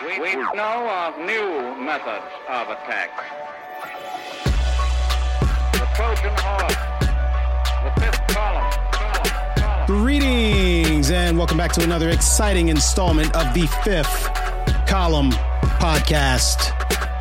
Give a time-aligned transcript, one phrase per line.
[0.00, 3.10] We know of new methods of attack.
[5.72, 6.76] The Trojan horse,
[7.82, 9.86] the fifth column, column, column.
[9.86, 14.28] Greetings and welcome back to another exciting installment of the fifth
[14.86, 15.32] column
[15.80, 16.70] podcast.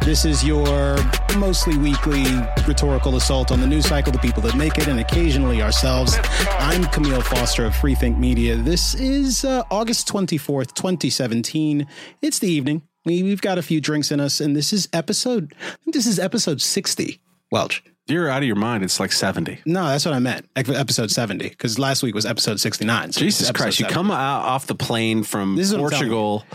[0.07, 0.95] This is your
[1.35, 2.23] mostly weekly
[2.65, 6.15] rhetorical assault on the news cycle, the people that make it, and occasionally ourselves.
[6.59, 8.55] I'm Kmele Foster of Freethink Media.
[8.55, 11.85] This is uh, August 24th, 2017.
[12.21, 12.83] It's the evening.
[13.03, 16.07] We, we've got a few drinks in us, and this is episode, I think this
[16.07, 17.19] is episode 60.
[17.51, 17.83] Welch.
[18.07, 18.83] You're out of your mind.
[18.85, 19.59] It's like 70.
[19.65, 20.47] No, that's what I meant.
[20.55, 23.11] Episode 70, because last week was episode 69.
[23.11, 23.79] so Jesus Christ.
[23.81, 26.45] You come out off the plane from This is what I'm Portugal.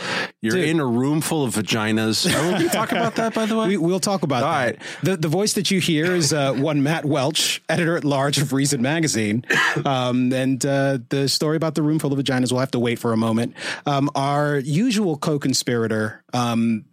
[0.40, 0.68] You're Dude.
[0.70, 2.26] in a room full of vaginas.
[2.56, 3.68] Are we talk about that, by the way?
[3.68, 4.64] We, we'll talk about All that.
[4.64, 4.78] right.
[5.02, 8.52] The the voice that you hear is uh, one Matt Welch, editor at large of
[8.54, 9.44] Reason Magazine,
[9.84, 12.50] um, and uh, the story about the room full of vaginas.
[12.50, 13.54] We'll have to wait for a moment.
[13.84, 16.86] Um, our usual co-conspirator, um,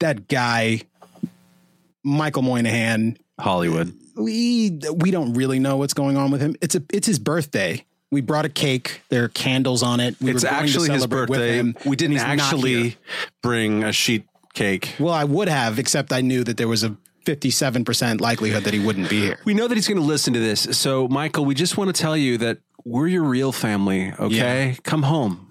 [0.00, 0.82] that guy,
[2.02, 3.16] Michael Moynihan.
[3.40, 3.92] Hollywood.
[4.16, 6.56] We we don't really know what's going on with him.
[6.60, 7.84] It's a it's his birthday.
[8.10, 9.00] We brought a cake.
[9.08, 10.14] There are candles on it.
[10.20, 11.56] We It's actually his birthday.
[11.58, 12.78] him, We didn't and he's not here.
[12.80, 12.96] actually
[13.42, 14.94] bring a sheet cake.
[15.00, 18.78] Well, I would have, except I knew that there was a 57% likelihood that he
[18.78, 19.38] wouldn't be here.
[19.44, 20.60] We know that he's going to listen to this.
[20.78, 24.76] So, Michael, we just want to tell you that we're your real family, okay?
[24.84, 25.50] Come home.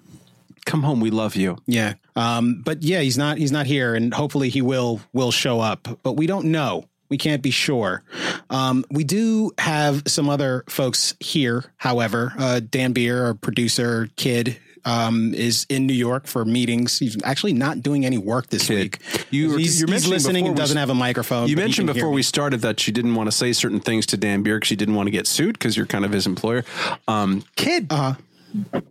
[0.64, 1.00] Come home.
[1.00, 1.58] We love you.
[1.66, 1.94] Yeah.
[2.16, 5.86] Um, but yeah, he's not he's not here and hopefully he will will show up,
[6.02, 6.84] but we don't know.
[7.14, 8.02] We can't be sure.
[8.50, 12.32] Um, we do have some other folks here, however.
[12.36, 16.98] Uh, Dan Beer, our producer, kid, um, is in New York for meetings.
[16.98, 18.74] He's actually not doing any work this Kid.
[18.74, 18.98] week.
[19.30, 21.46] You were- he's, you're he's listening and doesn't have a microphone.
[21.46, 24.42] You mentioned before we started that you didn't want to say certain things to Dan
[24.42, 26.64] Beer because you didn't want to get sued because you're kind of his employer.
[27.06, 28.14] Um, kid, Uh,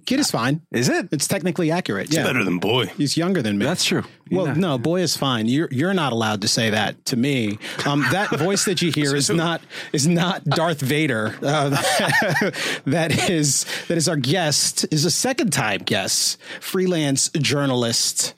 [0.05, 0.61] Kid is fine.
[0.71, 1.07] is it?
[1.11, 2.11] It's technically accurate.
[2.13, 2.23] yeah.
[2.23, 2.87] Better than boy.
[2.97, 3.65] He's younger than me.
[3.65, 4.03] That's true.
[4.29, 4.53] Well, Yeah.
[4.55, 5.47] no, boy is fine.
[5.47, 7.57] You're you're not allowed to say that to me.
[7.85, 9.61] Um, that voice that you hear is not
[9.93, 11.35] is not Darth Vader.
[11.41, 11.69] Uh,
[12.85, 14.85] that is that is our guest.
[14.91, 18.33] Is a second time guest, freelance journalist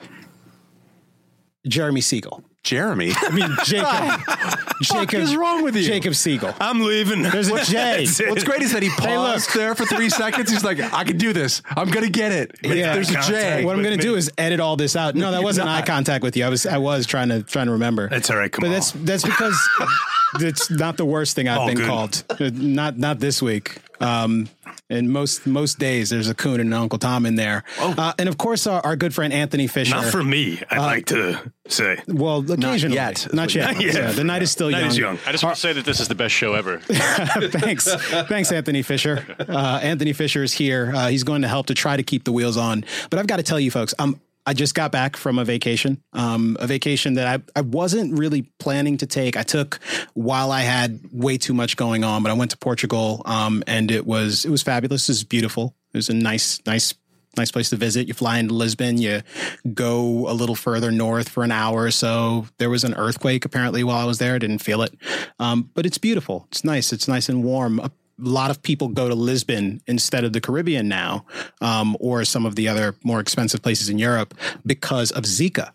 [1.66, 2.44] Jeremy Siegel.
[2.66, 3.12] Jeremy.
[3.16, 4.20] I mean Jacob.
[4.82, 5.82] Jacob is wrong with you?
[5.84, 6.52] Jacob Siegel.
[6.60, 7.22] I'm leaving.
[7.22, 8.04] There's a J.
[8.04, 8.20] That's.
[8.20, 10.50] What's great is that he paused there for three seconds.
[10.50, 11.62] He's like, I can do this.
[11.68, 12.56] I'm going to get it.
[12.62, 12.92] Yeah.
[12.94, 13.20] There's a J.
[13.20, 13.64] Contact.
[13.66, 14.10] What I'm going to me.
[14.10, 15.14] do is edit all this out.
[15.14, 16.44] No, that wasn't eye contact with you.
[16.44, 18.08] I was I was trying to trying to remember.
[18.08, 18.70] That's all right, But Kmele.
[18.70, 19.68] that's that's because
[20.40, 21.86] it's not the worst thing I've All been good.
[21.86, 22.24] called.
[22.40, 23.78] Not not this week.
[24.00, 24.48] Um,
[24.88, 27.64] and most most days there's a coon and an Uncle Tom in there.
[27.80, 29.94] Uh, and of course our, our good friend Anthony Fisher.
[29.96, 31.98] Not for me, I'd like to say.
[32.06, 33.74] well, occasionally, yet, is not yet.
[33.74, 33.94] Not yet.
[33.94, 34.88] Yeah, the night is still Night young.
[34.88, 35.18] is young.
[35.26, 36.78] I just want to say that this is the best show ever.
[36.80, 37.92] thanks,
[38.28, 39.24] thanks, Anthony Fisher.
[39.40, 40.92] Uh, Anthony Fisher is here.
[40.94, 42.84] Uh, he's going to help to try to keep the wheels on.
[43.10, 46.02] But I've got to tell you, folks, um, I just got back from a vacation,
[46.12, 49.36] um, a vacation that I, I wasn't really planning to take.
[49.36, 49.80] I took
[50.14, 53.90] while I had way too much going on, but I went to Portugal, um, and
[53.90, 55.08] it was it was fabulous.
[55.08, 55.74] It was beautiful.
[55.92, 56.94] It was a nice, nice
[57.36, 58.08] nice place to visit.
[58.08, 59.22] You fly into Lisbon, you
[59.74, 62.46] go a little further north for an hour or so.
[62.58, 64.34] There was an earthquake apparently while I was there.
[64.34, 64.94] I didn't feel it.
[65.38, 66.46] Um, but it's beautiful.
[66.50, 66.92] It's nice.
[66.92, 67.80] It's nice and warm.
[68.18, 71.26] A lot of people go to Lisbon instead of the Caribbean now,
[71.60, 74.34] um, or some of the other more expensive places in Europe
[74.64, 75.70] because of Zika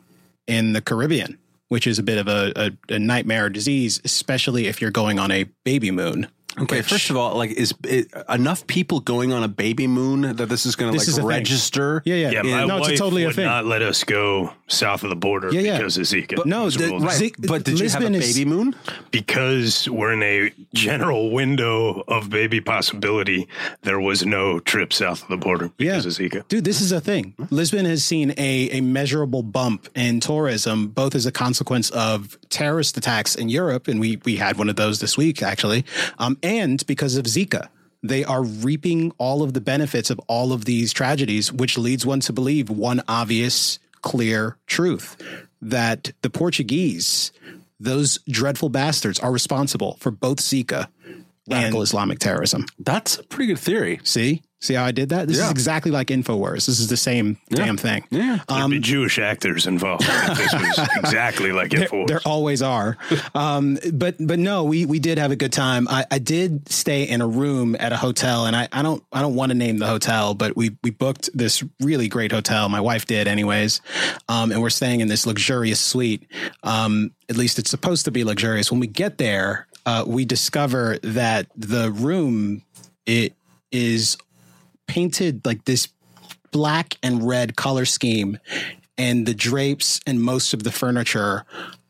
[0.47, 1.37] in the Caribbean,
[1.67, 5.31] which is a bit of a, a, a nightmare disease, especially if you're going on
[5.31, 6.27] a baby moon.
[6.59, 10.35] Okay, which- first of all, like, is it, enough people going on a baby moon
[10.35, 11.39] that this is going to This is a like thing.
[11.39, 12.01] register?
[12.05, 12.31] Yeah, yeah.
[12.31, 13.45] Yeah, my no, wife it's totally a would thing.
[13.45, 15.77] not let us go south of the border Yeah, yeah.
[15.77, 16.45] because of Zika.
[16.45, 17.11] no, the- Right.
[17.17, 18.75] Zi- but did you have a Lisbon is- baby moon?
[19.11, 23.47] because we're in a general window of baby possibility.
[23.83, 26.47] There was no trip south of the border because of Zika.
[26.47, 27.33] Dude, this is a thing.
[27.49, 32.97] Lisbon has seen a, a measurable bump in tourism, both as a consequence of terrorist
[32.97, 35.85] attacks in Europe, and we we had one of those this week actually,
[36.19, 37.69] um, and because of Zika.
[38.03, 42.19] They are reaping all of the benefits of all of these tragedies, which leads one
[42.21, 45.21] to believe one obvious, clear truth
[45.61, 47.31] that the Portuguese,
[47.79, 50.87] those dreadful bastards, are responsible for both Zika
[51.47, 52.65] radical Islamic terrorism.
[52.79, 53.99] That's a pretty good theory.
[54.03, 54.41] See?
[54.61, 55.27] See how I did that?
[55.27, 56.67] This is exactly like InfoWars.
[56.67, 58.03] This is the same damn thing.
[58.11, 58.39] Yeah.
[58.47, 60.03] There'd be Jewish actors involved.
[60.35, 62.05] this was exactly like it was.
[62.07, 62.95] There always are.
[63.33, 65.87] Um, but but no, we we did have a good time.
[65.87, 69.23] I, I did stay in a room at a hotel and I, I don't I
[69.23, 72.69] don't want to name the hotel, but we we booked this really great hotel.
[72.69, 73.81] My wife did anyways.
[74.29, 76.27] Um, and we're staying in this luxurious suite.
[76.61, 78.69] Um, at least it's supposed to be luxurious.
[78.71, 82.61] When we get there, uh, we discover that the room
[83.07, 83.33] it
[83.71, 84.17] is
[84.91, 85.87] painted like this
[86.51, 88.37] black and red color scheme
[88.97, 91.45] and the drapes and most of the furniture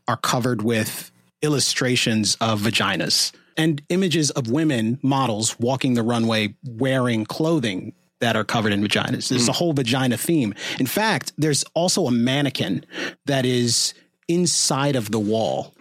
[0.08, 1.12] are covered with
[1.42, 8.44] illustrations of vaginas and images of women models walking the runway wearing clothing that are
[8.44, 9.30] covered in vaginas.
[9.30, 9.58] There's a hmm.
[9.58, 10.54] whole vagina theme.
[10.80, 12.86] In fact, there's also a mannequin
[13.26, 13.96] that is
[14.34, 15.74] inside of the wall.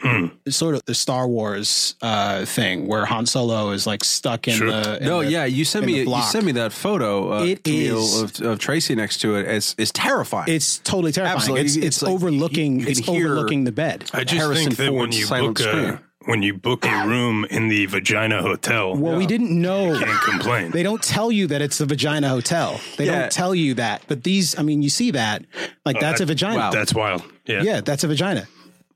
[0.45, 4.55] It's sort of the Star Wars uh, thing where Han Solo is like stuck in
[4.55, 4.71] Sure.
[4.71, 4.99] the.
[4.99, 7.33] in No, the- yeah, you sent me you sent me that photo.
[7.33, 9.47] Uh, It Kmele, is- of, of Tracy next to it.
[9.47, 10.49] It's it's terrifying.
[10.53, 11.37] It's totally terrifying.
[11.37, 11.65] Absolutely.
[11.67, 12.81] It's, it's, It's like overlooking.
[12.81, 14.11] you it's hear- overlooking the bed.
[14.13, 17.07] I just Harrison think that when Ford's you silent book a when you book a
[17.07, 19.99] room in the Vagina Hotel, Well, we didn't know.
[19.99, 20.71] can't complain.
[20.71, 22.79] They don't tell you that it's the vagina hotel.
[22.99, 23.21] They Yeah.
[23.21, 24.03] don't tell you that.
[24.07, 25.45] But these, I mean, you see that.
[25.87, 26.57] Like that's a vagina.
[26.57, 26.71] wow.
[26.71, 27.23] That's wild.
[27.47, 27.63] Yeah.
[27.63, 28.47] Yeah, that's a vagina.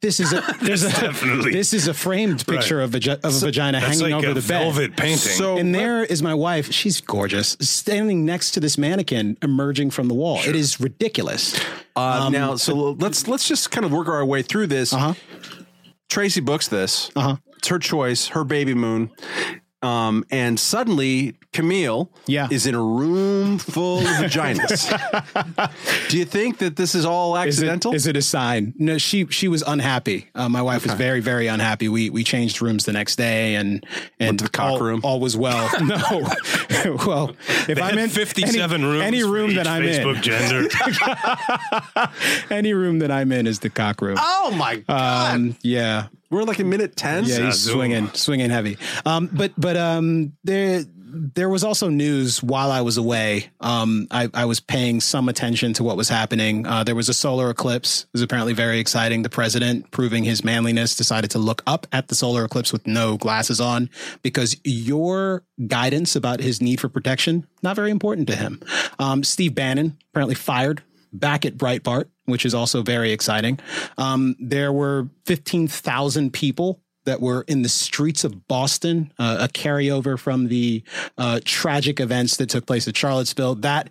[0.03, 3.39] This is a there's a definitely- this is a framed picture of, vagi- of a
[3.47, 4.61] vagina That's hanging like over a the bed.
[4.75, 5.17] velvet painting.
[5.33, 6.71] So- and there is my wife.
[6.71, 10.41] She's gorgeous, standing next to this mannequin emerging from the wall.
[10.47, 11.59] It is ridiculous.
[11.97, 14.93] Uh, now, so let's let's just kind of work our way through this.
[14.93, 15.15] Uh-huh.
[16.15, 17.11] Tracy books this.
[17.17, 17.39] Uh-huh.
[17.57, 19.11] It's her choice, her baby moon.
[19.85, 22.49] Um, and suddenly Kmele Yeah.
[22.51, 24.89] is in a room full of vaginas.
[26.09, 27.95] Do you think that this is all accidental?
[27.95, 28.73] is it a sign?
[28.79, 30.29] No, she she was unhappy.
[30.35, 31.89] Uh, my wife was very very unhappy.
[31.89, 33.85] We we changed rooms the next day and
[34.19, 35.01] and to the cock all, room?
[35.05, 35.69] all was well.
[35.83, 36.01] no,
[37.07, 37.37] well
[37.69, 39.03] if They I'm in 57 any, rooms.
[39.05, 40.69] any for room each that I'm Facebook in, gender.
[42.51, 44.17] any room that I'm in is the cock room.
[44.19, 45.35] oh my god.
[45.35, 47.25] Um, yeah, We're like a minute 10.
[47.25, 47.73] yeah, he's Zazoom.
[47.73, 48.77] swinging, swinging heavy.
[49.07, 50.85] Um, but but um, there
[51.15, 53.51] there was also news while I was away.
[53.61, 56.67] Um, I, I was paying some attention to what was happening.
[56.67, 58.03] Uh, there was a solar eclipse.
[58.03, 59.23] It was apparently very exciting.
[59.23, 63.17] The president, proving his manliness, decided to look up at the solar eclipse with no
[63.17, 63.89] glasses on
[64.23, 68.61] because your guidance about his need for protection not very important to him.
[68.99, 70.83] Um, Steve Bannon apparently fired
[71.13, 73.59] back at Breitbart, which is also very exciting.
[73.99, 80.19] Um, there were 15,000 people that were in the streets of Boston, uh, a carryover
[80.19, 80.83] from the
[81.19, 83.57] uh, tragic events that took place at Charlottesville.
[83.57, 83.91] That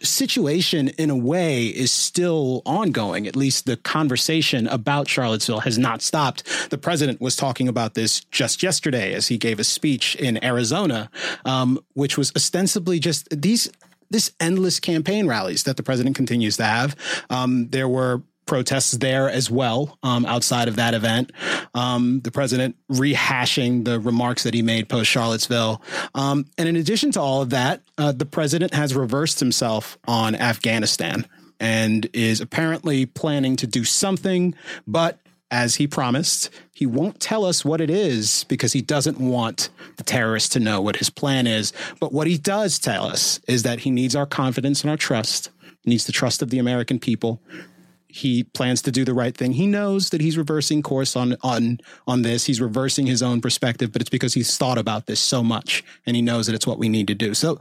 [0.00, 3.26] situation, in a way, is still ongoing.
[3.26, 6.70] At least the conversation about Charlottesville has not stopped.
[6.70, 11.10] The president was talking about this just yesterday as he gave a speech in Arizona,
[11.44, 13.70] um, which was ostensibly just these
[14.12, 16.96] this endless campaign rallies that the president continues to have.
[17.30, 21.32] Um, there were protests there as well um, outside of that event.
[21.74, 25.80] Um, the president rehashing the remarks that he made post Charlottesville.
[26.14, 30.34] Um, and in addition to all of that, uh, the president has reversed himself on
[30.34, 31.26] Afghanistan
[31.60, 34.54] and is apparently planning to do something,
[34.86, 35.18] but
[35.52, 39.68] as he promised, he won't tell us what it is because he doesn't want
[39.98, 41.74] the terrorists to know what his plan is.
[42.00, 45.50] But what he does tell us is that he needs our confidence and our trust,
[45.82, 47.40] he needs the trust of the American people.
[48.08, 49.52] He plans to do the right thing.
[49.52, 52.44] He knows that he's reversing course on on on this.
[52.44, 56.14] He's reversing his own perspective, but it's because he's thought about this so much and
[56.14, 57.32] he knows that it's what we need to do.
[57.32, 57.58] So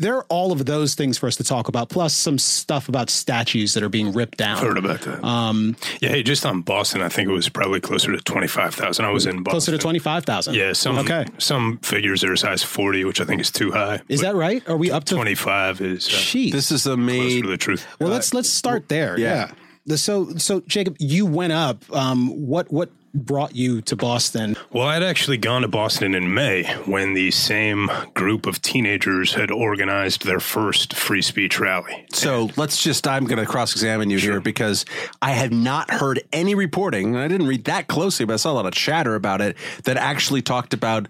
[0.00, 3.10] there are all of those things for us to talk about, plus some stuff about
[3.10, 4.58] statues that are being ripped down.
[4.58, 5.22] Heard about that.
[5.24, 9.04] Um, yeah, hey, just on Boston, I think it was probably closer to 25,000.
[9.04, 9.50] I was in Boston.
[9.52, 10.54] closer to 25,000.
[10.54, 11.26] Yeah, some Okay.
[11.38, 14.00] some figures are size 40, which I think is too high.
[14.08, 14.66] Is that right?
[14.68, 16.50] Are we up to 25 is uh, Jeez.
[16.52, 17.86] This is a closer made the truth.
[18.00, 19.18] well, let's let's start there.
[19.18, 19.52] yeah.
[19.84, 19.96] Yeah.
[19.96, 21.82] So so Jacob, you went up.
[21.94, 24.56] Um, what what brought you to Boston?
[24.72, 29.50] Well, I'd actually gone to Boston in May when the same group of teenagers had
[29.50, 32.06] organized their first free speech rally.
[32.12, 34.84] So let's just, I'm going to cross examine you here because
[35.20, 38.52] I have not heard any reporting, and I didn't read that closely, but I saw
[38.52, 41.08] a lot of chatter about it that actually talked about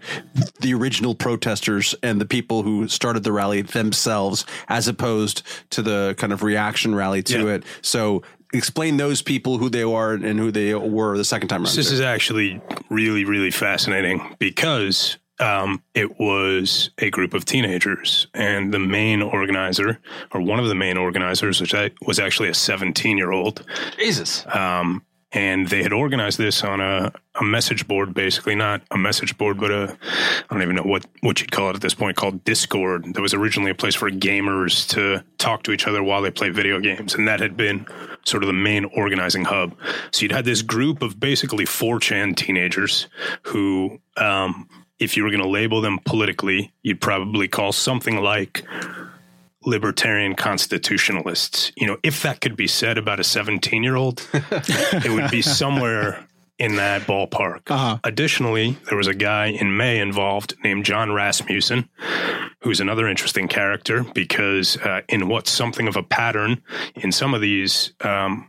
[0.59, 6.15] the original protesters and the people who started the rally themselves as opposed to the
[6.17, 7.53] kind of reaction rally to Yeah.
[7.55, 7.63] it.
[7.81, 11.75] So explain those people, who they are and who they were the second time around.
[11.75, 18.73] This is actually really, really fascinating because um, it was a group of teenagers, and
[18.73, 19.99] the main organizer,
[20.31, 23.65] or one of the main organizers, which I, was actually a 17 year old.
[23.97, 24.45] Jesus.
[24.53, 25.03] Um,
[25.33, 29.59] and they had organized this on a, a message board, basically not a message board,
[29.59, 32.43] but a I don't even know what what you'd call it at this point, called
[32.43, 33.13] Discord.
[33.13, 36.49] That was originally a place for gamers to talk to each other while they play
[36.49, 37.85] video games, and that had been
[38.25, 39.75] sort of the main organizing hub.
[40.11, 43.07] So you'd had this group of basically 4chan teenagers
[43.43, 44.67] who, um,
[44.99, 48.63] if you were going to label them politically, you'd probably call something like
[49.65, 51.71] libertarian constitutionalists.
[51.75, 55.41] You know, if that could be said about a 17 year old, it would be
[55.41, 56.25] somewhere
[56.61, 57.61] in that ballpark.
[57.71, 57.97] Uh-huh.
[58.03, 61.89] Additionally, there was a guy in May involved named John Rasmussen.
[62.61, 66.61] who's another interesting character because uh, in what's something of a pattern
[66.93, 68.47] in some of these um,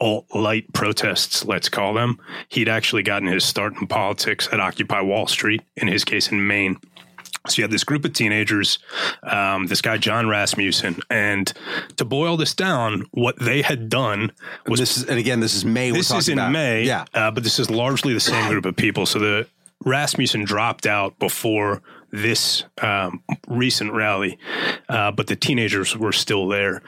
[0.00, 5.00] alt light protests, let's call them, he'd actually gotten his start in politics at Occupy
[5.00, 6.76] Wall Street, in his case in Maine.
[7.50, 8.78] So you had this group of teenagers,
[9.22, 11.52] um, this guy John Rasmussen, and
[11.96, 14.32] to boil this down, what they had done
[14.66, 15.90] was this is, and again, this is May.
[15.90, 16.52] this is in about.
[16.52, 17.04] May, Yeah.
[17.14, 19.06] uh, but this is largely the same group of people.
[19.06, 19.46] So the
[19.84, 24.38] Rasmussen dropped out before this um, recent rally,
[24.88, 26.82] uh, but the teenagers were still there,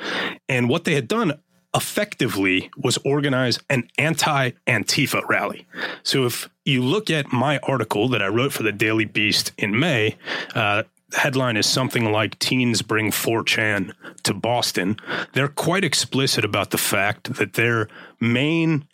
[0.49, 1.35] and what they had done
[1.75, 5.67] effectively was organize an anti-Antifa rally.
[6.03, 9.79] So if you look at my article that I wrote for the Daily Beast in
[9.79, 10.17] May,
[10.55, 13.93] uh, headline is something like Teens Bring 4chan
[14.25, 14.97] to Boston.
[15.33, 17.89] They're quite explicit about the fact that their
[18.21, 18.87] main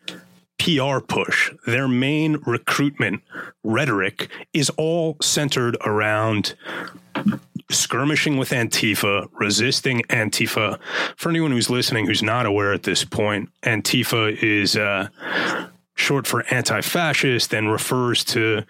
[0.58, 3.22] PR push, their main recruitment
[3.62, 6.54] rhetoric is all centered around
[7.70, 10.78] skirmishing with Antifa, resisting Antifa.
[11.16, 15.08] For anyone who's listening who's not aware at this point, Antifa is uh,
[15.96, 18.62] short for anti fascist and refers to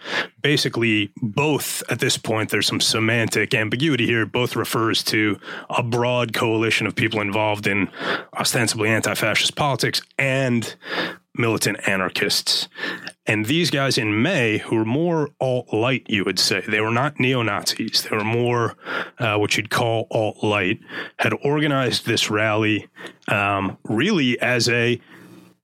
[0.42, 2.50] basically both at this point.
[2.50, 4.24] There's some semantic ambiguity here.
[4.24, 5.38] Both refers to
[5.68, 7.88] a broad coalition of people involved in
[8.34, 10.74] ostensibly anti fascist politics and
[11.38, 12.68] militant anarchists.
[13.26, 16.90] And these guys in May, who were more alt light, you would say, they were
[16.90, 18.76] not neo Nazis, they were more
[19.18, 20.80] uh, what you'd call alt light,
[21.18, 22.88] had organized this rally
[23.28, 25.00] um, really as a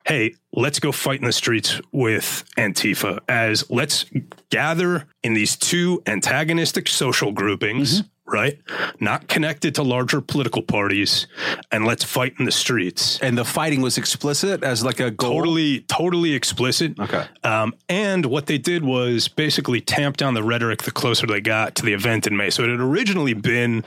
[0.04, 4.04] hey, let's go fight in the streets with Antifa, as let's
[4.50, 8.02] gather in these two antagonistic social groupings.
[8.24, 8.60] Right,
[9.00, 11.26] not connected to larger political parties,
[11.72, 15.32] and let's fight in the streets And the fighting was explicit as like a goal.
[15.40, 17.26] totally totally explicit Okay.
[17.42, 21.74] um, and what they did was basically tamp down the rhetoric the closer they got
[21.74, 23.84] to the event in may so it had originally been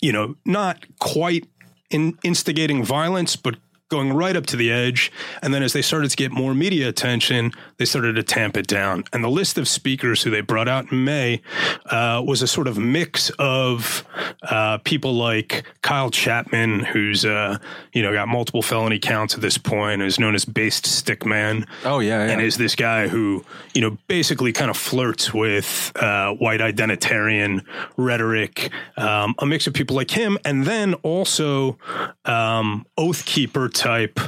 [0.00, 1.46] you know not quite
[1.90, 3.56] in instigating violence but
[3.88, 5.10] going right up to the edge.
[5.42, 8.66] And then as they started to get more media attention they started to tamp it
[8.66, 9.04] down.
[9.12, 11.40] And the list of speakers who they brought out in may
[11.86, 14.04] uh, was a sort of mix of
[14.42, 17.56] uh, people like kyle chapman who's uh,
[17.92, 22.00] you know got multiple felony counts at this point is known as based stickman Oh,
[22.00, 22.32] yeah, yeah.
[22.32, 27.64] and is this guy who you know basically kind of flirts with uh, white identitarian
[27.96, 31.78] rhetoric, um, a mix of people like him, and then also
[32.24, 34.18] um, oath keeper type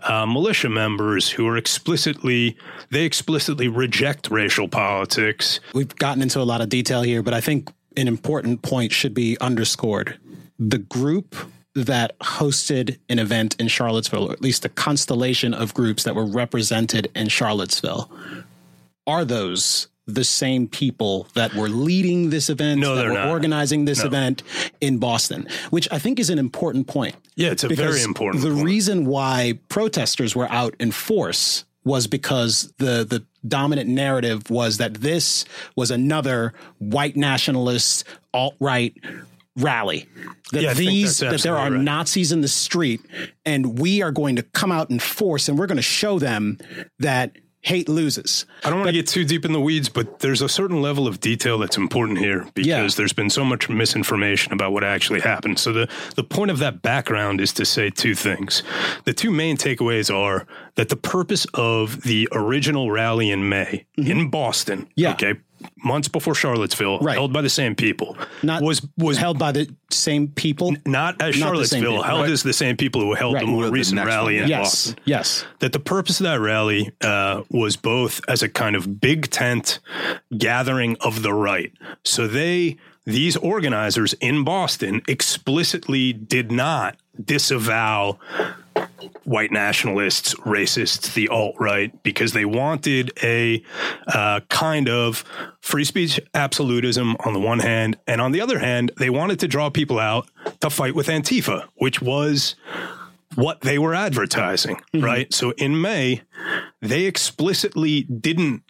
[0.00, 2.56] uh, militia members who are explicitly
[2.90, 5.60] they explicitly reject racial politics.
[5.74, 9.14] We've gotten into a lot of detail here, but I think an important point should
[9.14, 10.18] be underscored.
[10.58, 11.34] The group
[11.74, 16.26] that hosted an event in Charlottesville, or at least a constellation of groups that were
[16.26, 18.10] represented in Charlottesville,
[19.06, 23.28] are those the same people that were leading this event, No, that were not.
[23.28, 24.06] organizing this No.
[24.06, 24.42] event
[24.80, 27.16] in Boston, which I think is an important point.
[27.36, 28.42] Yeah, it's a very important.
[28.44, 28.64] The point.
[28.64, 34.94] reason why protesters were out in force was because the the dominant narrative was that
[34.94, 38.94] this was another white nationalist alt right
[39.56, 40.06] rally.
[40.52, 41.80] That Yeah, these that there are right.
[41.80, 43.00] Nazis in the street,
[43.46, 46.58] and we are going to come out in force, and we're going to show them
[46.98, 48.46] that hate loses.
[48.64, 51.06] I don't want to get too deep in the weeds, but there's a certain level
[51.06, 52.90] of detail that's important here because Yeah.
[52.96, 55.58] there's been so much misinformation about what actually happened.
[55.58, 58.62] So the the point of that background is to say two things.
[59.04, 64.30] The two main takeaways are that the purpose of the original rally in May in
[64.30, 64.92] Boston, Mm-hmm.
[64.96, 65.12] Yeah.
[65.12, 65.34] okay,
[65.84, 67.14] months before Charlottesville, Right.
[67.14, 70.74] held by the same people, Not was was held by the same people.
[70.86, 72.30] not as Not Charlottesville people, held right.
[72.30, 73.40] as the same people who held Right.
[73.44, 74.58] the more the recent rally one, in yeah.
[74.60, 75.44] Boston Yes, yes.
[75.60, 79.78] that the purpose of that rally uh, was both as a kind of big tent
[80.36, 81.72] gathering of the right.
[82.04, 88.18] So they, these organizers in Boston, explicitly did not disavow
[89.24, 93.62] white nationalists, racists, the alt right, because they wanted a
[94.08, 95.24] uh, kind of
[95.60, 99.48] free speech absolutism on the one hand, and on the other hand, they wanted to
[99.48, 100.28] draw people out
[100.60, 102.56] to fight with Antifa, which was
[103.36, 105.32] what they were advertising, right?
[105.32, 106.22] So in May,
[106.80, 108.62] they explicitly didn't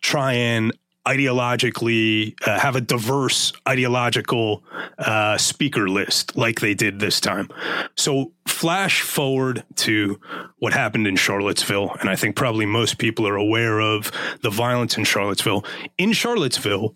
[0.00, 0.72] try and
[1.06, 4.62] ideologically uh, have a diverse ideological
[4.98, 7.48] uh, speaker list like they did this time.
[7.96, 10.20] So flash forward to
[10.58, 14.12] what happened in Charlottesville, and I think probably most people are aware of
[14.42, 15.64] the violence in Charlottesville.
[15.96, 16.94] In Charlottesville,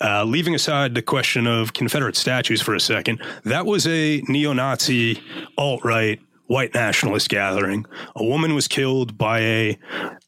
[0.00, 4.52] uh, leaving aside the question of Confederate statues for a second, that was a neo
[4.52, 5.22] Nazi,
[5.56, 7.86] alt right, white nationalist gathering.
[8.16, 9.78] A woman was killed by a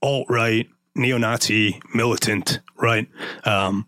[0.02, 3.08] alt right, neo Nazi militant, right?
[3.44, 3.86] Um,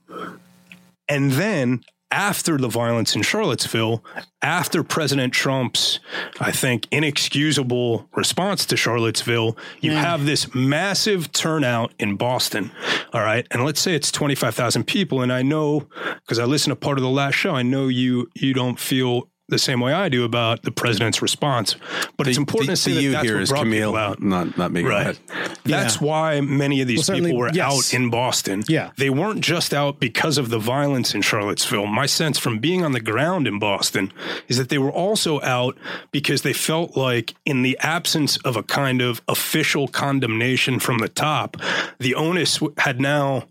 [1.08, 4.04] and then after the violence in Charlottesville,
[4.40, 5.98] after President Trump's,
[6.40, 12.70] I think, inexcusable response to Charlottesville, you have this massive turnout in Boston.
[13.12, 13.46] All right.
[13.50, 15.20] And let's say it's 25,000 people.
[15.20, 15.88] And I know,
[16.22, 19.28] because I listened to part of the last show, I know you, you don't feel
[19.48, 21.76] the same way I do about the president's response.
[22.16, 24.22] But it's important to see that you that's here what is brought Kmele, people out.
[24.22, 24.82] not not me.
[24.82, 25.02] Right.
[25.02, 25.18] ahead.
[25.64, 27.72] That's why many of these Well, people were yes.
[27.72, 28.64] out in Boston.
[28.68, 28.90] Yeah.
[28.96, 31.86] They weren't just out because of the violence in Charlottesville.
[31.86, 34.12] My sense from being on the ground in Boston
[34.48, 35.76] is that they were also out
[36.10, 41.08] because they felt like, in the absence of a kind of official condemnation from the
[41.08, 41.56] top,
[41.98, 43.44] the onus had now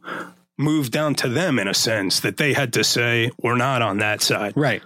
[0.57, 3.97] moved down to them in a sense that they had to say, we're not on
[3.97, 4.53] that side.
[4.55, 4.81] Right.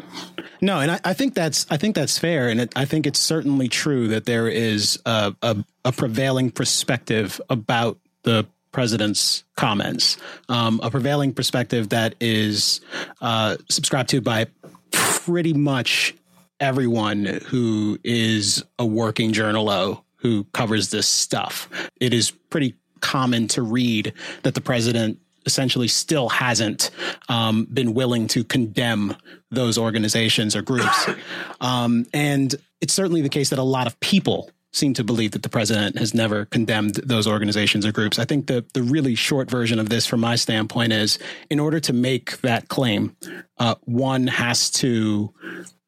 [0.61, 3.19] No, and I, I think that's I think that's fair, and it, I think it's
[3.19, 10.17] certainly true that there is a, a, a prevailing perspective about the president's comments,
[10.49, 12.81] um, a prevailing perspective that is
[13.21, 14.47] uh, subscribed to by
[14.91, 16.13] pretty much
[16.59, 21.69] everyone who is a working journalo who covers this stuff.
[22.01, 26.91] It is pretty common to read that the president essentially still hasn't
[27.27, 29.15] um, been willing to condemn
[29.49, 31.09] those organizations or groups.
[31.61, 35.43] Um, and it's certainly the case that a lot of people seem to believe that
[35.43, 38.17] the president has never condemned those organizations or groups.
[38.17, 41.81] I think the the really short version of this, from my standpoint, is in order
[41.81, 43.13] to make that claim,
[43.57, 45.33] uh, one has to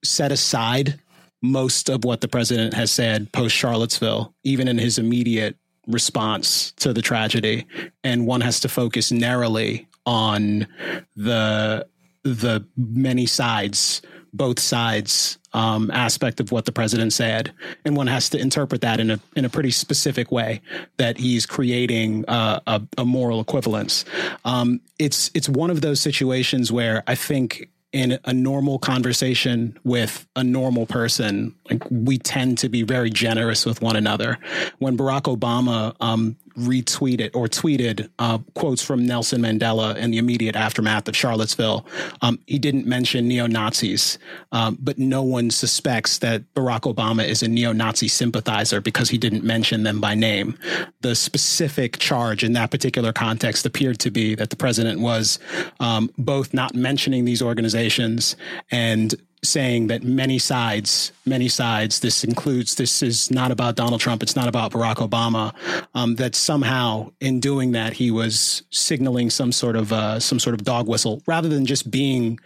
[0.04, 1.00] set aside
[1.42, 5.58] most of what the president has said post Charlottesville, even in his immediate
[5.88, 7.66] response to the tragedy,
[8.04, 10.68] and one has to focus narrowly on
[11.16, 11.88] the
[12.24, 17.52] the many sides, both sides um, aspect of what the president said,
[17.84, 20.62] and one has to interpret that in a in a pretty specific way
[20.98, 24.06] that he's creating uh, a, a moral equivalence.
[24.46, 30.26] Um, it's it's one of those situations where I think in a normal conversation with
[30.36, 34.38] a normal person, like we tend to be very generous with one another.
[34.80, 40.56] When Barack Obama um, retweeted or tweeted uh, quotes from Nelson Mandela in the immediate
[40.56, 41.86] aftermath of Charlottesville,
[42.22, 44.18] um, he didn't mention neo Nazis,
[44.52, 49.18] um, but no one suspects that Barack Obama is a neo Nazi sympathizer because he
[49.18, 50.58] didn't mention them by name.
[51.02, 55.40] The specific charge in that particular context appeared to be that the president was
[55.80, 58.36] um, both not mentioning these organizations
[58.72, 64.22] and saying that many sides, many sides, this includes, this is not about Donald Trump,
[64.22, 65.54] it's not about Barack Obama,
[65.96, 70.54] um, that somehow in doing that, he was signaling some sort of, uh, some sort
[70.54, 72.40] of dog whistle rather than just being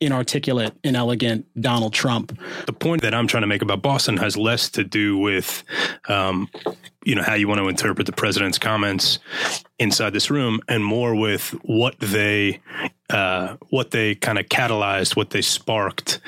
[0.00, 2.38] inarticulate, inelegant Donald Trump.
[2.66, 5.64] the point that I'm trying to make about Boston has less to do with,
[6.08, 6.50] um,
[7.04, 9.18] you know, how you want to interpret the president's comments
[9.78, 12.60] inside this room, and more with what they,
[13.10, 16.20] uh, what they kind of catalyzed, what they sparked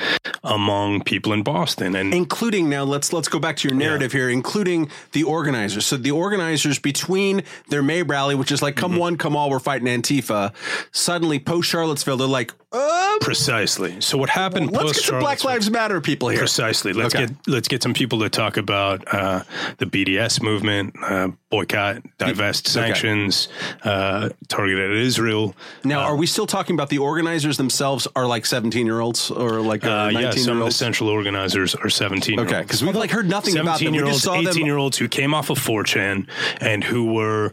[0.42, 4.28] among people in Boston, and including now let's let's go back to your narrative here
[4.28, 9.16] including the organizers so the organizers between their may rally which is like come one
[9.16, 10.52] come all we're fighting antifa
[10.92, 14.00] suddenly post charlottesville they're like uh, precisely.
[14.00, 14.72] So what happened?
[14.72, 16.92] let's post get some black lives matter people here Precisely.
[16.92, 17.26] Let's Okay.
[17.26, 19.44] get let's get some people to talk about uh,
[19.78, 23.48] the BDS movement, uh, boycott, divest sanctions,
[23.85, 25.55] uh, targeted at Israel.
[25.85, 29.61] now are we still talking about the organizers themselves are like 17 year olds or
[29.61, 32.96] like uh, Uh, 19 yeah, some of the central organizers are 17 okay because we've
[32.96, 35.33] like heard nothing about them 17 we year olds, 18 them year olds who came
[35.35, 36.27] off of 4chan
[36.61, 37.53] and who were,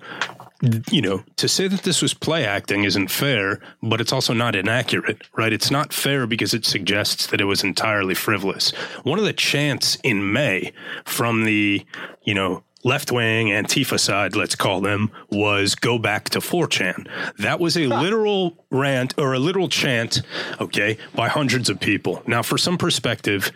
[0.92, 4.56] you know, to say that this was play acting isn't fair, but it's also not
[4.56, 5.54] inaccurate, right?
[5.54, 8.72] It's not fair because it suggests that it was entirely frivolous.
[9.04, 10.72] One of the chants in May
[11.06, 11.84] from the,
[12.24, 17.08] you know, left wing Antifa side, let's call them, was go back to 4chan.
[17.38, 20.22] That was a literal rant or a literal chant,
[20.60, 22.24] okay, by hundreds of people.
[22.26, 23.52] Now, for some perspective,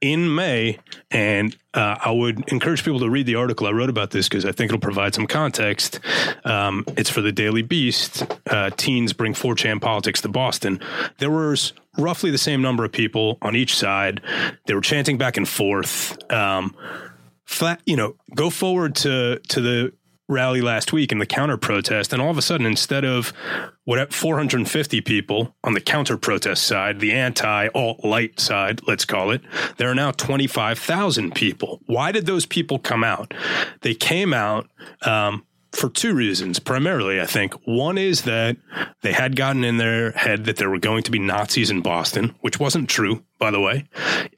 [0.00, 0.78] in May,
[1.10, 4.44] and uh, I would encourage people to read the article I wrote about this because
[4.44, 6.00] I think it'll provide some context.
[6.44, 8.24] Um, it's for the Daily Beast.
[8.48, 10.80] Uh, teens bring 4chan politics to Boston.
[11.18, 14.20] There was roughly the same number of people on each side.
[14.66, 16.16] They were chanting back and forth.
[16.32, 16.76] Um,
[17.44, 19.92] flat, you know, go forward to to the
[20.28, 23.32] rally last week and the counter protest, and all of a sudden, instead of
[23.84, 29.30] what 450 people on the counter protest side, the anti alt light side, let's call
[29.30, 29.42] it,
[29.76, 31.80] there are now 25,000 people.
[31.86, 33.34] Why did those people come out?
[33.82, 34.68] They came out.
[35.02, 36.58] Um, for two reasons.
[36.58, 38.56] Primarily, I think one is that
[39.02, 42.34] they had gotten in their head that there were going to be Nazis in Boston,
[42.40, 43.84] which wasn't true, by the way,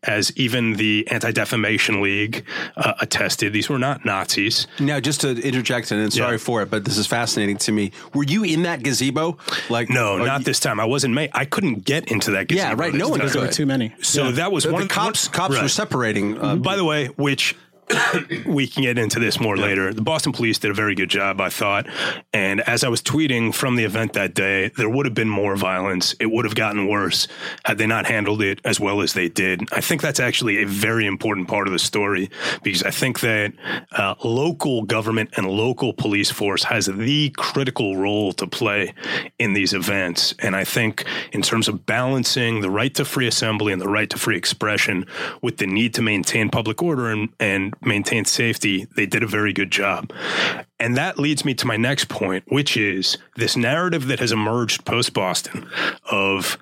[0.03, 2.44] as even the Anti Defamation League
[2.77, 3.53] uh, attested.
[3.53, 4.66] These were not Nazis.
[4.81, 6.38] Now, just to interject, and sorry Yeah.
[6.38, 7.92] for it, but this is fascinating to me.
[8.14, 9.37] Were you in that gazebo?
[9.70, 10.81] Like, No, not you- this time.
[10.81, 11.31] I wasn't made.
[11.35, 12.49] I couldn't get into that.
[12.49, 12.68] gazebo.
[12.68, 12.94] Yeah, right.
[12.94, 13.29] No one time.
[13.29, 13.94] There were too many.
[14.03, 16.38] So that was The, one the of the cops, one- cops were separating.
[16.40, 17.55] Uh, By the way, which
[18.46, 19.92] we can get into this more later.
[19.94, 21.87] The Boston police did a very good job, I thought.
[22.33, 25.57] And as I was tweeting from the event that day, there would have been more
[25.57, 26.14] violence.
[26.18, 27.29] It would have gotten worse
[27.64, 29.62] had they not handled it as well as they did.
[29.72, 32.31] I think that's actually a very important part of the story
[32.62, 33.53] because I think that
[33.92, 38.94] uh, local government and local police force has the critical role to play
[39.38, 40.35] in these events.
[40.40, 44.11] And I think in terms of balancing the right to free assembly and the right
[44.11, 45.07] to free expression
[45.42, 49.52] with the need to maintain public order and, and maintain safety, they did a very
[49.52, 50.12] good job.
[50.78, 54.84] And that leads me to my next point, which is this narrative that has emerged
[54.84, 55.68] post Boston
[56.10, 56.58] of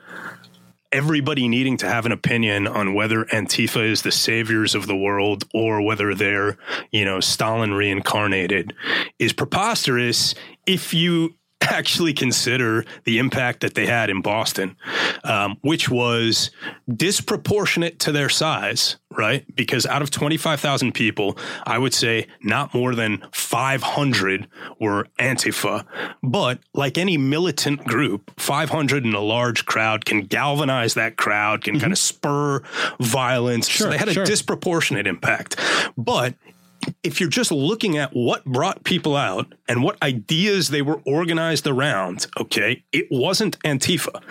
[0.94, 5.44] everybody needing to have an opinion on whether Antifa is the saviors of the world
[5.52, 6.56] or whether they're,
[6.92, 8.72] you know, Stalin reincarnated
[9.18, 11.34] is preposterous if you
[11.70, 14.76] actually consider the impact that they had in Boston,
[15.24, 16.50] um, which was
[16.92, 19.44] disproportionate to their size, right?
[19.54, 24.48] Because out of 25,000 people, I would say not more than 500
[24.80, 25.86] were Antifa.
[26.22, 31.78] But like any militant group, 500 in a large crowd can galvanize that crowd, can
[31.80, 32.62] kind of spur
[33.00, 33.72] violence.
[33.72, 35.58] so they had a disproportionate impact.
[35.96, 36.34] But
[37.02, 41.66] if you're just looking at what brought people out and what ideas they were organized
[41.66, 44.22] around, okay, it wasn't Antifa.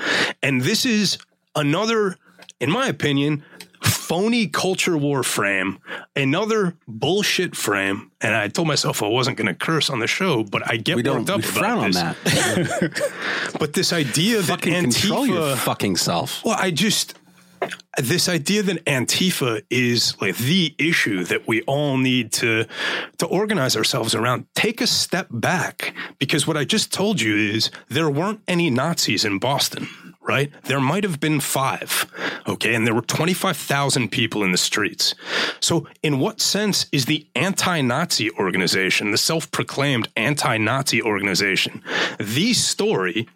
[0.41, 1.17] And this is
[1.55, 2.17] another,
[2.59, 3.43] in my opinion,
[3.81, 5.77] phony culture war frame,
[6.15, 8.11] another bullshit frame.
[8.21, 10.95] And I told myself I wasn't going to curse on the show, but I get
[10.95, 12.15] we worked up we about frown on that.
[13.59, 16.43] But this idea that Fucking control your Antifa, fucking self.
[16.43, 17.15] well, I just
[17.97, 22.65] this idea that Antifa is like the issue that we all need to
[23.17, 24.45] to organize ourselves around.
[24.56, 29.26] Take a step back because what I just told you is there weren't any Nazis
[29.26, 29.88] in Boston.
[30.26, 30.54] Right?
[30.63, 32.10] There might have been five.
[32.47, 32.73] Okay.
[32.76, 35.15] And there were 25,000 people in the streets.
[35.60, 41.84] So, in what sense is the anti Nazi organization, the self proclaimed anti Nazi organization,
[42.19, 43.28] the story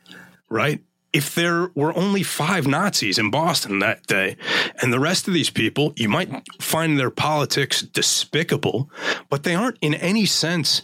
[0.49, 0.81] right?
[1.13, 4.35] If there were only five Nazis in Boston that day,
[4.81, 6.29] and the rest of these people, you might
[6.61, 8.89] find their politics despicable,
[9.29, 10.81] but they aren't in any sense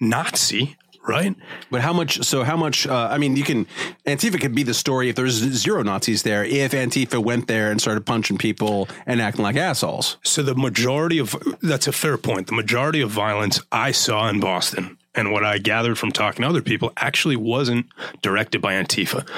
[0.00, 1.34] Nazi, right?
[1.70, 2.22] But how much?
[2.24, 2.86] So how much?
[2.86, 3.66] Uh, I mean, you can
[4.06, 6.44] Antifa could be the story if there's zero Nazis there.
[6.44, 11.18] If Antifa went there and started punching people and acting like assholes, So the majority
[11.18, 12.46] of that's a fair point.
[12.46, 16.48] The majority of violence I saw in Boston and what I gathered from talking to
[16.48, 17.86] other people actually wasn't
[18.22, 19.28] directed by Antifa.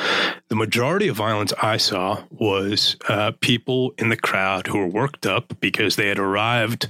[0.48, 5.26] The majority of violence I saw was uh, people in the crowd who were worked
[5.26, 6.88] up because they had arrived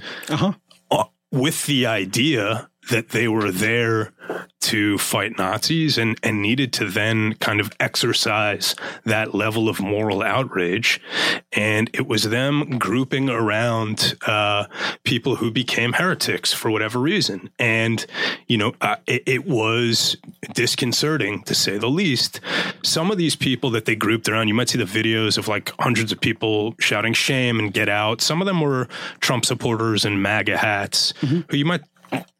[0.91, 4.13] uh, with the idea that they were there
[4.59, 10.21] to fight Nazis and, and needed to then kind of exercise that level of moral
[10.21, 10.99] outrage.
[11.53, 14.65] And it was them grouping around uh,
[15.03, 17.49] people who became heretics for whatever reason.
[17.59, 18.05] And,
[18.47, 20.17] you know, uh, it, it was
[20.53, 22.41] disconcerting to say the least.
[22.83, 25.71] Some of these people that they grouped around, you might see the videos of like
[25.79, 28.21] hundreds of people shouting shame and get out.
[28.21, 28.87] Some of them were
[29.19, 31.13] Trump supporters in MAGA hats
[31.49, 31.81] who you might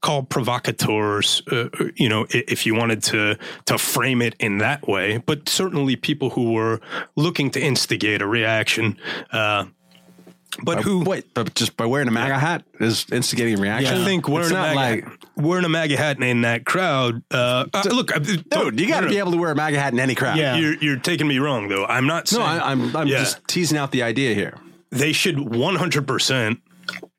[0.02, 5.18] call provocateurs, uh, you know, if you wanted to to frame it in that way.
[5.18, 6.80] But certainly people who were
[7.16, 8.98] looking to instigate a reaction.
[9.32, 9.66] Uh,
[10.64, 11.04] but who?
[11.04, 14.02] wait, but just by wearing a MAGA hat is instigating a reaction.
[14.02, 17.22] I think wearing It's a, not MAGA, like, wearing a MAGA hat in that crowd.
[17.30, 19.94] Uh, uh, look, I- dude, you got to be able to wear a MAGA hat
[19.94, 20.38] in any crowd.
[20.38, 20.56] Yeah.
[20.56, 21.86] You're, you're taking me wrong, though.
[21.86, 22.48] I'm not No, saying.
[22.62, 23.20] I, I'm I'm Yeah.
[23.20, 24.58] just teasing out the idea here.
[24.90, 26.58] they should 100%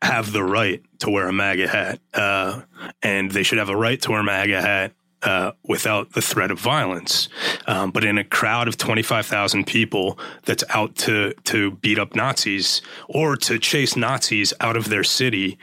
[0.03, 2.01] have the right to wear a MAGA hat.
[2.15, 2.63] Uh,
[3.03, 6.51] and they should have a right to wear a MAGA hat uh, without the threat
[6.51, 7.29] of violence.
[7.67, 12.83] Um, but in a crowd of 25,000 people that's out to, to beat up Nazis
[13.09, 15.59] or to chase Nazis out of their city,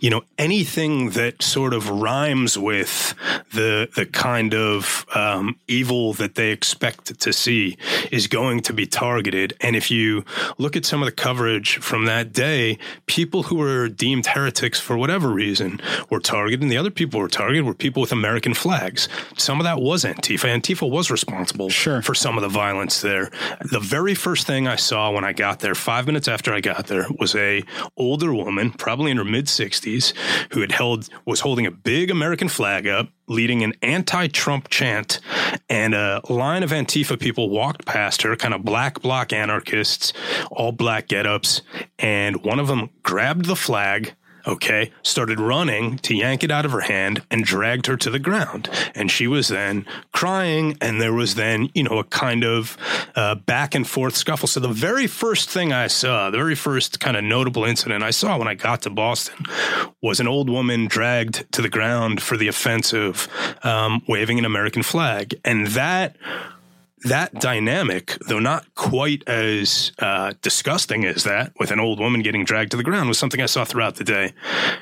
[0.00, 3.14] you know, anything that sort of rhymes with
[3.52, 7.76] the, the kind of um, evil that they expect to see
[8.10, 9.54] is going to be targeted.
[9.60, 10.24] And if you
[10.56, 14.96] look at some of the coverage from that day, people who were deemed heretics for
[14.96, 18.54] whatever reason were targeted, and the other people who were targeted were people with American
[18.54, 19.06] flags.
[19.36, 20.48] Some of that was Antifa.
[20.48, 22.00] Antifa was responsible Sure.
[22.00, 23.30] for some of the violence there.
[23.70, 26.86] The very first thing I saw when I got there, five minutes after I got
[26.86, 27.62] there, was a
[27.98, 30.14] older woman, probably in her mid 60s, Nazis
[30.52, 35.20] who had held was holding a big American flag up, leading an anti-Trump chant,
[35.68, 40.12] and a line of Antifa people walked past her, kind of black bloc anarchists,
[40.50, 41.62] all black get-ups,
[41.98, 44.14] and one of them grabbed the flag
[44.46, 48.18] okay, started running to yank it out of her hand and dragged her to the
[48.18, 48.68] ground.
[48.94, 52.76] And she was then crying, and there was then, you know, a kind of
[53.14, 54.48] uh, back and forth scuffle.
[54.48, 58.10] So the very first thing I saw, the very first kind of notable incident I
[58.10, 59.44] saw when I got to Boston
[60.02, 63.28] was an old woman dragged to the ground for the offense of
[63.62, 65.38] um, waving an American flag.
[65.44, 66.16] And that
[67.04, 72.44] that dynamic, though not quite as uh, disgusting as that, with an old woman getting
[72.44, 74.32] dragged to the ground, was something I saw throughout the day.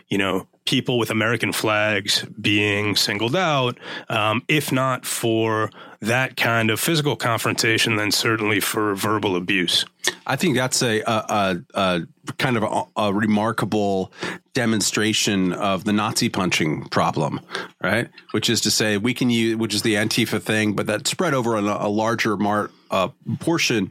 [0.08, 3.78] You know, people with American flags being singled out,
[4.10, 9.86] um, if not for that kind of physical confrontation, then certainly for verbal abuse.
[10.26, 12.00] I think that's a, a, a, a
[12.36, 14.12] kind of a, a, remarkable
[14.52, 17.40] demonstration of the Nazi punching problem,
[17.82, 18.10] right?
[18.32, 21.32] Which is to say, we can use, which is the Antifa thing, but that spread
[21.32, 23.08] over a, larger mar, uh,
[23.40, 23.90] portion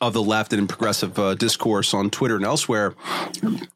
[0.00, 2.94] of the left and progressive uh, discourse on Twitter and elsewhere,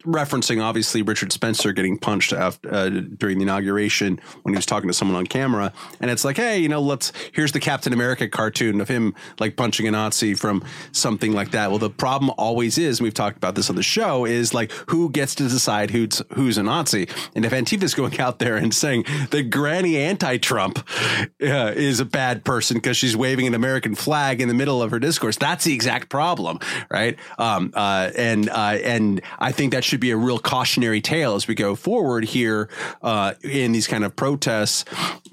[0.04, 4.88] referencing obviously Richard Spencer getting punched after, uh, during the inauguration when he was talking
[4.88, 8.28] to someone on camera, and it's like, hey, you know, let's here's the Captain America
[8.28, 11.70] cartoon of him like punching a Nazi from something like that.
[11.70, 15.11] Well, the problem always is, we've talked about this on the show, is like who
[15.11, 19.04] gets to decide who's who's a Nazi, and if Antifa's going out there and saying
[19.30, 20.78] the granny anti-Trump
[21.18, 24.90] uh, is a bad person because she's waving an American flag in the middle of
[24.90, 26.59] her discourse, that's the exact problem,
[26.90, 27.18] right?
[27.38, 31.49] Um, uh, and uh, and I think that should be a real cautionary tale as
[31.49, 32.68] we go forward here
[33.03, 34.85] uh, in these kind of protests,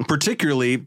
[0.07, 0.85] particularly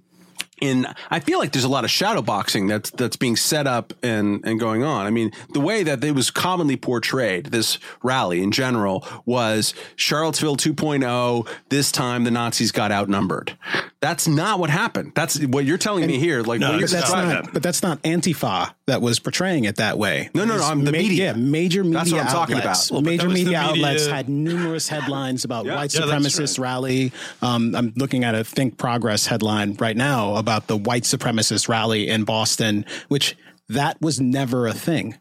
[0.60, 3.92] in I feel like there's a lot of shadow boxing that's that's being set up
[4.02, 5.06] and and going on.
[5.06, 10.56] I mean, the way that it was commonly portrayed, this rally in general was Charlottesville
[10.56, 11.48] 2.0.
[11.68, 13.56] This time the Nazis got outnumbered.
[14.00, 15.12] That's not what happened.
[15.14, 16.42] That's what you're telling me here.
[16.42, 20.30] Like, No, what That's not, but that's not Antifa that was portraying it that way.
[20.34, 21.26] No, no, no, I'm the media.
[21.26, 22.88] Yeah, major media That's what I'm talking outlets.
[22.88, 22.94] about.
[22.94, 26.26] Well, major that was the media media- outlets had numerous headlines about white Yeah, that's
[26.26, 26.62] supremacist right.
[26.64, 27.12] rally.
[27.42, 32.08] Um, I'm looking at a Think Progress headline right now about the white supremacist rally
[32.08, 33.36] in Boston, which
[33.68, 35.16] that was never a thing.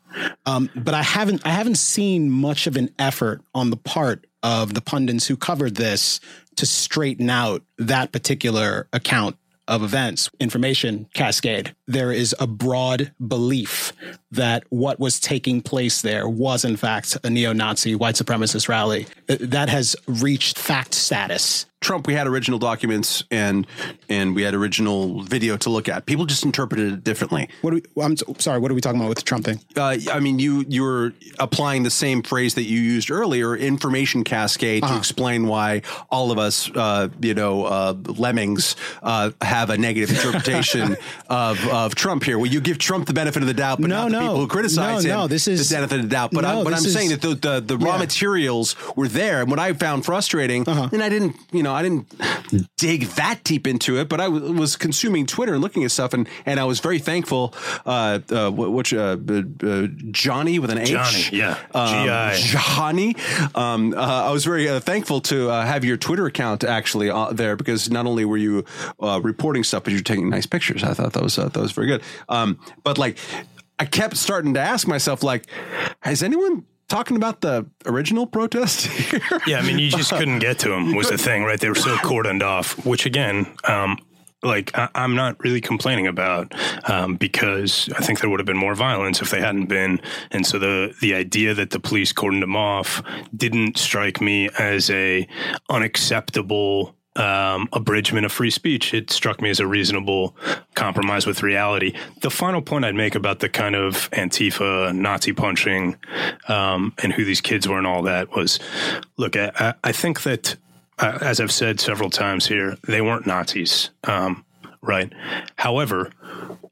[0.46, 4.74] Um, but I haven't I haven't seen much of an effort on the part of
[4.74, 6.20] the pundits who covered this
[6.56, 9.38] to straighten out that particular account
[9.68, 11.76] of events, information cascade.
[11.90, 13.94] There is a broad belief
[14.32, 19.08] that what was taking place there was, in fact, a neo Nazi white supremacist rally.
[19.28, 21.66] Uh, That has reached fact status.
[21.82, 23.66] Trump, we had original documents and
[24.10, 26.06] and we had original video to look at.
[26.06, 27.48] People just interpreted it differently.
[27.62, 29.62] What we, I'm sorry, what are we talking about with the Trump thing?
[29.78, 34.26] Uh, I mean, you you were applying the same phrase that you used earlier, information
[34.26, 39.78] cascade, to explain why all of us, uh, you know, uh, lemmings, uh, have a
[39.78, 40.98] negative interpretation
[41.30, 42.38] of of Trump here.
[42.38, 44.20] Well, you give Trump the benefit of the doubt, but No, not the no.
[44.22, 46.32] people who criticize No, him no, this is- the benefit of the doubt.
[46.32, 48.00] But, I, but I'm this saying that the the, the raw Yeah.
[48.00, 50.90] materials were there, and what I found frustrating, Uh-huh.
[50.92, 52.08] and I didn't, you know, I didn't
[52.78, 56.14] dig that deep into it, but I w- was consuming Twitter and looking at stuff,
[56.14, 57.54] and and I was very thankful.
[57.86, 59.18] Uh, uh, what, what uh,
[59.64, 61.58] uh, Johnny with an H, Johnny, yeah.
[61.74, 62.34] um, G.I..
[62.38, 63.16] Johnny.
[63.56, 67.32] Um, uh, I was very uh, thankful to uh, have your Twitter account actually uh,
[67.32, 68.66] there because not only were you
[69.00, 70.84] uh, reporting stuff, but you're taking nice pictures.
[70.84, 72.02] I thought that was uh, that was very good.
[72.28, 73.18] Um, but like,
[73.80, 75.46] I kept starting to ask myself, like,
[76.02, 79.22] has anyone talking about the original protest here?
[79.48, 81.60] Yeah, I mean, you just couldn't get to them was the thing, right?
[81.60, 83.98] They were so cordoned off, which again, um,
[84.44, 86.54] like I, I'm not really complaining about
[86.90, 90.02] um, because I think there would have been more violence if they hadn't been,
[90.32, 93.02] and so the the idea that the police cordoned them off
[93.36, 95.28] didn't strike me as a
[95.70, 98.94] unacceptable um, abridgment of free speech.
[98.94, 100.36] It struck me as a reasonable
[100.74, 101.94] compromise with reality.
[102.22, 105.98] The final point I'd make about the kind of Antifa, Nazi punching,
[106.48, 108.60] um, and who these kids were and all that was
[109.18, 110.56] look, I, I think that,
[110.98, 113.90] uh, as I've said several times here, they weren't Nazis.
[114.06, 114.46] Um,
[114.82, 115.12] right.
[115.58, 116.12] However,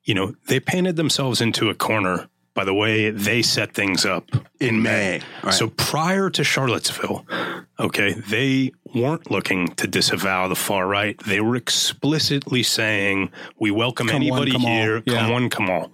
[0.05, 4.31] you know, they painted themselves into a corner by the way they set things up
[4.60, 5.21] in May.
[5.43, 5.53] Right.
[5.53, 7.23] So prior to Charlottesville,
[7.79, 11.17] okay, they weren't looking to disavow the far right.
[11.26, 15.02] They were explicitly saying, "We welcome Come one, anybody come all." here.
[15.02, 15.91] Come one, come all."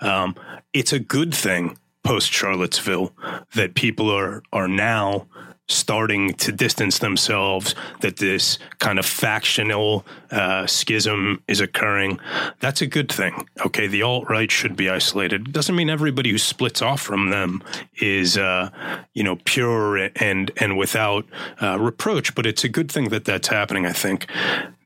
[0.00, 0.34] Um,
[0.72, 3.12] it's a good thing post Charlottesville
[3.54, 5.26] that people are are now
[5.70, 12.18] starting to distance themselves, that this kind of factional uh, schism is occurring.
[12.60, 13.48] That's a good thing.
[13.64, 15.52] Okay, the alt right should be isolated.
[15.52, 17.62] Doesn't mean everybody who splits off from them
[18.00, 18.70] is, uh,
[19.14, 21.26] you know, pure and and without
[21.62, 22.34] uh, reproach.
[22.34, 23.86] But it's a good thing that that's happening.
[23.86, 24.26] I think.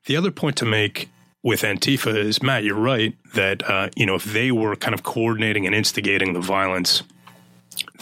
[0.06, 1.08] The other point to make
[1.44, 5.02] with Antifa is Matt, you're right that uh, you know if they were kind of
[5.02, 7.02] coordinating and instigating the violence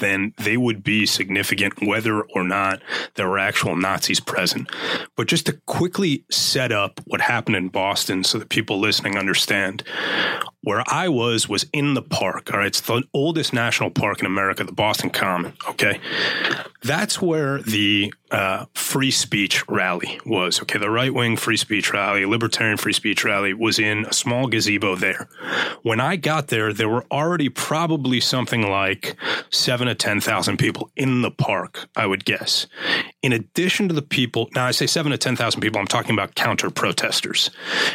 [0.02, 2.82] then they would be significant whether or not
[3.14, 4.68] there were actual Nazis present.
[5.16, 9.84] But just to quickly set up what happened in Boston so that people listening understand,
[10.62, 12.52] where I was was in the park.
[12.52, 15.54] All right, it's the oldest national park in America, the Boston Common.
[15.68, 16.00] Okay,
[16.82, 20.62] that's where the uh, free speech rally was.
[20.62, 24.46] Okay, the right wing free speech rally, libertarian free speech rally was in a small
[24.46, 25.28] gazebo there.
[25.82, 29.16] When I got there, there were already probably something like
[29.50, 32.66] seven to 10,000 people in the park, I would guess.
[33.22, 36.34] In addition to the people, now I say seven to 10,000 people, I'm talking about
[36.34, 37.50] counter protesters.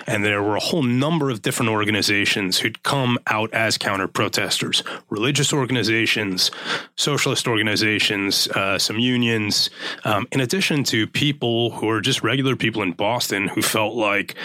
[0.05, 4.83] And there were a whole number of different organizations who'd come out as counter protesters
[5.09, 6.51] religious organizations,
[6.95, 9.69] socialist organizations, uh, some unions,
[10.03, 14.35] um, in addition to people who are just regular people in Boston who felt like,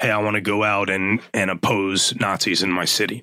[0.00, 3.22] hey, I want to go out and, and oppose Nazis in my city.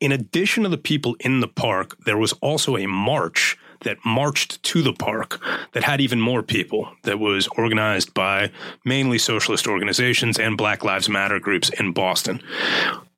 [0.00, 4.62] In addition to the people in the park, there was also a march that marched
[4.62, 5.40] to the park
[5.72, 8.50] that had even more people that was organized by
[8.84, 12.42] mainly socialist organizations and Black Lives Matter groups in Boston.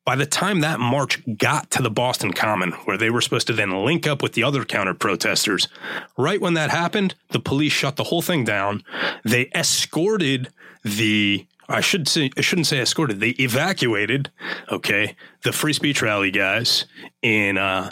[0.08, 3.52] By the time that march got to the Boston Common, where they were supposed to
[3.52, 5.68] then link up with the other counter protesters,
[6.16, 8.82] right when that happened, the police shut the whole thing down.
[9.22, 10.48] They escorted
[10.82, 13.20] the I should say I shouldn't say escorted.
[13.20, 14.30] They evacuated,
[14.72, 16.86] okay, the free speech rally guys
[17.20, 17.90] in uh,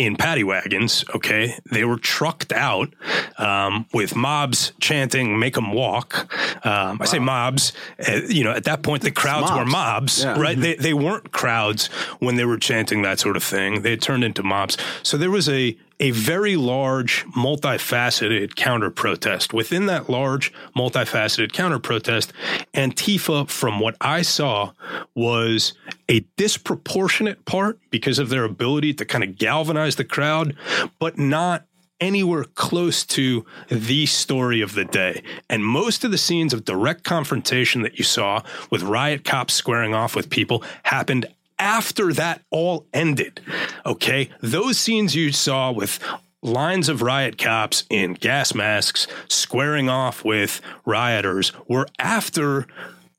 [0.00, 1.04] in paddy wagons.
[1.14, 2.88] Okay, they were trucked out
[3.36, 6.26] um, with mobs chanting "Make them walk."
[6.64, 7.72] Um, I say mobs.
[8.08, 10.40] Uh, you know, at that point, the crowds were mobs, Yeah.
[10.40, 10.58] right?
[10.58, 13.82] They they weren't crowds when they were chanting that sort of thing.
[13.82, 14.78] They had turned into mobs.
[15.02, 19.52] So there was a a very large, multifaceted counter protest.
[19.52, 22.32] Within that large, multifaceted counter protest,
[22.74, 24.72] Antifa, from what I saw,
[25.14, 25.74] was
[26.08, 30.56] a disproportionate part because of their ability to kind of galvanize the crowd,
[30.98, 31.66] but not
[32.00, 35.22] anywhere close to the story of the day.
[35.50, 39.94] And most of the scenes of direct confrontation that you saw with riot cops squaring
[39.94, 41.26] off with people happened
[41.60, 43.40] after that all ended.
[43.86, 44.30] Okay.
[44.40, 46.00] Those scenes you saw with
[46.42, 52.66] lines of riot cops in gas masks squaring off with rioters were after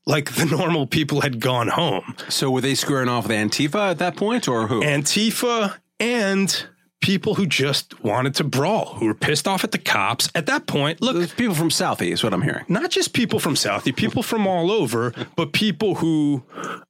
[0.05, 2.15] like the normal people had gone home.
[2.27, 4.81] So were they squaring off with Antifa at that point, or who?
[4.81, 6.65] Antifa and
[7.01, 10.29] people who just wanted to brawl, who were pissed off at the cops.
[10.35, 12.63] At that point, look, Those people from Southie is what I'm hearing.
[12.69, 16.43] not just people from Southie, people from all over, but people who,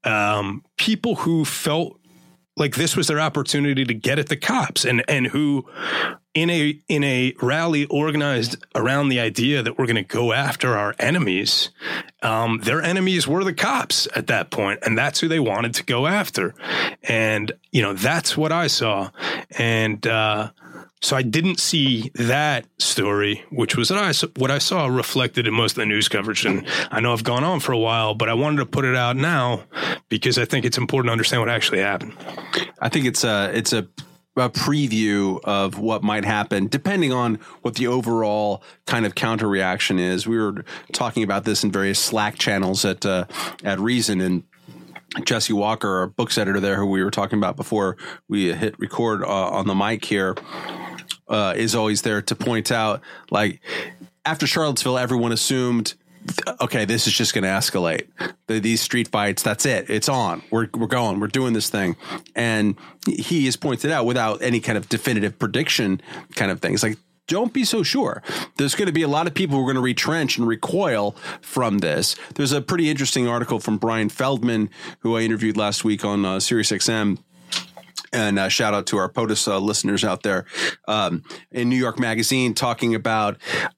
[0.03, 1.97] um, people who felt
[2.57, 5.65] like this was their opportunity to get at the cops, and and who,
[6.33, 10.77] in a in a rally organized around the idea that we're going to go after
[10.77, 11.69] our enemies,
[12.21, 15.83] um, their enemies were the cops at that point, and that's who they wanted to
[15.83, 16.53] go after,
[17.03, 19.09] and you know that's what I saw,
[19.57, 20.05] and.
[20.07, 20.51] uh
[21.03, 25.53] so I didn't see that story, which was what I, what I saw reflected in
[25.55, 26.45] most of the news coverage.
[26.45, 28.95] And I know I've gone on for a while, but I wanted to put it
[28.95, 29.63] out now
[30.09, 32.13] because I think it's important to understand what actually happened.
[32.79, 33.87] I think it's a it's a
[34.35, 39.99] a preview of what might happen depending on what the overall kind of counter reaction
[39.99, 40.25] is.
[40.25, 40.63] We were
[40.93, 43.25] talking about this in various Slack channels at uh,
[43.63, 44.43] at Reason and
[45.25, 47.97] Jesse Walker, our books editor there, who we were talking about before
[48.29, 50.35] we hit record uh, on the mic here,
[51.27, 53.61] uh, is always there to point out like
[54.25, 55.95] after Charlottesville, everyone assumed
[56.61, 58.07] okay, this is just going to escalate.
[58.47, 59.89] The, these street fights, that's it.
[59.89, 60.43] It's on.
[60.51, 61.19] We're, we're going.
[61.19, 61.95] We're doing this thing.
[62.35, 62.75] And
[63.07, 66.01] he has pointed out without any kind of definitive prediction
[66.35, 68.21] kind of things like, don't be so sure.
[68.57, 71.15] There's going to be a lot of people who are going to retrench and recoil
[71.41, 72.15] from this.
[72.35, 76.37] There's a pretty interesting article from Brian Feldman, who I interviewed last week on uh,
[76.37, 77.19] SiriusXM
[78.13, 80.45] and uh, shout out to our POTUS uh, listeners out there
[80.87, 83.37] um, in New York Magazine talking about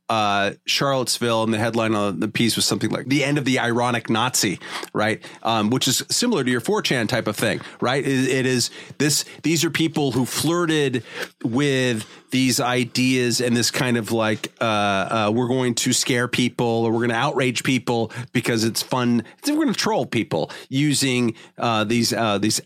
[0.10, 3.60] uh, Charlottesville, and the headline on the piece was something like "The End of the
[3.60, 4.60] Ironic Nazi,"
[4.94, 5.24] right?
[5.44, 8.06] Um, which is similar to your 4chan type of thing, right?
[8.06, 11.04] It, it is this; these are people who flirted
[11.44, 16.66] with these ideas and this kind of like uh, uh, we're going to scare people
[16.66, 19.24] or we're going to outrage people because it's fun.
[19.48, 22.60] We're going to troll people using uh, these uh, these.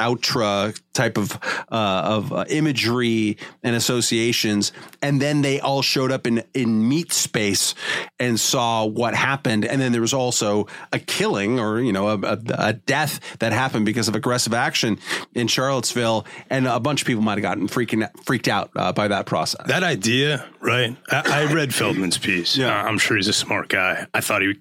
[0.00, 1.38] Outra type of
[1.70, 4.72] uh, of uh, imagery and associations,
[5.02, 7.74] and then they all showed up in in meat space
[8.18, 12.18] and saw what happened, and then there was also a killing or you know a,
[12.18, 14.98] a, a death that happened because of aggressive action
[15.34, 19.08] in Charlottesville, and a bunch of people might have gotten freaking freaked out uh, by
[19.08, 19.66] that process.
[19.66, 20.96] That idea, right?
[21.10, 22.56] I, I read Feldman's piece.
[22.56, 22.82] Yeah.
[22.82, 24.06] I'm sure he's a smart guy.
[24.14, 24.54] I thought he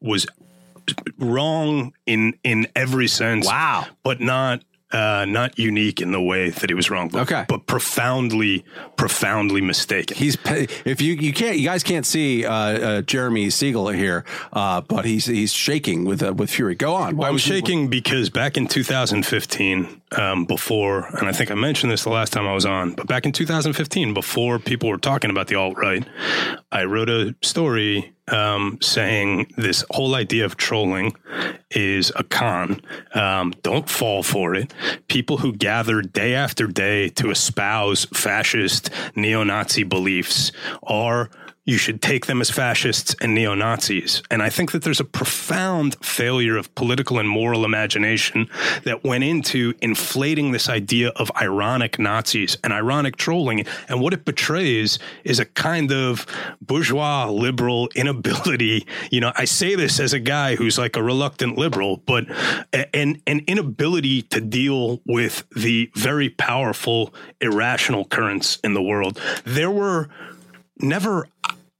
[0.00, 0.26] was
[1.18, 3.46] wrong in in every sense.
[3.46, 3.86] Wow.
[4.02, 4.62] but not.
[4.92, 7.44] Uh, not unique in the way that he was wrong, but, Okay.
[7.48, 8.64] but profoundly,
[8.96, 10.16] profoundly mistaken.
[10.16, 10.36] He's
[10.84, 15.04] if you you can't you guys can't see uh, uh, Jeremy Siegel here, uh, but
[15.04, 16.74] he's he's shaking with uh, with fury.
[16.74, 17.16] Go on.
[17.16, 21.92] Why I'm was shaking because back in 2015, um, before, and I think I mentioned
[21.92, 25.30] this the last time I was on, but back in 2015, before people were talking
[25.30, 26.04] about the alt right,
[26.72, 31.16] I wrote a story um, saying this whole idea of trolling
[31.70, 32.80] is a con.
[33.14, 34.72] Um, don't fall for it.
[35.08, 40.52] People who gather day after day to espouse fascist neo Nazi beliefs
[40.82, 41.30] are
[41.66, 44.22] you should take them as fascists and neo Nazis.
[44.30, 48.48] And I think that there's a profound failure of political and moral imagination
[48.84, 53.66] that went into inflating this idea of ironic Nazis and ironic trolling.
[53.88, 56.26] And what it betrays is a kind of
[56.62, 58.86] bourgeois liberal inability.
[59.10, 62.24] You know, I say this as a guy who's like a reluctant liberal, but
[62.94, 69.20] an, an inability to deal with the very powerful irrational currents in the world.
[69.44, 70.08] There were
[70.82, 71.28] never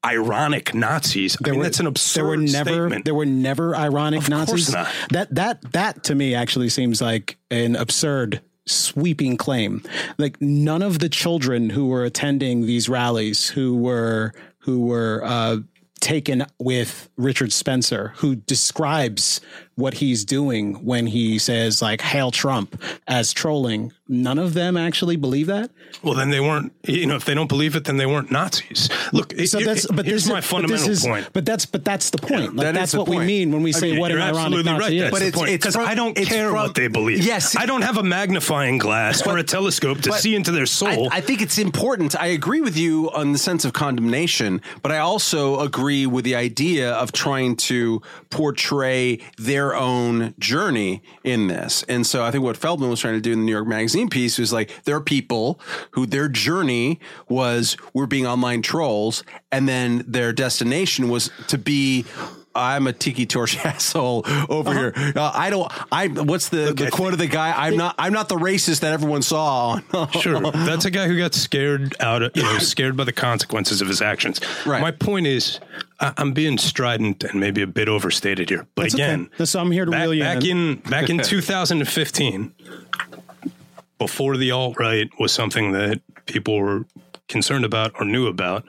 [0.05, 1.37] ironic Nazis.
[1.45, 3.05] I mean, that's an absurd there were never statement.
[3.05, 4.73] there were never ironic Of Nazis.
[4.73, 4.89] not.
[5.11, 9.83] That that that to me actually seems like an absurd sweeping claim.
[10.19, 15.59] Like none of the children who were attending these rallies who were who were uh
[16.01, 19.43] taken with Richard Spencer who describes
[19.81, 23.93] what he's doing when he says like hail Trump as trolling.
[24.13, 25.71] None of them actually believe that.
[26.03, 26.73] well, then they weren't.
[26.85, 28.89] You know, if they don't believe it, then they weren't Nazis.
[29.13, 31.29] Look, So here- that's but here's this, my is- but fundamental this is, point.
[31.33, 32.57] But that's but that's the point.
[32.57, 34.93] Like that that's what we mean when we say what an ironic Nazi right.
[34.93, 35.11] is.
[35.11, 37.25] But it's- because I don't care from- what they believe.
[37.25, 37.57] Yes.
[37.57, 41.09] I don't have a magnifying glass or a telescope to see into their soul.
[41.13, 42.17] I, I think it's important.
[42.21, 46.35] I agree with you on the sense of condemnation, but I also agree with the
[46.35, 51.83] idea of trying to portray their own journey in this.
[51.85, 54.09] And so I think what Feldman was trying to do in the New York Magazine
[54.09, 55.61] piece was like there are people
[55.93, 62.05] who their journey was we're being online trolls, and then their destination was to be.
[62.55, 65.13] I'm a tiki torch asshole over here.
[65.17, 65.71] Uh, I don't.
[65.93, 66.09] I.
[66.09, 67.53] What's the, the quote of the guy?
[67.57, 67.95] I'm not.
[67.99, 69.81] I'm not the racist that everyone saw.
[70.21, 73.81] Sure, that's a guy who got scared out of you know scared by the consequences
[73.81, 74.41] of his actions.
[74.67, 74.81] Right.
[74.81, 75.61] My point is,
[76.01, 79.05] I, I'm being strident and maybe a bit overstated here, but That's okay.
[79.05, 80.57] again, That's- I'm here to back, reel you back in.
[80.59, 82.53] in back in 2015,
[83.99, 86.85] before the alt right was something that people were
[87.31, 88.65] concerned about or knew about.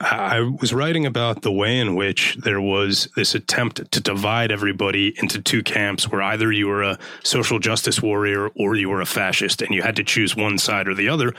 [0.00, 5.12] I was writing about the way in which there was this attempt to divide everybody
[5.20, 9.06] into two camps where either you were a social justice warrior or you were a
[9.06, 11.34] fascist and you had to choose one side or the other.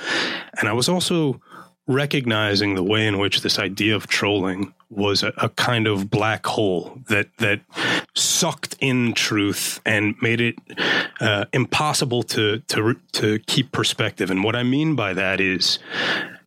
[0.59, 1.41] And I was also
[1.87, 6.45] recognizing the way in which this idea of trolling was a, a kind of black
[6.45, 7.61] hole that that
[8.13, 10.55] sucked in truth and made it
[11.19, 14.29] uh, impossible to to to keep perspective.
[14.29, 15.79] And what I mean by that is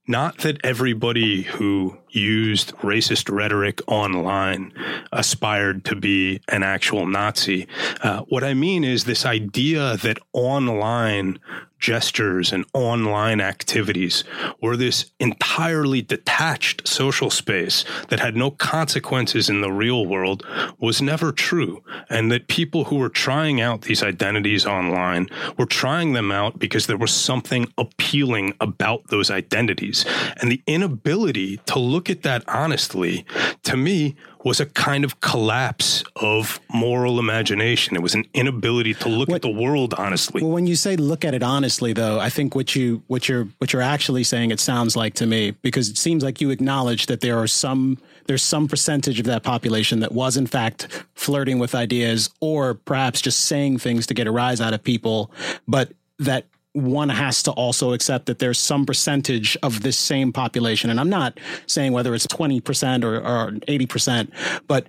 [0.07, 4.73] not that everybody who used racist rhetoric online
[5.13, 7.67] aspired to be an actual Nazi.
[8.03, 11.39] Uh, what I mean is this idea that online
[11.85, 14.25] gestures and online activities
[14.63, 20.47] were this entirely detached social space that had no consequences in the real world
[20.79, 21.83] was never true.
[22.09, 25.29] And that people who were trying out these identities online
[25.59, 30.07] were trying them out because there was something appealing about those identities.
[30.41, 33.27] And the inability to look at that honestly,
[33.65, 37.97] to me, was a kind of collapse of moral imagination.
[37.97, 40.43] It was an inability to look at the world honestly.
[40.43, 43.49] Well, when you say look at it honestly, though, I think what you what you're
[43.59, 47.07] what you're actually saying it sounds like to me because it seems like you acknowledge
[47.07, 51.59] that there are some there's some percentage of that population that was in fact flirting
[51.59, 55.31] with ideas or perhaps just saying things to get a rise out of people,
[55.67, 60.91] but that one has to also accept that there's some percentage of this same population.
[60.91, 64.31] And I'm not saying whether it's 20% or, or 80%,
[64.67, 64.89] but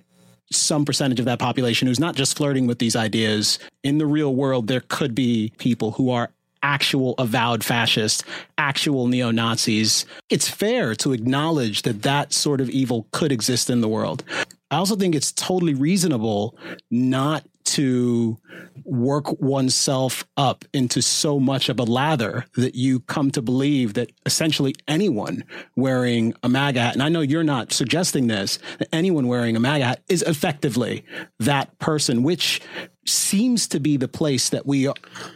[0.52, 3.58] some percentage of that population who's not just flirting with these ideas.
[3.82, 6.30] In the real world, there could be people who are
[6.62, 8.24] actual avowed fascists,
[8.58, 10.04] actual neo Nazis.
[10.28, 14.24] It's fair to acknowledge that that sort of evil could exist in the world.
[14.70, 16.56] I also think it's totally reasonable
[16.90, 17.44] not
[17.76, 18.38] to
[18.84, 24.10] work oneself up into so much of a lather that you come to believe that
[24.24, 25.44] essentially anyone
[25.76, 29.60] wearing a MAGA hat, and I know you're not suggesting this, that anyone wearing a
[29.60, 31.04] MAGA hat is effectively
[31.38, 32.62] that person, which
[33.08, 34.90] seems to be the place that we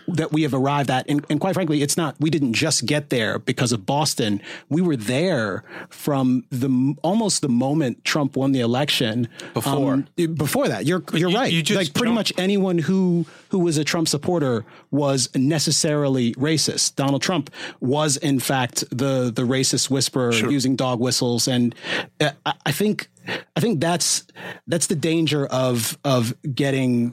[0.09, 1.09] that we have arrived at.
[1.09, 4.41] And, and, quite frankly it's not we didn't just get there because of boston.
[4.69, 9.29] We were there from the almost the moment trump won the election.
[9.55, 9.93] Before.
[9.95, 10.85] um, before that.
[10.87, 11.53] You're you're you- right.
[11.53, 16.97] you like pretty don't- much anyone who who was a trump supporter was necessarily racist.
[16.97, 17.51] Donald trump
[17.81, 21.49] was in fact the the racist whisperer using dog whistles.
[21.49, 21.75] And
[22.21, 23.09] uh, I, I think
[23.55, 24.25] i think that's
[24.67, 27.13] that's the danger of of getting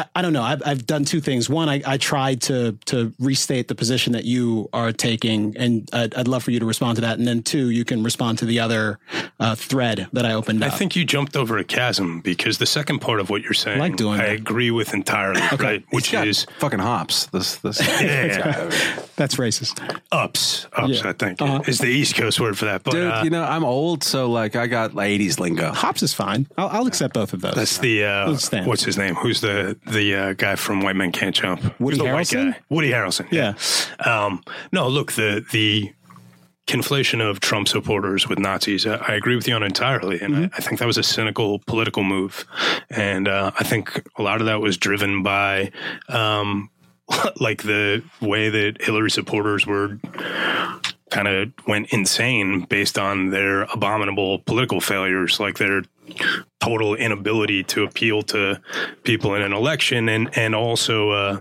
[0.00, 0.42] I, I don't know.
[0.42, 1.48] I've, I've done two things.
[1.48, 6.14] One, I, I tried to to restate the position that you are taking, and I'd,
[6.14, 7.18] I'd love for you to respond to that.
[7.18, 8.98] And then two, you can respond to the other
[9.38, 10.70] uh, thread that I opened up.
[10.70, 10.78] I up.
[10.78, 13.96] think you jumped over a chasm because the second part of what you're saying, like
[13.96, 14.36] doing I that.
[14.36, 15.84] agree with entirely, right?
[15.90, 17.26] Which Got is fucking hops.
[17.26, 18.70] This this yeah,
[19.16, 19.80] that's racist.
[20.12, 21.02] ups, ups.
[21.02, 21.10] Yeah.
[21.10, 21.62] I think Uh-huh.
[21.66, 22.82] is the East Coast word for that.
[22.82, 25.72] But Dude, uh, you know, I'm old, so like I got like 80s lingo.
[25.72, 26.46] Hops is fine.
[26.56, 27.54] I'll, I'll accept both of those.
[27.54, 28.66] that's the uh, Understand.
[28.66, 29.14] what's his name?
[29.14, 31.62] Who's the the uh, guy from White Men Can't Jump?
[31.80, 32.52] Woody Who's the white Harrelson?
[32.52, 32.58] guy?
[32.68, 33.30] Woody Harrelson.
[33.30, 33.54] Yeah.
[34.08, 35.92] Um, no, look the the
[36.66, 38.86] conflation of Trump supporters with Nazis.
[38.86, 41.58] I, I agree with you on entirely, and I, I think that was a cynical
[41.66, 42.44] political move,
[42.88, 45.72] and uh, I think a lot of that was driven by.
[46.08, 46.70] Um,
[47.40, 49.98] like the way that Hillary supporters were
[51.10, 55.82] kind of went insane based on their abominable political failures, like their
[56.60, 58.60] total inability to appeal to
[59.04, 61.40] people in an election, and and also uh,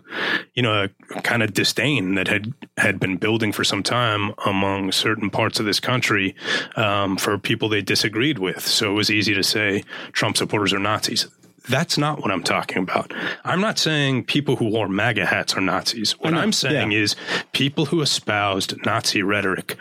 [0.53, 4.91] you know a kind of disdain that had had been building for some time among
[4.91, 6.36] certain parts of this country
[6.76, 8.65] um, for people they disagreed with.
[8.65, 11.28] So it was easy to say Trump supporters are Nazis.
[11.68, 13.14] That's not what I'm talking about.
[13.43, 16.14] I'm not saying people who wore MAGA hats are Nazis.
[16.20, 17.16] What I'm saying is
[17.51, 19.76] people who espoused Nazi rhetoric.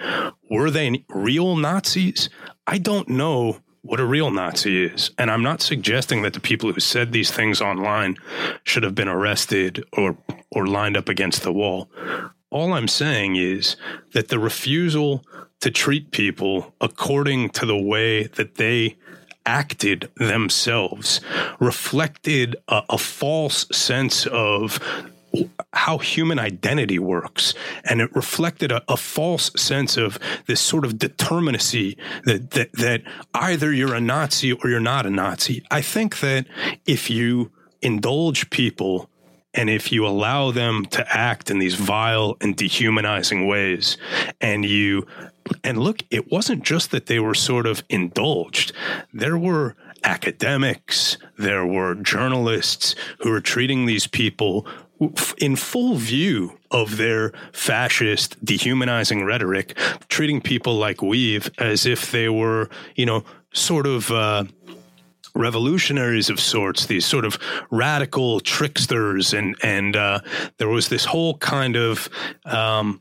[0.50, 2.28] Were they real Nazis?
[2.66, 5.10] I don't know what a real Nazi is.
[5.18, 8.16] And I'm not suggesting that the people who said these things online
[8.64, 10.16] should have been arrested or
[10.50, 11.90] or lined up against the wall.
[12.50, 13.76] All I'm saying is
[14.12, 15.24] that the refusal
[15.60, 18.96] to treat people according to the way that they
[19.48, 21.22] acted themselves
[21.58, 24.78] reflected a, a false sense of
[25.72, 27.54] how human identity works.
[27.84, 33.02] And it reflected a, a, false sense of this sort of determinacy that, that, that
[33.34, 35.62] either you're a Nazi or you're not a Nazi.
[35.70, 36.46] I think that
[36.86, 37.50] if you
[37.82, 39.08] indulge people
[39.54, 43.96] and if you allow them to act in these vile and dehumanizing ways
[44.40, 45.06] and you
[45.64, 48.72] and look, it wasn't just that they were sort of indulged.
[49.12, 54.66] There were academics, there were journalists who were treating these people
[55.38, 59.76] in full view of their fascist, dehumanizing rhetoric,
[60.08, 64.10] treating people like weev as if they were, you know, sort of.
[64.10, 64.44] Uh,
[65.34, 67.38] revolutionaries of sorts, these sort of
[67.70, 70.20] radical tricksters, and and uh,
[70.58, 72.08] there was this whole kind of
[72.44, 73.00] um,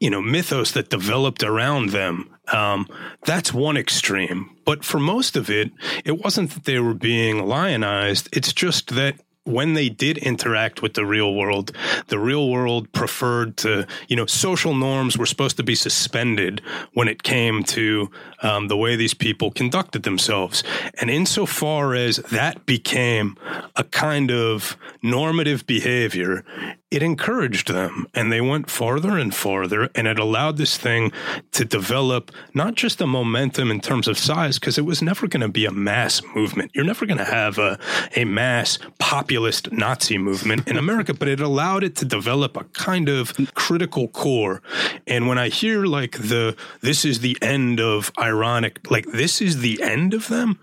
[0.00, 2.28] you know mythos that developed around them.
[2.52, 2.88] Um,
[3.24, 5.70] that's one extreme, but for most of it,
[6.04, 8.28] it wasn't that they were being lionized.
[8.32, 11.72] It's just that when they did interact with the real world,
[12.08, 16.62] the real world preferred to, you know, social norms were supposed to be suspended
[16.92, 18.10] when it came to
[18.42, 20.62] um, the way these people conducted themselves.
[21.00, 23.36] And insofar as that became
[23.74, 26.44] a kind of normative behavior,
[26.92, 31.10] it encouraged them and they went farther and farther and it allowed this thing
[31.50, 35.40] to develop not just a momentum in terms of size because it was never going
[35.40, 36.70] to be a mass movement.
[36.74, 37.78] You're never going to have a,
[38.14, 43.08] a mass populist nazi movement in america but it allowed it to develop a kind
[43.08, 44.60] of critical core.
[45.06, 49.62] And when i hear like the this is the end of ironic like this is
[49.62, 50.58] the end of them?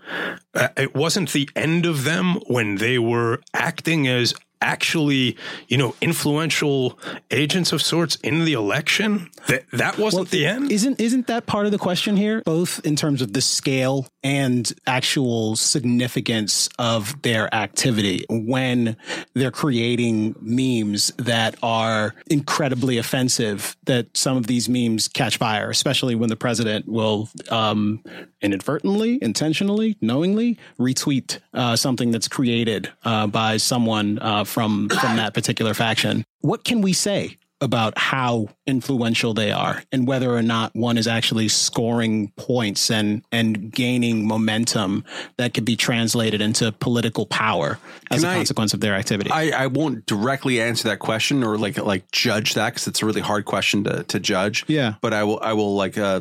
[0.54, 5.36] Uh, it wasn't the end of them when they were acting as actually,
[5.68, 6.98] you know, influential
[7.30, 9.30] agents of sorts in the election.
[9.48, 10.70] That that wasn't the end.
[10.70, 12.42] Isn't isn't that part of the question here?
[12.44, 18.96] Both in terms of the scale and actual significance of their activity when
[19.34, 23.76] they're creating memes that are incredibly offensive.
[23.84, 28.02] That some of these memes catch fire, especially when the president will um,
[28.42, 35.34] inadvertently, intentionally, knowingly retweet uh, something that's created uh, by someone uh, from from that
[35.34, 36.24] particular faction.
[36.40, 41.06] What can we say about how influential they are and whether or not one is
[41.06, 45.04] actually scoring points and and gaining momentum
[45.36, 47.78] that could be translated into political power
[48.10, 49.30] as Can a I- consequence of their activity.
[49.30, 53.06] I, I won't directly answer that question or like like judge that because it's a
[53.06, 54.64] really hard question to to judge.
[54.66, 54.94] Yeah.
[55.02, 56.20] but I will I will like uh,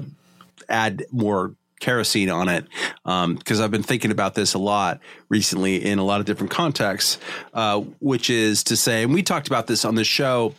[0.68, 2.66] add more kerosene on it
[3.04, 5.00] because I've been thinking about this a lot
[5.30, 7.18] recently in a lot of different contexts,
[7.54, 10.54] uh, which is to say, and we talked about this on the show.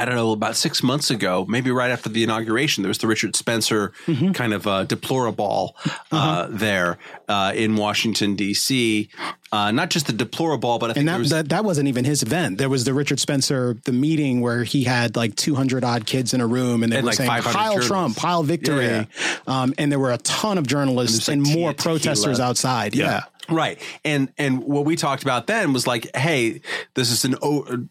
[0.00, 3.06] I don't know, about six months ago, maybe right after the inauguration, there was the
[3.06, 4.32] Richard Spencer Mm-hmm.
[4.32, 6.46] kind of uh, deplorable uh, Uh-huh.
[6.50, 6.98] there
[7.28, 9.08] uh, in Washington, D.C.
[9.52, 12.04] Uh, not just the deplorable, but I think and that, was that that wasn't even
[12.04, 12.58] his event.
[12.58, 16.40] There was the Richard Spencer the meeting where he had like 200 odd kids in
[16.40, 17.88] a room and they And were like saying 500 pile journalists.
[17.88, 18.86] Trump, pile victory.
[18.86, 19.04] Yeah,
[19.46, 22.94] Um, and there were a ton of journalists like and more protesters outside.
[22.94, 23.24] Yeah.
[23.50, 23.80] Right.
[24.04, 26.60] And and what we talked about then was like, hey,
[26.94, 27.86] this is an o-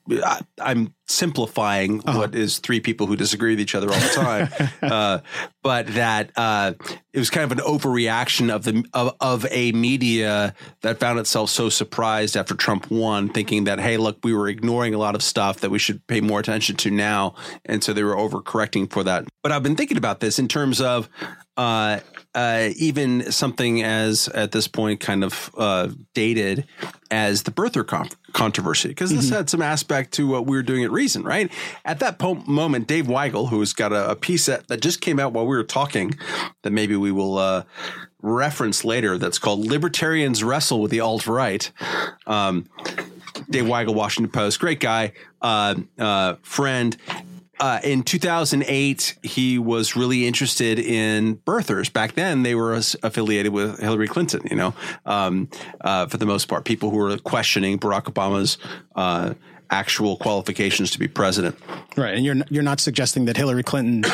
[0.61, 2.19] I'm simplifying Uh-huh.
[2.19, 4.69] what is three people who disagree with each other all the time.
[4.91, 5.19] uh,
[5.63, 6.73] but that uh,
[7.13, 11.49] it was kind of an overreaction of the of, of a media that found itself
[11.49, 15.21] so surprised after Trump won, thinking that hey, look, we were ignoring a lot of
[15.23, 17.33] stuff that we should pay more attention to now,
[17.65, 19.25] and so they were overcorrecting for that.
[19.43, 21.09] But I've been thinking about this in terms of
[21.57, 21.99] uh,
[22.35, 26.65] uh, even something as at this point kind of uh, dated
[27.09, 30.83] as the birther con- controversy, because this had some aspect to what we were doing
[30.83, 31.51] at Reason, right?
[31.85, 35.19] At that po- moment, Dave Weigel, who's got a, a piece that, that just came
[35.19, 36.17] out while we were talking,
[36.61, 37.63] that maybe we will uh,
[38.21, 41.71] reference later, that's called "Libertarians Wrestle with the Alt Right."
[42.27, 42.69] Um,
[43.49, 46.95] Dave Weigel, Washington Post, great guy, uh, uh, friend.
[47.59, 51.91] Uh, in 2008, he was really interested in birthers.
[51.91, 54.73] Back then, they were affiliated with Hillary Clinton, you know,
[55.05, 55.49] um,
[55.81, 58.57] uh, for the most part, people who were questioning Barack Obama's
[58.95, 59.33] uh,
[59.69, 61.57] actual qualifications to be president.
[61.97, 62.15] Right.
[62.15, 64.05] And you're you're not suggesting that Hillary Clinton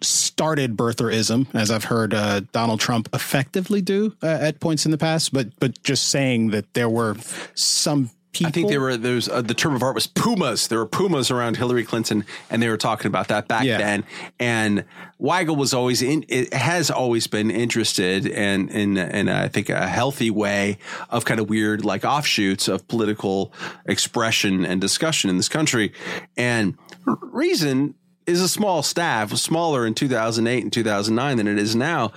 [0.00, 4.98] started birtherism, as I've heard uh, Donald Trump effectively do uh, at points in the
[4.98, 7.16] past, but but just saying that there were
[7.54, 8.48] some people.
[8.48, 10.68] I think there were there's uh, the term of art was PUMAs.
[10.68, 13.78] There were PUMAs around Hillary Clinton, and they were talking about that back Yeah.
[13.78, 14.04] then.
[14.38, 14.84] And
[15.20, 16.24] Weigel was always in.
[16.28, 20.78] It has always been interested in in in I think a healthy way
[21.10, 23.52] of kind of weird like offshoots of political
[23.86, 25.92] expression and discussion in this country.
[26.36, 26.76] And
[27.20, 27.94] reason
[28.26, 32.12] is a small staff, smaller in 2008 and 2009 than it is now.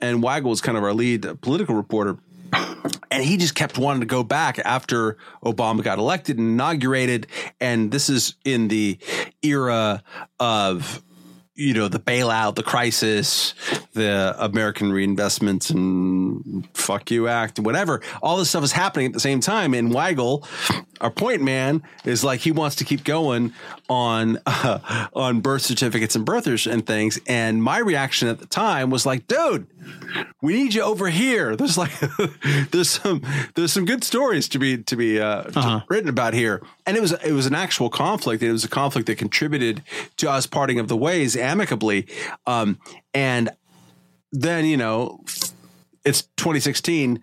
[0.00, 2.18] And Weigel was kind of our lead political reporter
[3.10, 7.26] and he just kept wanting to go back after Obama got elected and inaugurated.
[7.60, 8.98] And this is in the
[9.42, 10.02] era
[10.38, 11.02] of,
[11.58, 13.52] you know, the bailout, the crisis,
[13.92, 18.00] the American Reinvestment and Fuck You Act, whatever.
[18.22, 19.74] All this stuff is happening at the same time.
[19.74, 20.46] And Weigel,
[21.00, 23.52] our point man, is like he wants to keep going
[23.88, 27.18] on uh, on birth certificates and birthers and things.
[27.26, 29.66] And my reaction at the time was like, dude,
[30.40, 31.56] we need you over here.
[31.56, 31.90] There's like
[32.70, 33.22] there's some
[33.56, 37.00] there's some good stories to be to be uh, to- written about here, and it
[37.00, 38.42] was it was an actual conflict.
[38.42, 39.82] It was a conflict that contributed
[40.16, 42.06] to us parting of the ways amicably,
[42.46, 42.78] um,
[43.12, 43.50] and
[44.32, 45.22] then you know
[46.04, 47.20] it's 2016.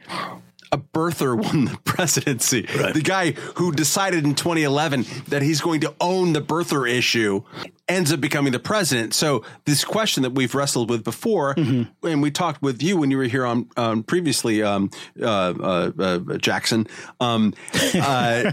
[0.71, 2.63] A birther won the presidency.
[2.63, 7.43] The guy who decided in 2011 that he's going to own the birther issue
[7.87, 9.13] ends up becoming the president.
[9.13, 13.17] So this question that we've wrestled with before, and we talked with you when you
[13.17, 14.89] were here on um, previously, um,
[15.21, 16.87] uh, uh, uh, Jackson,
[17.19, 17.53] um,
[17.95, 18.51] uh,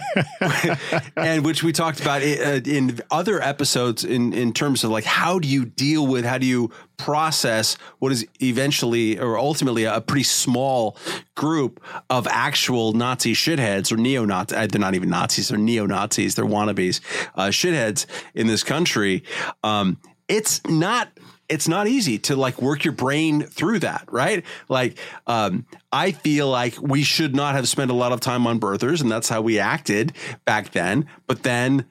[1.16, 5.04] and which we talked about i- uh, in other episodes in in terms of like
[5.04, 6.70] how do you deal with how do you
[7.02, 10.96] process what is eventually or ultimately a pretty small
[11.34, 14.68] group of actual Nazi shitheads or neo Nazis.
[14.68, 16.36] They're not even Nazis; they're neo Nazis.
[16.36, 17.00] They're wannabes,
[17.34, 19.24] uh, shitheads in this country.
[19.64, 19.98] Um,
[20.28, 21.08] it's not
[21.48, 24.44] it's not easy to like work your brain through that, right?
[24.70, 24.96] Like,
[25.26, 29.02] um, I feel like we should not have spent a lot of time on birthers,
[29.02, 30.14] and that's how we acted
[30.46, 31.06] back then.
[31.26, 31.84] But then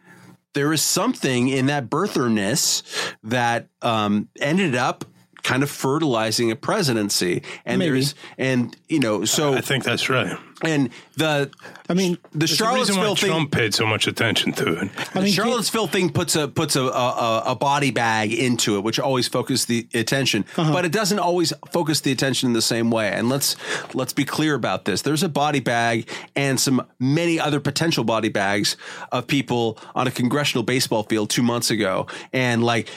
[0.54, 2.84] there is something in that birtherness
[3.24, 5.06] that um, ended up
[5.44, 7.92] kind of fertilizing a presidency, and Maybe.
[7.92, 10.38] there's and you know so I think that's right.
[10.64, 11.50] and the
[11.90, 13.30] I mean, the There's a why Charlottesville thing.
[13.30, 14.90] Trump paid so much attention to it.
[15.14, 18.84] I mean, the Charlottesville thing puts a puts a, a a body bag into it,
[18.84, 20.72] which always focuses the attention, Uh-huh.
[20.72, 23.12] but it doesn't always focus the attention in the same way.
[23.12, 23.56] And let's
[23.94, 25.02] let's be clear about this.
[25.02, 28.78] There's a body bag and some many other potential body bags
[29.12, 32.88] of people on a congressional baseball field two months ago, and like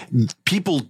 [0.45, 0.83] people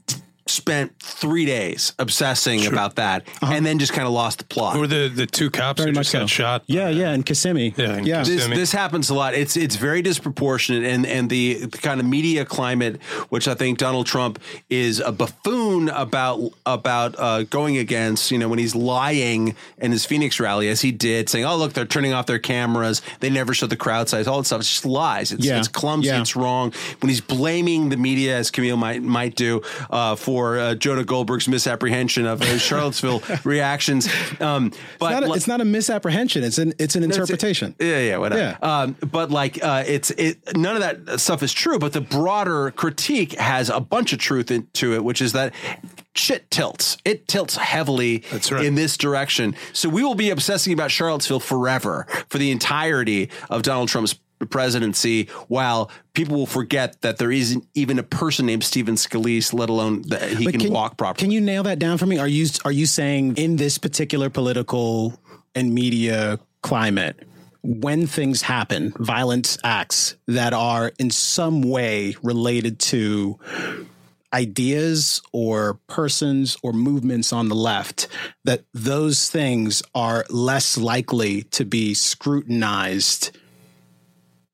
[0.47, 4.77] spent three days obsessing about that and then just kind of lost the plot.
[4.77, 6.19] Or the the two cops Very who much just so.
[6.21, 6.63] got shot.
[6.67, 7.75] Yeah, yeah, and Kissimmee.
[7.77, 8.19] Yeah, and yeah.
[8.25, 8.57] Kissimmee.
[8.57, 9.35] this, this happens a lot.
[9.35, 13.79] It's it's very disproportionate, and and the, the kind of media climate, which I think
[13.79, 14.39] Donald Trump
[14.69, 18.31] is a buffoon about about uh, going against.
[18.31, 21.73] You know, when he's lying in his Phoenix rally, as he did, saying, "Oh, look,
[21.73, 23.01] they're turning off their cameras.
[23.21, 24.27] They never show the crowd size.
[24.27, 24.61] All that stuff.
[24.61, 25.33] It's just lies.
[25.33, 25.59] It's, Yeah.
[25.59, 26.09] it's clumsy.
[26.09, 26.21] Yeah.
[26.21, 30.75] It's wrong." When he's blaming the media, as Kmele might might do, uh, for uh,
[30.75, 34.09] Jonah Goldberg's misapprehension of uh, Charlottesville reactions,
[34.41, 36.45] um, but Not a- like- it's not a misapprehension.
[36.45, 37.75] It's an it's an interpretation.
[37.79, 38.41] Yeah, yeah, whatever.
[38.41, 38.57] Yeah.
[38.63, 40.57] Um, but like, uh, it's it.
[40.57, 41.79] None of that stuff is true.
[41.79, 45.53] But the broader critique has a bunch of truth into it, which is that
[46.15, 46.97] shit tilts.
[47.05, 48.65] It tilts heavily right.
[48.65, 49.57] in this direction.
[49.73, 54.15] So we will be obsessing about Charlottesville forever for the entirety of Donald Trump's
[54.51, 59.71] presidency while people will forget that there isn't even a person named Stephen Scalise let
[59.71, 62.19] alone that he But can, walk properly Can you nail that down for me?
[62.19, 65.19] Are you are you saying in this particular political
[65.55, 67.27] and media climate,
[67.63, 73.39] when things happen, violent acts that are in some way related to
[74.33, 78.09] ideas or persons or movements on the left,
[78.45, 83.39] that those things are less likely to be scrutinized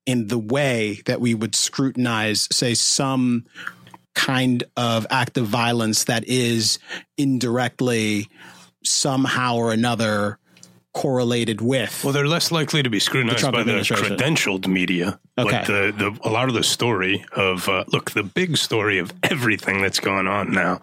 [0.05, 3.45] in the way that we would scrutinize, say, some
[4.13, 6.79] kind of act of violence that is
[7.17, 8.27] indirectly
[8.83, 10.37] somehow or another
[10.93, 12.03] correlated with.
[12.03, 15.19] Well, they're less likely to be scrutinized Trump by the credentialed media.
[15.37, 15.51] Okay.
[15.51, 19.13] But the, the a lot of the story of uh, look, the big story of
[19.23, 20.81] everything that's going on now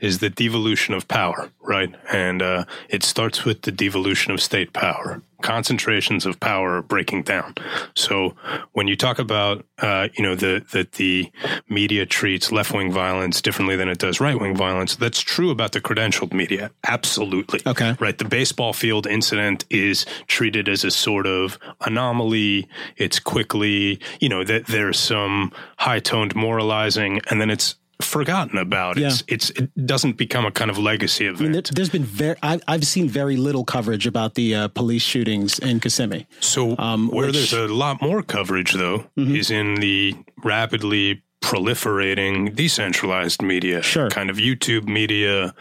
[0.00, 1.94] is the devolution of power, right?
[2.12, 5.22] And uh, it starts with the devolution of state power.
[5.42, 7.54] Concentrations of power are breaking down.
[7.94, 8.34] So
[8.72, 11.30] when you talk about, uh, you know, the that the
[11.68, 15.72] media treats left wing violence differently than it does right wing violence, that's true about
[15.72, 16.70] the credentialed media.
[16.88, 17.60] Absolutely.
[17.66, 17.96] Okay.
[18.00, 18.16] Right.
[18.16, 22.66] The baseball field incident is treated as a sort of anomaly.
[22.96, 23.85] It's quickly,
[24.20, 28.98] you know, that there's some high toned moralizing and then it's forgotten about.
[28.98, 32.36] It's, it's, it doesn't become a kind of legacy I mean, there, has been very.
[32.42, 36.26] I've, I've seen very little coverage about the uh, police shootings in Kissimmee.
[36.40, 40.14] So Um, where which- there's a lot more coverage, though, is in the
[40.44, 44.10] rapidly proliferating decentralized media, Sure.
[44.10, 45.54] kind of YouTube media,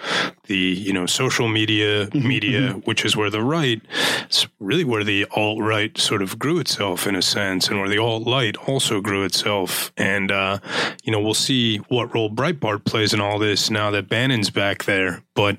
[0.45, 3.81] the you know social media media, which is where the right,
[4.25, 7.89] it's really where the alt right sort of grew itself in a sense, and where
[7.89, 9.91] the alt light also grew itself.
[9.95, 10.57] And uh,
[11.03, 14.85] you know we'll see what role Breitbart plays in all this now that Bannon's back
[14.85, 15.57] there, but.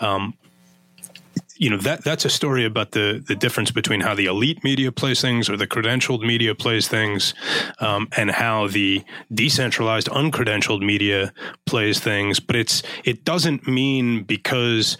[0.00, 0.34] Um,
[1.62, 4.90] you know that that's a story about the the difference between how the elite media
[4.90, 7.34] plays things or the credentialed media plays things,
[7.78, 11.32] um, and how the decentralized, uncredentialed media
[11.64, 12.40] plays things.
[12.40, 14.98] But it's it doesn't mean because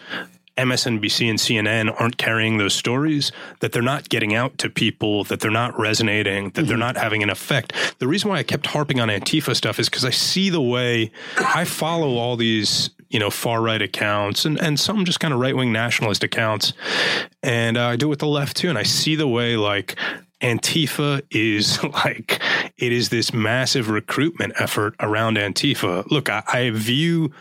[0.57, 5.41] MSNBC and CNN aren't carrying those stories, that they're not getting out to people, that
[5.41, 7.73] they're not resonating, that they're not having an effect.
[7.99, 11.11] The reason why I kept harping on Antifa stuff is because I see the way
[11.39, 15.39] I follow all these, you know, far right accounts and, and some just kind of
[15.39, 16.73] right wing nationalist accounts.
[17.43, 18.71] And uh, I do it with the left too.
[18.71, 19.97] And I see the way like
[20.41, 22.43] Antifa is like
[22.79, 26.11] it is this massive recruitment effort around Antifa.
[26.11, 27.33] Look, I, I view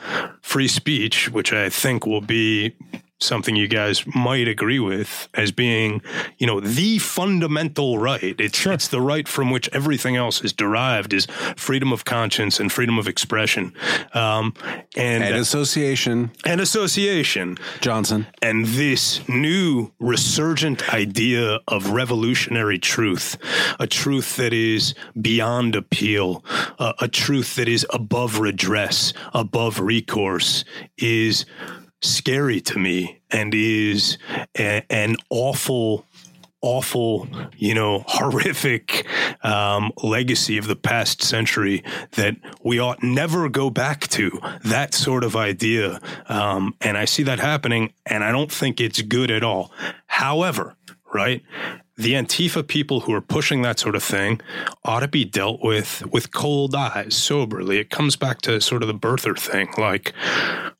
[0.41, 2.75] free speech, which I think will be
[3.23, 6.01] something you guys might agree with as being,
[6.37, 8.35] you know, the fundamental right.
[8.39, 12.71] It's it's the right from which everything else is derived is freedom of conscience and
[12.71, 13.73] freedom of expression,
[14.13, 14.53] um,
[14.95, 17.57] and and association, and association.
[17.79, 18.27] Johnson.
[18.41, 23.37] And this new resurgent idea of revolutionary truth,
[23.79, 26.43] a truth that is beyond appeal,
[26.79, 30.63] uh, a truth that is above redress, above recourse,
[30.97, 31.45] is
[32.01, 34.17] scary to me and is
[34.57, 36.05] a, an awful
[36.61, 37.27] awful,
[37.57, 39.07] you know, horrific
[39.43, 44.39] um, legacy of the past century that we ought never go back to.
[44.63, 45.99] That sort of idea.
[46.27, 49.71] Um, and I see that happening, and I don't think it's good at all.
[50.05, 50.75] However,
[51.13, 51.41] right?
[52.01, 54.41] The Antifa people who are pushing that sort of thing
[54.83, 57.77] ought to be dealt with with cold eyes, soberly.
[57.77, 59.69] It comes back to sort of the birther thing.
[59.77, 60.11] Like,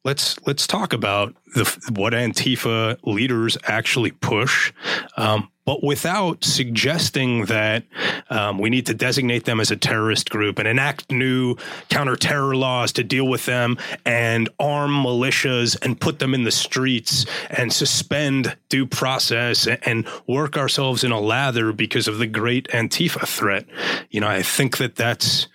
[0.03, 4.73] let's let's talk about the what Antifa leaders actually push,
[5.15, 7.83] um, but without suggesting that
[8.29, 11.55] um, we need to designate them as a terrorist group and enact new
[11.89, 17.25] counterterror laws to deal with them and arm militias and put them in the streets
[17.49, 23.27] and suspend due process and work ourselves in a lather because of the great Antifa
[23.27, 23.65] threat.
[24.09, 25.47] You know, I think that that's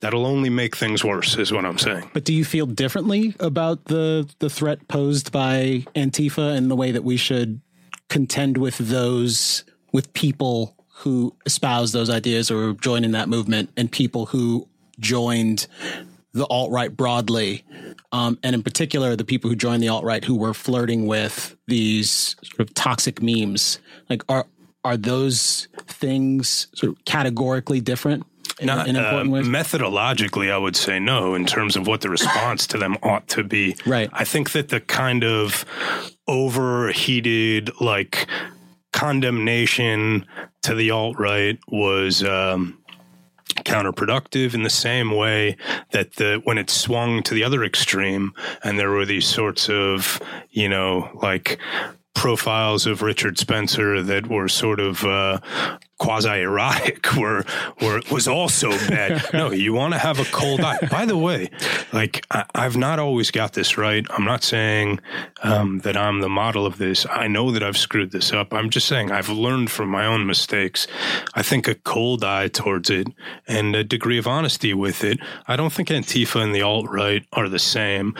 [0.00, 2.10] that'll only make things worse, is what I'm saying.
[2.12, 6.92] But do you feel differently about the the threat posed by Antifa and the way
[6.92, 7.60] that we should
[8.08, 13.90] contend with those with people who espouse those ideas or join in that movement and
[13.90, 15.66] people who joined
[16.32, 17.64] the alt right broadly,
[18.12, 21.56] um, and in particular the people who joined the alt right who were flirting with
[21.66, 23.78] these sort of toxic memes?
[24.10, 24.46] Like, are
[24.84, 28.24] are those things sort of categorically different?
[28.60, 32.66] In, Not, in uh, methodologically, I would say no in terms of what the response
[32.68, 33.76] to them ought to be.
[33.86, 34.10] Right.
[34.12, 35.64] I think that the kind of
[36.28, 38.26] overheated, like
[38.92, 40.26] condemnation
[40.62, 42.22] to the alt right was.
[42.22, 42.74] Um,
[43.64, 45.56] counterproductive in the same way
[45.90, 50.22] that the when it swung to the other extreme and there were these sorts of
[50.50, 51.58] you know like
[52.14, 55.38] profiles of Richard Spencer that were sort of uh,
[55.98, 57.44] quasi erotic were
[57.82, 59.24] were was also bad.
[59.38, 60.78] No, you want to have a cold eye.
[60.90, 61.50] By the way,
[61.92, 64.06] like I, I've not always got this right.
[64.10, 65.00] I'm not saying
[65.42, 67.06] um, that I'm the model of this.
[67.10, 68.52] I know that I've screwed this up.
[68.52, 70.86] I'm just saying I've learned from my own mistakes.
[71.34, 73.06] I think a cold eye towards it
[73.46, 75.18] and a degree of honesty with it.
[75.46, 78.16] I don't think Antifa and the alt right are the same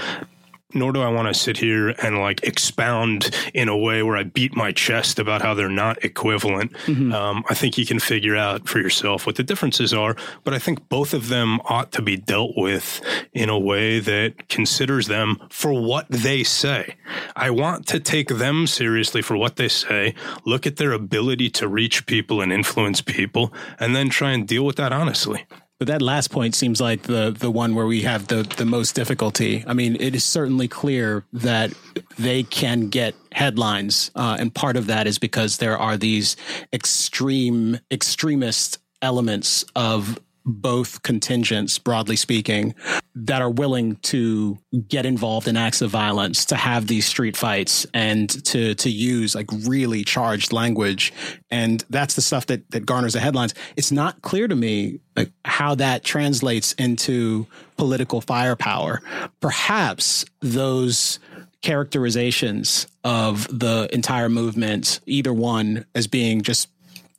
[0.75, 4.23] nor do I want to sit here and like expound in a way where I
[4.25, 6.73] beat my chest about how they're not equivalent.
[7.13, 10.15] Um, I think you can figure out for yourself what the differences are,
[10.45, 13.01] but I think both of them ought to be dealt with
[13.33, 16.97] in a way that considers them for what they say.
[17.35, 20.15] I want to take them seriously for what they say,
[20.45, 24.65] look at their ability to reach people and influence people, and then try and deal
[24.65, 25.47] with that honestly.
[25.79, 28.97] But that last point seems like the the one where we have the the most
[28.97, 29.65] difficulty.
[29.67, 31.73] I mean, it is certainly clear that
[32.19, 36.37] they can get headlines, uh, and part of that is because there are these
[36.73, 40.19] extreme extremist elements of
[40.49, 42.75] both contingents, broadly speaking,
[43.15, 47.87] that are willing to get involved in acts of violence, to have these street fights,
[47.93, 51.13] and to to use like really charged language,
[51.51, 53.55] and that's the stuff that that garners the headlines.
[53.77, 57.47] It's not clear to me like how that translates into
[57.77, 59.03] political firepower.
[59.41, 61.19] Perhaps those
[61.61, 66.69] characterizations of the entire movement, either one as being just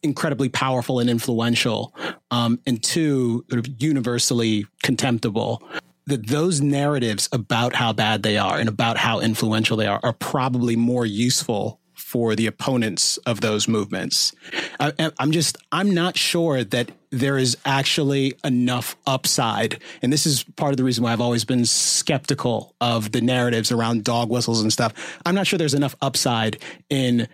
[0.03, 1.93] incredibly powerful and influential,
[2.31, 5.61] um, and two, sort of universally contemptible.
[6.05, 10.13] That those narratives about how bad they are and about how influential they are are
[10.13, 14.33] probably more useful for the opponents of those movements.
[14.79, 19.79] I, I'm just, I'm not sure that there is actually enough upside.
[20.01, 23.71] And this is part of the reason why I've always been skeptical of the narratives
[23.71, 24.93] around dog whistles and stuff.
[25.25, 26.57] I'm not sure there's enough upside
[26.89, 27.27] in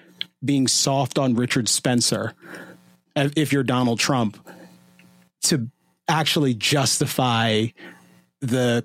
[0.45, 2.33] being soft on Richard Spencer
[3.15, 4.37] uh, if you're Donald Trump
[5.43, 5.69] to
[6.07, 7.67] actually justify
[8.45, 8.83] the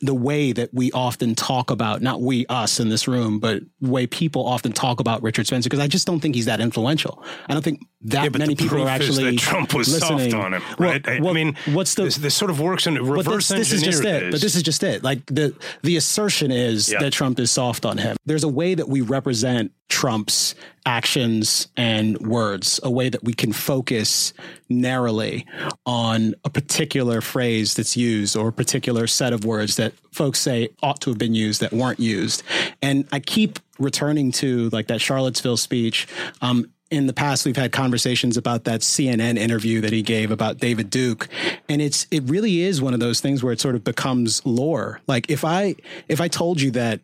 [0.00, 3.90] the way that we often talk about not we us in this room but the
[3.90, 7.22] way people often talk about Richard Spencer because I just don't think he's that influential.
[7.48, 10.30] I don't think that Yeah, many people are actually Trump was listening.
[10.30, 11.08] soft on him, Well- right?
[11.08, 13.70] I- I well, mean, what's the this, this sort of works in but reverse this,
[13.70, 14.30] this is just it.
[14.30, 15.02] But this is just it.
[15.02, 17.00] Like the the assertion is Yeah.
[17.00, 18.16] that Trump is soft on him.
[18.26, 20.54] There's a way that we represent Trump's
[20.86, 24.32] actions and words, a way that we can focus
[24.68, 25.46] narrowly
[25.86, 30.68] on a particular phrase that's used or a particular set of words that folks say
[30.82, 32.42] ought to have been used that weren't used.
[32.80, 36.06] And I keep returning to like that Charlottesville speech.
[36.40, 40.58] Um, in the past we've had conversations about that CNN interview that he gave about
[40.58, 41.26] David Duke
[41.66, 45.00] and it's it really is one of those things where it sort of becomes lore
[45.06, 45.74] like if I
[46.08, 47.00] if I told you that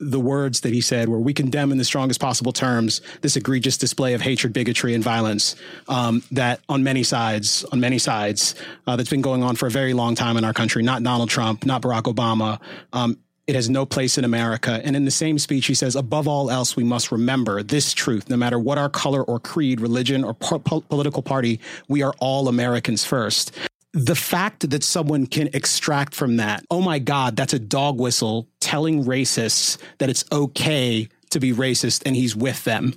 [0.00, 3.76] the words that he said were we condemn in the strongest possible terms this egregious
[3.76, 5.56] display of hatred bigotry and violence
[5.88, 8.54] um, that on many sides on many sides
[8.86, 11.28] uh, that's been going on for a very long time in our country not Donald
[11.28, 12.60] Trump not Barack Obama
[12.92, 13.18] um,
[13.48, 14.78] it has no place in America.
[14.84, 18.28] And in the same speech, he says, above all else, we must remember this truth.
[18.28, 22.12] No matter what our color or creed, religion, or po- po- political party, we are
[22.20, 23.56] all Americans first.
[23.92, 28.48] The fact that someone can extract from that, oh my God, that's a dog whistle
[28.60, 32.94] telling racists that it's okay to be racist and he's with them.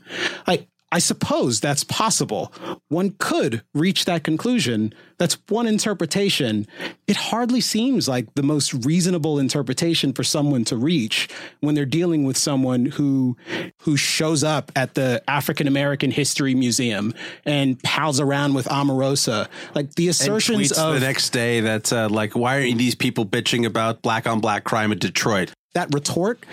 [0.48, 2.52] I, I suppose that's possible.
[2.90, 4.94] One could reach that conclusion.
[5.18, 6.68] That's one interpretation.
[7.08, 11.30] It hardly seems like the most reasonable interpretation for someone to reach
[11.62, 13.38] when they're dealing with someone who
[13.84, 17.14] who shows up at the African American History Museum
[17.46, 19.48] and pals around with Omarosa.
[19.74, 23.66] Like the assertions of the next day that's uh, like, why aren't these people bitching
[23.66, 25.54] about black on black crime in Detroit?
[25.74, 26.46] That retort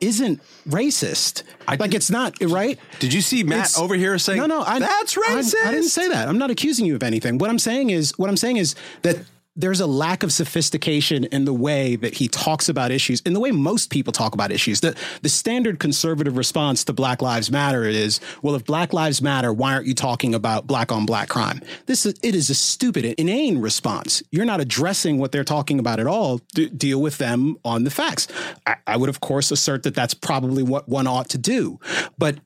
[0.00, 1.42] isn't racist.
[1.68, 2.78] like it's not right.
[2.98, 5.54] Did you see Matt It's- over here saying, no, no, I, that's I- racist?
[5.64, 6.28] I, didn't say that.
[6.28, 7.38] I'm not accusing you of anything.
[7.38, 9.18] What I'm saying is, what I'm saying is that
[9.56, 13.40] there's a lack of sophistication in the way that he talks about issues, in the
[13.40, 14.80] way most people talk about issues.
[14.80, 19.52] The the standard conservative response to Black Lives Matter is, well, if Black Lives Matter,
[19.52, 21.60] why aren't you talking about black on black crime?
[21.86, 24.22] This is it is a stupid, inane response.
[24.30, 26.40] You're not addressing what they're talking about at all.
[26.54, 28.26] D- deal with them on the facts.
[28.66, 31.78] I, I would, of course, assert that that's probably what one ought to do,
[32.18, 32.38] but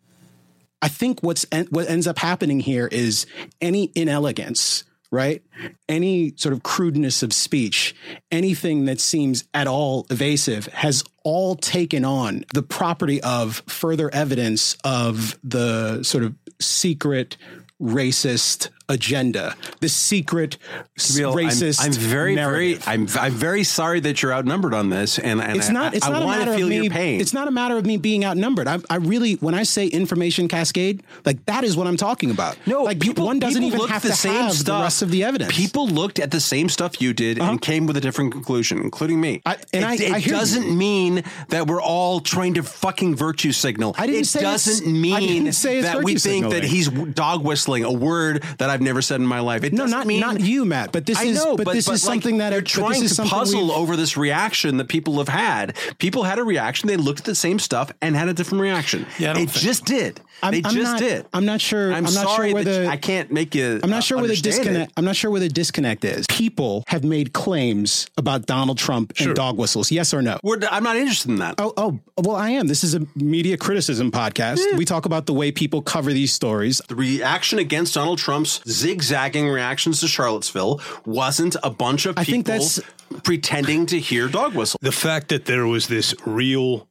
[0.81, 3.27] I think what's what ends up happening here is
[3.61, 5.43] any inelegance, right?
[5.89, 7.95] Any sort of crudeness of speech,
[8.31, 14.77] anything that seems at all evasive has all taken on the property of further evidence
[14.85, 17.37] of the sort of secret
[17.81, 20.57] racist agenda, the secret
[20.99, 21.81] I'm- racist.
[21.85, 22.83] I'm, very, narrative.
[22.85, 25.95] very, I'm, I'm very sorry that you're outnumbered on this, and, and it's I, not.
[25.95, 26.77] It's I, not I a want matter to feel of me.
[26.83, 27.21] your pain.
[27.21, 28.67] It's not a matter of me being outnumbered.
[28.67, 32.57] I, I really, when I say information cascade, like that is what I'm talking about.
[32.67, 34.79] No, like people, one doesn't people even have the to same have stuff.
[34.79, 35.51] the rest of the evidence.
[35.51, 35.59] Uh-huh.
[35.61, 39.21] People looked at the same stuff you did and came with a different conclusion, including
[39.21, 39.43] me.
[39.45, 40.31] I- and it, I- it hear you.
[40.33, 43.95] doesn't mean that we're all trying to fucking virtue signal.
[43.99, 47.85] I didn't it say doesn't mean didn't say that we think that he's dog whistling
[47.85, 49.65] a word that I've never said in my life.
[49.65, 50.93] It no, not mean not you, Matt.
[50.93, 53.03] But this I is know, but, this is like, something that you're but this trying
[53.03, 55.77] is to puzzle over this reaction that people have had.
[55.99, 56.89] People had a reaction.
[56.89, 59.07] They looked at the same stuff and had a different reaction.
[59.19, 60.21] Yeah, it just did.
[60.43, 61.27] I'm- they I'm just not- did.
[61.33, 63.81] I'm not sure- I'm, I'm not sorry sure that whether- I can't make you.
[63.83, 64.91] I'm not sure uh, where the disconnect.
[64.93, 64.95] it.
[64.97, 66.27] I'm not sure where the disconnect is.
[66.29, 69.91] People have made claims about Donald Trump and dog whistles.
[69.91, 70.39] Yes or no?
[70.45, 71.57] We're, I'm not interested in that.
[71.59, 72.69] Oh, oh, well, I am.
[72.69, 74.61] This is a media criticism podcast.
[74.77, 76.81] We talk about the way people cover these stories.
[76.89, 82.33] The reaction against Donald Trump's zigzagging reactions to Charlottesville wasn't a bunch of I people
[82.33, 82.81] think that's-
[83.23, 84.79] pretending to hear dog whistle.
[84.83, 86.87] the fact that there was this real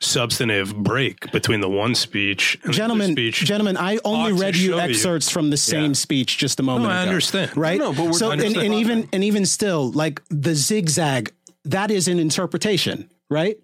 [0.00, 3.46] substantive break between the one speech and Gentlemen, the speech.
[3.48, 5.92] gentlemen, I only read you show excerpts from the same Yeah.
[5.94, 7.08] speech just a moment No, I ago.
[7.08, 7.56] understand.
[7.56, 7.78] Right?
[7.78, 11.32] No, but we're- so and, and even and even still, like the zigzag,
[11.64, 13.56] that is an interpretation, right?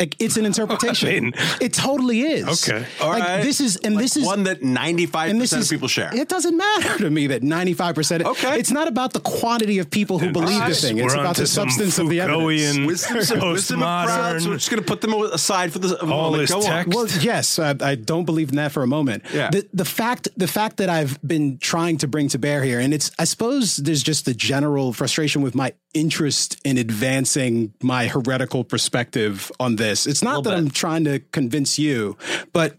[0.00, 1.08] Like it's an interpretation.
[1.08, 2.68] I mean- it totally is.
[2.68, 2.84] Okay.
[3.00, 3.42] All like right.
[3.42, 6.10] this is and Like this is one that 95% of people share.
[6.14, 8.24] It doesn't matter to me that 95%.
[8.24, 8.58] Okay.
[8.58, 10.98] It's not about the quantity of people who believe the thing.
[10.98, 12.40] It's We're about onto the some substance of the evidence.
[12.40, 14.48] Foucaultian, Wisdom, wisdom of crowds.
[14.48, 16.42] We're just going to put them aside for the a All moment.
[16.42, 16.64] this Go on.
[16.64, 16.94] text.
[16.94, 19.24] Well, yes, I, I don't believe in that for a moment.
[19.34, 19.50] Yeah.
[19.50, 22.94] The the fact the fact that I've been trying to bring to bear here, and
[22.94, 28.64] it's I suppose there's just the general frustration with my interest in advancing my heretical
[28.64, 30.06] perspective on this.
[30.06, 30.58] It's not that bit.
[30.58, 32.16] I'm trying to convince you,
[32.52, 32.76] but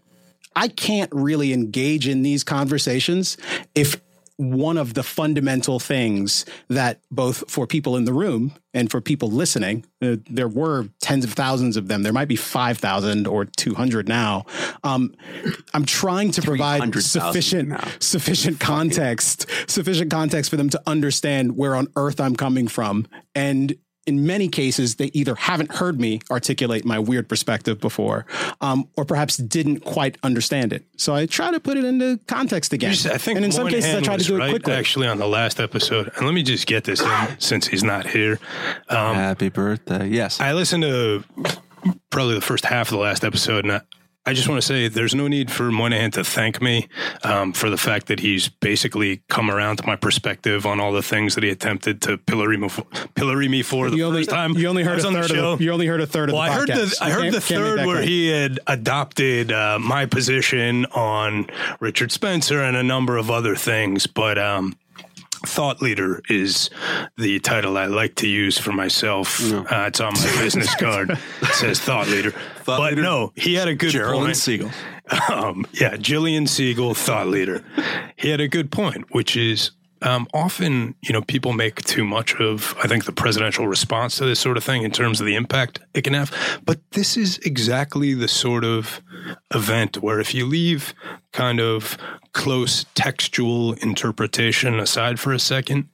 [0.56, 3.36] I can't really engage in these conversations
[3.74, 4.00] if
[4.42, 9.30] one of the fundamental things that both for people in the room and for people
[9.30, 12.02] listening, uh, there were tens of thousands of them.
[12.02, 14.44] There might be 5,000 or 200 now.
[14.82, 15.14] Um,
[15.74, 17.86] I'm trying to provide sufficient, now.
[17.98, 23.06] sufficient context, sufficient context for them to understand where on earth I'm coming from.
[23.34, 23.74] And
[24.06, 28.26] in many cases, they either haven't heard me articulate my weird perspective before,
[28.60, 30.84] um, or perhaps didn't quite understand it.
[30.96, 32.90] So I try to put it into context again.
[32.90, 34.72] I think and in some cases, I try to was do it quickly.
[34.72, 38.06] Actually, on the last episode, and let me just get this in since he's not
[38.06, 38.38] here.
[38.88, 40.08] Um, Happy birthday.
[40.08, 40.40] Yes.
[40.40, 41.24] I listened to
[42.10, 43.80] probably the first half of the last episode, and I,
[44.24, 46.86] I just want to say there's no need for Moynihan to thank me
[47.24, 51.02] um, for the fact that he's basically come around to my perspective on all the
[51.02, 52.84] things that he attempted to pillory me for,
[53.16, 54.52] pillory me for the you only, first time.
[54.52, 56.50] you only heard a third of the, you only heard a third of Well, the
[56.50, 56.98] I heard podcast.
[57.00, 61.48] the I heard the third where he had adopted uh, my position on
[61.80, 64.76] Richard Spencer and a number of other things, but um,
[65.46, 66.70] thought leader is
[67.16, 69.40] the title I like to use for myself.
[69.52, 71.10] Uh, it's on my business card.
[71.10, 72.34] It says thought leader,
[72.64, 73.02] but leader.
[73.02, 74.36] no, he had a good Geraldine point.
[74.36, 74.70] Siegel.
[75.28, 77.62] Um, yeah, Jillian Siegel, thought leader.
[78.16, 79.72] He had a good point, which is
[80.02, 84.24] um, often, you know, people make too much of, I think, the presidential response to
[84.24, 86.32] this sort of thing in terms of the impact it can have.
[86.64, 89.00] But this is exactly the sort of
[89.54, 90.94] event where if you leave
[91.32, 91.96] kind of
[92.32, 95.88] close textual interpretation aside for a second,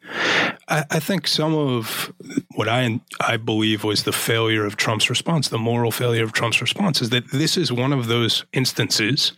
[0.68, 2.12] I, I think some of
[2.54, 6.60] what I I believe was the failure of Trump's response, the moral failure of Trump's
[6.60, 9.32] response, is that this is one of those instances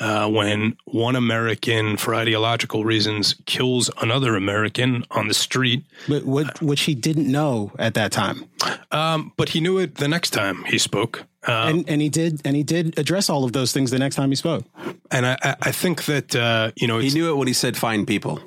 [0.00, 6.60] uh, when one American, for ideological reasons, kills another American on the street, But what,
[6.62, 8.44] which he didn't know at that time.
[8.90, 11.24] um, but he knew it the next time he spoke.
[11.48, 14.14] Uh, and, and he did and he did address all of those things the next
[14.16, 14.62] time he spoke.
[15.10, 17.76] and I, I- I think that uh, you know, He knew it when he said
[17.78, 18.40] fine people.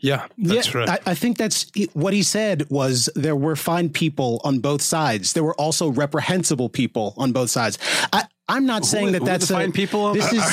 [0.00, 0.88] yeah, that's yeah, right.
[0.90, 5.32] I, I think that's what he said was there were fine people on both sides.
[5.32, 7.76] There were also reprehensible people on both sides.
[8.12, 10.14] I, I'm not saying that who that's the fine a, people?
[10.14, 10.44] This is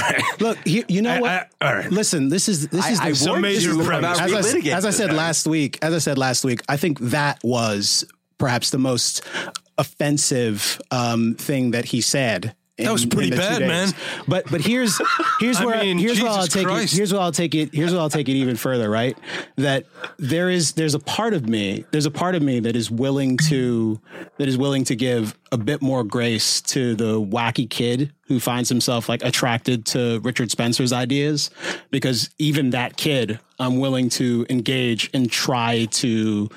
[0.42, 0.58] look.
[0.66, 1.32] You, you know I- what?
[1.32, 1.92] I- all right.
[1.92, 4.60] Listen, this is this I- is I the warned this is the- about as, I,
[4.72, 5.78] as I said last week.
[5.84, 8.04] As I said last week, I think that was
[8.46, 9.24] perhaps the most
[9.80, 12.56] offensive um, thing that he said.
[12.78, 13.90] in- was pretty bad, man.
[14.28, 15.02] But but here's
[15.40, 16.94] here's I where mean, here's where I'll take Christ.
[16.94, 16.98] it.
[16.98, 17.74] Here's where I'll take it.
[17.74, 18.88] Here's where I'll take it even further.
[18.88, 19.18] Right,
[19.56, 19.86] that
[20.18, 23.38] there is there's a part of me there's a part of me that is willing
[23.50, 24.00] to
[24.38, 28.70] that is willing to give a bit more grace to the wacky kid who finds
[28.70, 31.50] himself like attracted to Richard Spencer's ideas
[31.90, 36.50] because even that kid I'm willing to engage and try to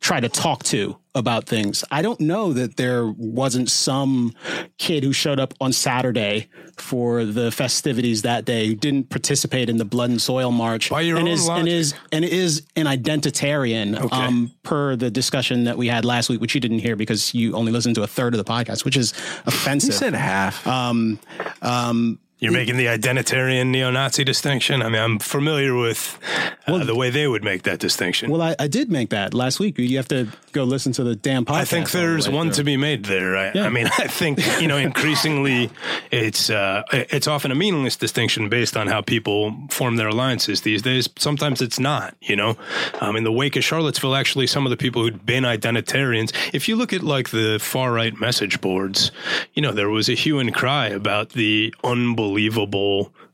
[0.00, 1.82] try to talk to about things.
[1.90, 4.34] I don't know that there wasn't some
[4.78, 9.78] kid who showed up on Saturday for the festivities that day who didn't participate in
[9.78, 12.84] the blood and soil march By your and own is and is and is an
[12.84, 17.32] identitarian um per the discussion that we had last week which you didn't hear because
[17.32, 19.12] you only listened to a third of the podcast which is
[19.46, 19.88] offensive.
[19.88, 20.66] You said half.
[20.66, 21.18] um
[21.62, 24.82] um You're making the identitarian neo-Nazi distinction.
[24.82, 26.18] I mean, I'm familiar with
[26.66, 28.30] uh, the way they would make that distinction.
[28.30, 29.78] well I, I did make that last week.
[29.78, 31.54] You have to go listen to the damn podcast.
[31.54, 32.56] I think all the there's one through.
[32.56, 33.38] to be made there.
[33.38, 35.70] I, I mean, I think you know, increasingly,
[36.10, 40.82] it's uh, it's often a meaningless distinction based on how people form their alliances these
[40.82, 41.08] days.
[41.16, 42.16] Sometimes it's not.
[42.20, 42.58] You know,
[43.00, 46.34] um, in the wake of Charlottesville, actually, some of the people who'd been identitarians.
[46.52, 49.10] If you look at like the far right message boards,
[49.54, 52.25] you know, there was a hue and cry about the unbelievable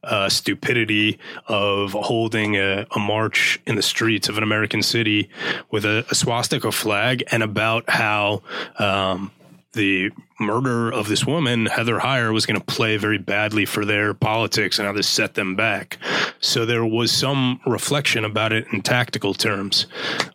[0.04, 5.28] uh, stupidity of holding a, a march in the streets of an American city
[5.70, 8.42] with a, a swastika flag and about how
[8.78, 9.30] um,
[9.72, 14.12] the murder of this woman, Heather Heyer, was going to play very badly for their
[14.12, 15.98] politics and how this set them back.
[16.40, 19.86] So there was some reflection about it in tactical terms.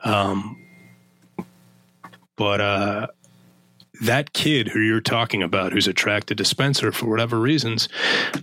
[0.03, 0.63] Um,
[2.35, 3.07] but uh,
[4.01, 7.89] that kid who you're talking about, who's attracted to Spencer for whatever reasons,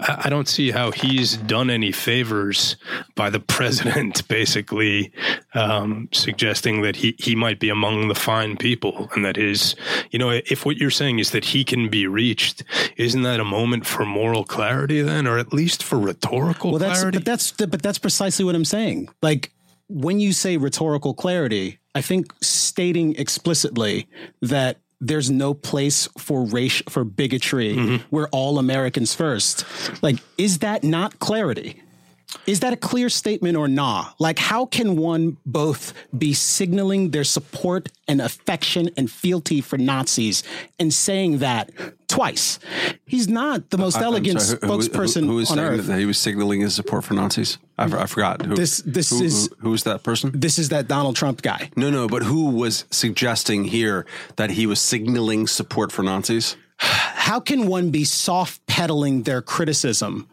[0.00, 2.76] I, I don't see how he's done any favors
[3.14, 5.12] by the president, basically
[5.54, 9.76] um, suggesting that he, he might be among the fine people and that his,
[10.10, 12.62] you know, if what you're saying is that he can be reached,
[12.96, 17.00] isn't that a moment for moral clarity then, or at least for rhetorical well, that's
[17.00, 17.18] clarity?
[17.18, 19.08] but that's but that's precisely what I'm saying.
[19.22, 19.52] Like
[19.88, 24.08] when you say rhetorical clarity, I think stating explicitly
[24.42, 27.74] that there's no place for race for bigotry.
[27.74, 28.04] Mm-hmm.
[28.10, 29.64] We're all Americans first.
[30.02, 31.82] Like, is that not clarity?
[32.46, 34.14] Is that a clear statement or not?
[34.18, 40.42] Like, how can one both be signaling their support and affection and fealty for Nazis
[40.78, 41.70] and saying that
[42.08, 42.58] twice?
[43.06, 45.86] He's not the most I'm elegant sorry, who- spokesperson who, who is on earth.
[45.86, 47.58] that he was signaling his support for Nazis?
[47.78, 48.42] I, I forgot.
[48.44, 50.30] Who, This- this who, is- who, who's that person?
[50.34, 51.70] this is that Donald Trump guy.
[51.76, 54.06] No, no, but who was suggesting here
[54.36, 56.56] that he was signaling support for Nazis?
[56.78, 60.28] How can one be soft pedaling their criticism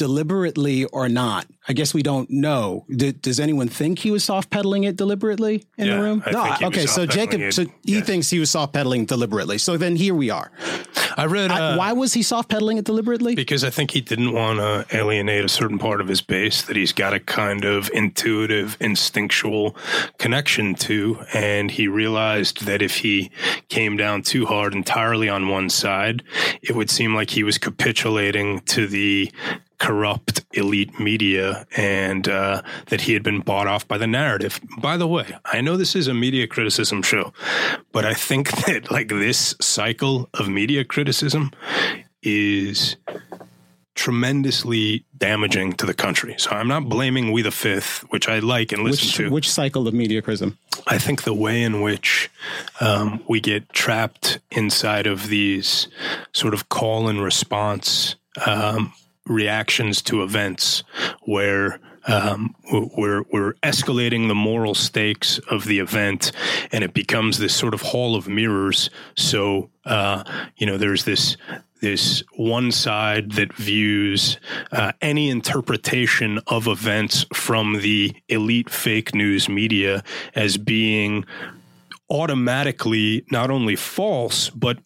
[0.00, 1.46] deliberately or not?
[1.68, 2.86] I guess we don't know.
[2.90, 6.22] D- does anyone think he was soft pedaling it deliberately in Yeah, the room?
[6.26, 8.06] I think he was okay, so Jacob, it, so he yes.
[8.06, 9.58] thinks he was soft pedaling deliberately.
[9.58, 10.50] So then here we are.
[11.18, 11.50] I read.
[11.50, 13.34] I- uh, why was he soft pedaling it deliberately?
[13.34, 16.76] because I think he didn't want to alienate a certain part of his base that
[16.76, 19.76] he's got a kind of intuitive, instinctual
[20.18, 21.18] connection to.
[21.34, 23.30] And he realized that if he
[23.68, 26.22] came down too hard entirely on one side,
[26.62, 29.30] it would seem like he was capitulating to the
[29.80, 34.60] corrupt elite media and uh, that he had been bought off by the narrative.
[34.78, 37.32] By the way, I know this is a media criticism show,
[37.90, 41.50] but I think that like this cycle of media criticism
[42.22, 42.96] is
[43.94, 46.34] tremendously damaging to the country.
[46.38, 49.30] So I'm not blaming We the Fifth, which I like and listen which to.
[49.30, 50.56] which cycle of mediocrism?
[50.86, 52.30] I think the way in which
[52.80, 55.88] um, we get trapped inside of these
[56.32, 58.16] sort of call and response
[58.46, 58.92] um,
[59.30, 60.82] reactions to events
[61.22, 66.32] where um, we're we're escalating the moral stakes of the event,
[66.72, 68.90] and it becomes this sort of hall of mirrors.
[69.16, 70.24] So uh,
[70.56, 71.36] you know, there's this
[71.80, 74.38] this one side that views
[74.72, 80.02] uh, any interpretation of events from the elite fake news media
[80.34, 81.24] as being
[82.10, 84.78] automatically not only false but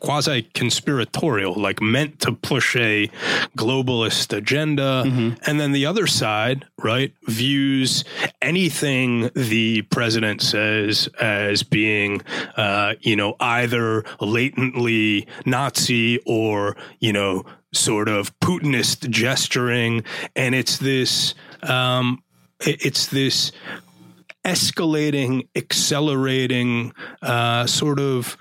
[0.00, 3.10] quasi conspiratorial, like meant to push a
[3.56, 5.02] globalist agenda.
[5.46, 8.04] And then the other side, right, views
[8.40, 12.22] anything the president says as being,
[12.56, 20.04] uh, you know, either latently Nazi or, you know, sort of Putinist gesturing.
[20.34, 22.22] And it's this, um,
[22.60, 23.52] it's this
[24.44, 28.36] escalating, accelerating, uh, sort of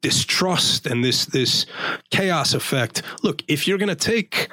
[0.00, 1.66] distrust and this this
[2.10, 3.02] chaos effect.
[3.22, 4.48] Look, if you're going to take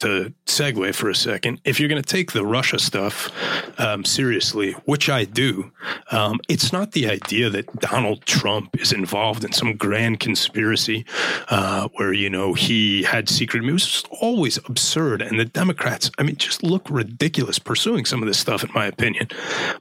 [0.00, 3.30] to segue for a second, if you're going to take the Russia stuff
[3.78, 5.70] um, seriously, which I do,
[6.10, 11.04] um, it's not the idea that Donald Trump is involved in some grand conspiracy
[11.48, 13.62] uh, where, you know, he had secret.
[13.62, 15.20] It was always absurd.
[15.20, 18.86] And the Democrats, I mean, just look ridiculous pursuing some of this stuff, in my
[18.86, 19.28] opinion.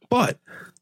[0.10, 0.38] But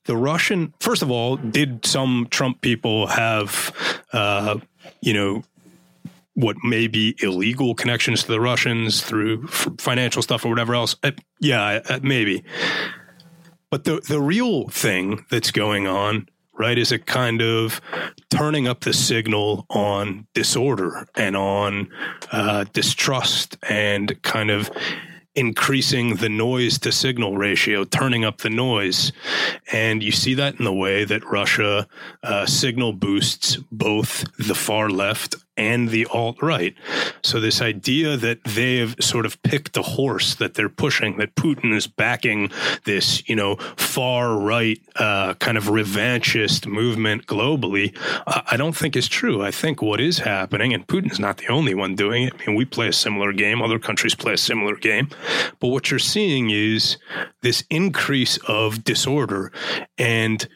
[0.07, 3.71] the Russian, first of all, did some Trump people have,
[4.13, 4.57] uh,
[5.01, 5.43] you know,
[6.33, 10.95] what may be illegal connections to the Russians through financial stuff or whatever else.
[11.03, 12.43] Uh, yeah, uh, maybe.
[13.69, 17.81] But the the real thing that's going on, right, is a kind of
[18.29, 21.89] turning up the signal on disorder and on
[22.31, 24.69] uh, distrust and kind of
[25.37, 29.11] increasing the noise to signal ratio, turning up the noise.
[29.71, 31.87] And you see that in the way that Russia
[32.23, 36.75] uh, signal boosts both the far left and the alt right.
[37.23, 41.75] So this idea that they've sort of picked a horse that they're pushing, that Putin
[41.75, 42.51] is backing
[42.85, 47.95] this, you know, far right uh, kind of revanchist movement globally,
[48.27, 49.43] uh, I don't think is true.
[49.43, 52.33] I think what is happening, and Putin's not the only one doing it.
[52.33, 53.61] I mean, we play a similar game.
[53.61, 55.09] Other countries play a similar game.
[55.59, 56.97] But what you're seeing is
[57.41, 59.51] this increase of disorder
[59.97, 60.47] and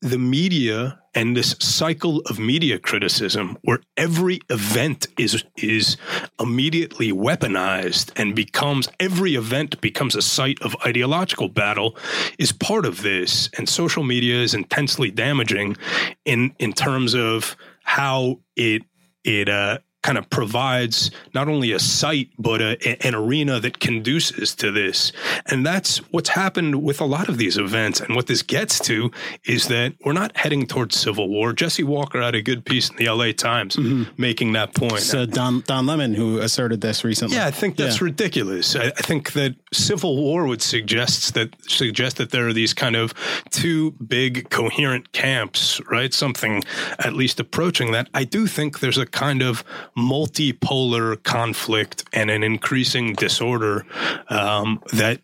[0.00, 5.96] the media and this cycle of media criticism where every event is is
[6.38, 11.96] immediately weaponized and becomes every event becomes a site of ideological battle
[12.38, 13.50] is part of this.
[13.58, 15.76] And social media is intensely damaging
[16.24, 18.82] in in terms of how it
[19.24, 24.54] it uh kind of provides not only a site but a, an arena that conduces
[24.54, 25.12] to this
[25.46, 29.10] and that's what's happened with a lot of these events and what this gets to
[29.44, 32.96] is that we're not heading towards civil war jesse walker had a good piece in
[32.96, 33.76] the la times
[34.16, 37.36] making that point uh, Don Don Lemon who asserted this recently.
[37.36, 38.04] yeah, I think that's Yeah.
[38.06, 38.74] ridiculous.
[38.76, 42.96] I, I think that civil war would suggest that suggest that there are these kind
[42.96, 43.12] of
[43.50, 46.12] two big coherent camps, right?
[46.12, 46.62] Something
[46.98, 48.08] at least approaching that.
[48.14, 49.64] I do think there's a kind of
[49.96, 53.86] multipolar conflict and an increasing disorder
[54.28, 55.20] um, that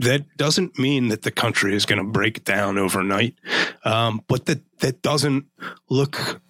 [0.00, 3.34] that doesn't mean that the country is going to break down overnight,
[3.84, 5.46] um, but that that doesn't
[5.88, 6.40] look.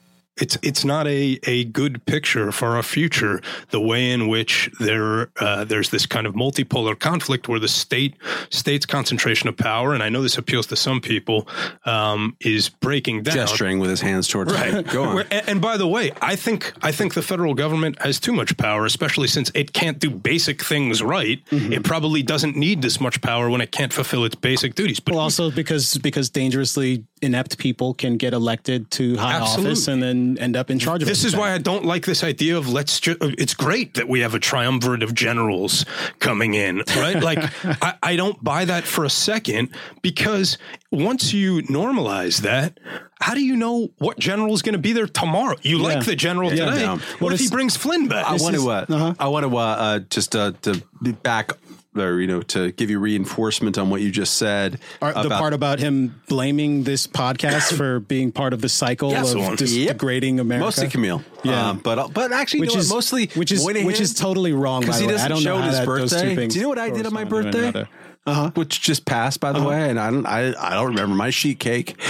[0.41, 3.41] It's it's not a, a good picture for our future.
[3.71, 8.17] The way in which there uh, there's this kind of multipolar conflict where the state
[8.51, 11.49] state's concentration of power, and I know this appeals to some people,
[11.85, 13.35] um, is breaking down.
[13.35, 14.87] Gesturing with his hands towards Right.
[14.93, 15.27] Go on.
[15.31, 18.57] And, and by the way, I think I think the federal government has too much
[18.57, 21.45] power, especially since it can't do basic things right.
[21.47, 21.73] Mm-hmm.
[21.73, 25.01] It probably doesn't need this much power when it can't fulfill its basic duties.
[25.01, 29.71] But Well, also because because dangerously inept people can get elected to high Absolutely.
[29.73, 32.23] office and then end up in charge of this is why I don't like this
[32.25, 33.01] idea of let's.
[33.01, 35.85] Ju- it's great that we have a triumvirate of generals
[36.19, 37.23] coming in, right?
[37.23, 37.39] Like
[37.83, 39.71] I, I don't buy that for a second
[40.03, 40.59] because
[40.91, 42.79] once you normalize that,
[43.21, 45.57] how do you know what general is going to be there tomorrow?
[45.63, 46.67] You like the general Yeah.
[46.67, 46.81] today.
[46.83, 46.93] Yeah.
[46.97, 48.27] What Well, if he brings Flynn back?
[48.27, 48.71] I want to.
[48.71, 49.15] Uh, uh-huh.
[49.19, 49.57] I want to.
[49.57, 51.53] Uh, uh, just uh, to be back
[51.99, 54.81] there, you know, to give you reinforcement on what you just said.
[55.03, 59.35] Are- the part about him blaming this podcast for being part of the cycle Yes,
[59.35, 59.89] of dis- Yep.
[59.99, 60.65] degrading America.
[60.65, 61.23] mostly Kmele.
[61.45, 61.69] Yeah.
[61.71, 62.97] Um, but but actually, which you know is what?
[62.97, 64.81] mostly which is Moynihan, which is totally wrong.
[64.81, 66.47] Because he way, I doesn't don't show know his that, birthday.
[66.47, 67.87] Do you know what I did on my birthday?
[68.27, 68.41] Another.
[68.41, 68.51] Uh-huh.
[68.55, 70.27] Which just passed, by the way, and I don't.
[70.27, 71.97] I, I don't remember my sheet cake.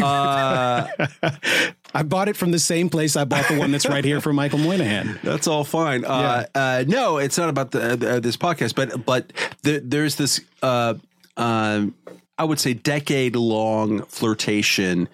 [0.00, 0.86] Uh,
[1.94, 4.32] I bought it from the same place I bought the one that's right here for
[4.32, 5.18] Michael Moynihan.
[5.24, 6.04] That's all fine.
[6.04, 10.40] Uh, uh, no, it's not about the, uh, this podcast, but but there, there's this.
[10.62, 10.94] Uh,
[11.36, 11.94] um
[12.38, 15.08] I would say decade long flirtation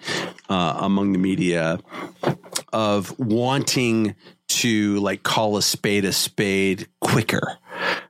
[0.47, 1.79] uh, among the media
[2.73, 4.15] of wanting
[4.47, 7.57] to like call a spade a spade quicker,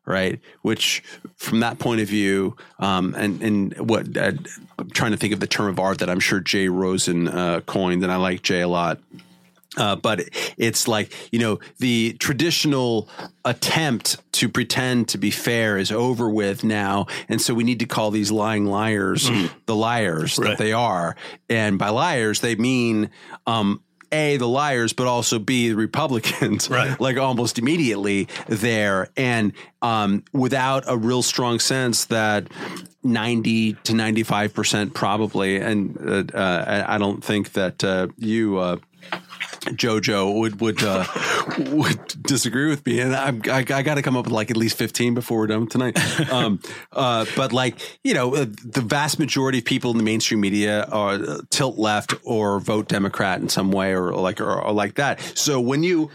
[0.05, 0.39] right?
[0.61, 1.03] Which,
[1.35, 4.31] from that point of view, um, and and what uh,
[4.77, 7.61] I'm trying to think of the term of art that I'm sure Jay Rosen uh,
[7.61, 8.99] coined, and I like Jay a lot.
[9.77, 10.21] Uh, but
[10.57, 13.07] it's like you know the traditional
[13.45, 17.85] attempt to pretend to be fair is over with now, and so we need to
[17.85, 19.29] call these lying liars
[19.67, 21.15] the liars that they are,
[21.49, 23.11] and by liars they mean
[23.45, 23.81] um,
[24.11, 26.99] a the liars, but also b the Republicans, Right.
[27.07, 32.47] like almost immediately there, and um, without a real strong sense that.
[33.01, 38.75] 90 to 95% probably and uh, uh, I I don't think that uh, you uh,
[39.61, 41.05] JoJo would would uh,
[41.71, 44.57] would disagree with me, and I'm, I, I got to come up with like at
[44.57, 45.97] least fifteen before we're done tonight.
[46.29, 46.59] Um,
[46.91, 50.83] uh, but like you know, uh, the vast majority of people in the mainstream media
[50.85, 54.95] are uh, tilt left or vote Democrat in some way, or, like or, or like
[54.95, 55.19] that.
[55.35, 56.11] So when you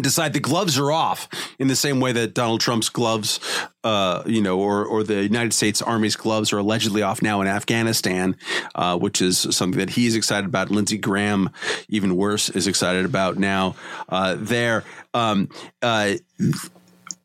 [0.00, 3.40] decide the gloves are off in the same way that Donald Trump's gloves,
[3.84, 7.46] uh, you know, or or the United States Army's gloves are allegedly off now in
[7.46, 8.36] Afghanistan,
[8.74, 10.70] uh, which is something that he's excited about.
[10.70, 11.50] Lindsey Graham,
[11.88, 13.76] even worse, is excited about now.
[14.08, 15.48] Uh, there, um,
[15.82, 16.14] uh,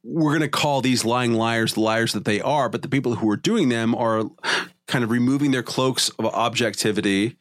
[0.03, 3.15] we're going to call these lying liars the liars that they are, but the people
[3.15, 4.23] who are doing them are
[4.89, 7.37] kind of removing their cloaks of objectivity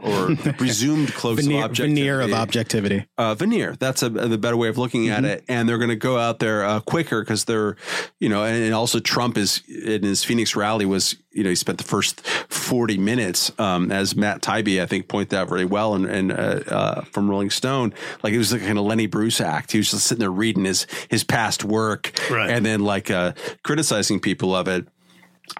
[0.00, 1.94] or presumed cloaks veneer, of objectivity.
[2.00, 3.06] veneer of objectivity.
[3.18, 3.74] Uh, veneer.
[3.78, 5.44] That's a, the better way of looking at it.
[5.48, 7.76] And they're going to go out there uh, quicker because they're,
[8.20, 11.56] you know, and, and also Trump is in his Phoenix rally was, you know, he
[11.56, 15.94] spent the first 40 minutes, um, as Matt Taibbi, I think, pointed out very well
[15.94, 16.34] and, and uh,
[16.68, 17.92] uh, from Rolling Stone,
[18.22, 19.72] like it was like kind of Lenny Bruce act.
[19.72, 22.50] He was just sitting there reading his, his past work Right.
[22.50, 23.32] and then like uh,
[23.64, 24.86] criticizing people of it.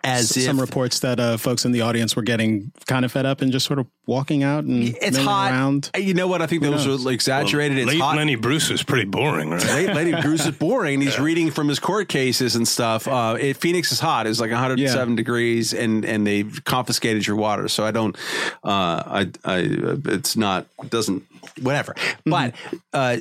[0.03, 3.27] As if Some reports that uh, folks in the audience were getting kind of fed
[3.27, 5.51] up and just sort of walking out and it's milling hot.
[5.53, 5.91] around.
[5.97, 6.43] You know what?
[6.43, 7.79] I think those are like, exaggerated.
[7.79, 8.17] it's Late hot.
[8.17, 9.63] Lenny Bruce was pretty boring, right?
[9.67, 11.01] Late Lenny Bruce is boring.
[11.01, 13.07] He's reading from his court cases and stuff.
[13.07, 14.27] Uh, it, Phoenix is hot.
[14.27, 15.17] It's like 107 Yeah.
[15.17, 17.69] degrees, and and they've confiscated your water.
[17.69, 18.17] So I don't.
[18.65, 19.67] Uh, I I
[20.07, 21.23] it's not doesn't
[21.61, 21.95] whatever.
[22.25, 22.55] But
[22.93, 23.19] uh,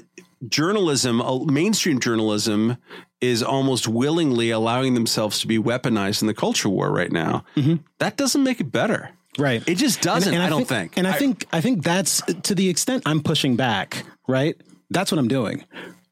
[0.47, 2.77] journalism, uh, mainstream journalism.
[3.23, 7.45] Is almost willingly allowing themselves to be weaponized in the culture war right now.
[7.99, 9.11] That doesn't make it better.
[9.37, 9.63] Right.
[9.65, 10.33] It just doesn't.
[10.33, 10.97] and I, don't think.
[10.97, 14.03] And I, think I think that's to the extent I'm pushing back.
[14.27, 14.59] Right.
[14.89, 15.63] That's what I'm doing.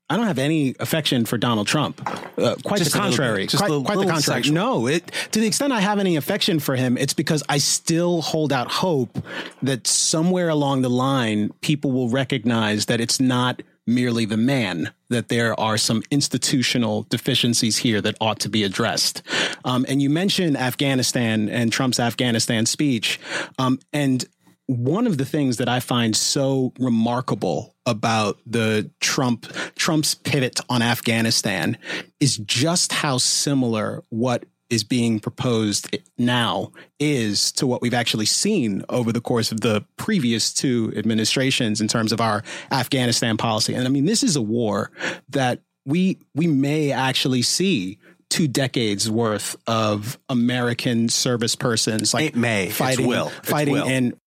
[0.09, 2.01] I don't have any affection for Donald Trump.
[2.37, 3.47] Uh, quite the little contrary.
[3.47, 4.43] Just quite a quite the contrary.
[4.43, 4.55] sexual.
[4.55, 8.21] No, it to the extent I have any affection for him, it's because I still
[8.21, 9.23] hold out hope
[9.61, 13.61] that somewhere along the line, people will recognize that it's not
[13.93, 19.21] merely the man, that there are some institutional deficiencies here that ought to be addressed.
[19.65, 23.19] Um, and you mentioned Afghanistan and Trump's Afghanistan speech.
[23.59, 24.25] Um, and
[24.67, 30.81] one of the things that I find so remarkable about the Trump Trump's pivot on
[30.81, 31.77] Afghanistan
[32.19, 38.83] is just how similar what is being proposed now is to what we've actually seen
[38.89, 42.41] over the course of the previous two administrations in terms of our
[42.71, 43.73] Afghanistan policy.
[43.75, 44.89] And I mean, this is a war
[45.29, 47.99] that we we may actually see
[48.29, 52.69] two decades worth of American service persons like It may.
[52.69, 53.29] Fighting will.
[53.43, 53.87] Fighting will.
[53.87, 54.17] and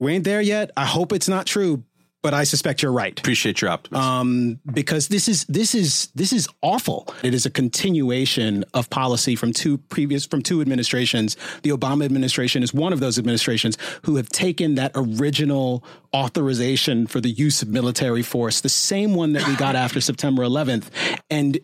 [0.00, 0.72] we ain't there yet.
[0.76, 1.84] I hope it's not true,
[2.22, 3.18] but I suspect you're right.
[3.18, 4.04] appreciate your optimism.
[4.04, 7.12] Um, because this is this is this is awful.
[7.22, 11.36] It is a continuation of policy from two previous from two administrations.
[11.62, 15.84] The Obama administration is one of those administrations who have taken that original
[16.14, 20.42] authorization for the use of military force, the same one that we got after September
[20.42, 20.88] 11th,
[21.28, 21.58] and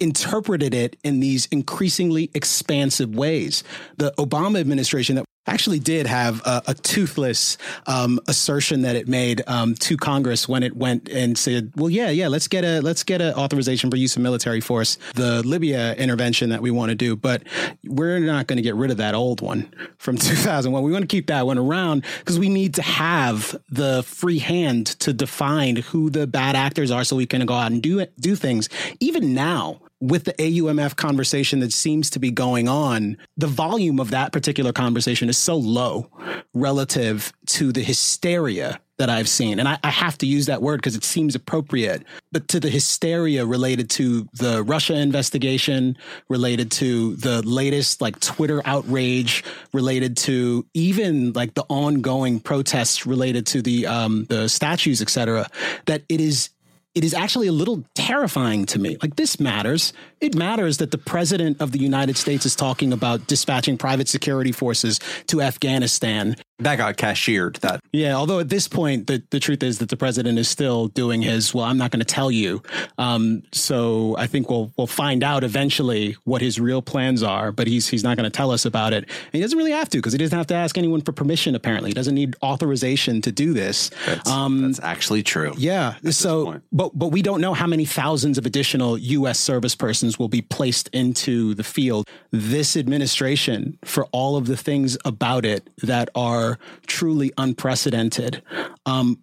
[0.00, 3.62] interpreted it in these increasingly expansive ways.
[3.96, 9.42] The Obama administration that actually did have a, a toothless um, assertion that it made
[9.46, 13.02] um, to Congress when it went and said, "Well, yeah, yeah, let's get a let's
[13.02, 16.94] get an authorization for use of military force, the Libya intervention that we want to
[16.94, 17.42] do, but
[17.84, 20.82] we're not going to get rid of that old one from 2001.
[20.82, 24.86] We want to keep that one around because we need to have the free hand
[25.00, 28.12] to define who the bad actors are, so we can go out and do it,
[28.20, 28.68] do things.
[29.00, 34.10] Even now." With the AUMF conversation that seems to be going on, the volume of
[34.10, 36.10] that particular conversation is so low
[36.54, 39.60] relative to the hysteria that I've seen.
[39.60, 42.02] And I, I have to use that word because it seems appropriate,
[42.32, 45.96] but to the hysteria related to the Russia investigation,
[46.28, 53.46] related to the latest like Twitter outrage, related to even like the ongoing protests related
[53.46, 55.48] to the um, the statues, et cetera,
[55.86, 56.50] that it is
[56.94, 58.98] it is actually a little terrifying to me.
[59.00, 59.92] Like this matters.
[60.20, 64.52] It matters that the president of the United States is talking about dispatching private security
[64.52, 66.36] forces to Afghanistan.
[66.64, 67.56] That got cashiered.
[67.56, 70.88] That Yeah, although at this point the, the truth is that the president is still
[70.88, 72.62] doing his well, I'm not going to tell you.
[72.98, 77.66] Um, so I think we'll we'll find out eventually what his real plans are, but
[77.66, 79.04] he's he's not going to tell us about it.
[79.04, 81.54] And he doesn't really have to because he doesn't have to ask anyone for permission
[81.54, 81.90] apparently.
[81.90, 83.90] He doesn't need authorization to do this.
[84.06, 85.54] that's, Um, that's actually true.
[85.56, 85.94] Yeah.
[86.10, 89.38] So, but but we don't know how many thousands of additional U.S.
[89.38, 92.08] service persons will be placed into the field.
[92.30, 96.51] This administration, for all of the things about it that are
[96.86, 98.42] truly unprecedented,
[98.86, 99.22] um,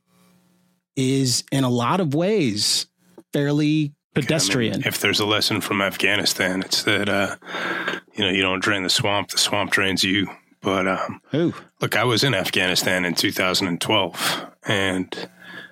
[0.96, 2.88] is in a lot of ways
[3.32, 4.74] fairly pedestrian.
[4.74, 7.36] I mean, if there's a lesson from Afghanistan, it's that uh,
[8.14, 10.28] you know you don't drain the swamp; the swamp drains you.
[10.62, 11.54] But um, Ooh.
[11.82, 15.30] look, I was in Afghanistan in 2012, and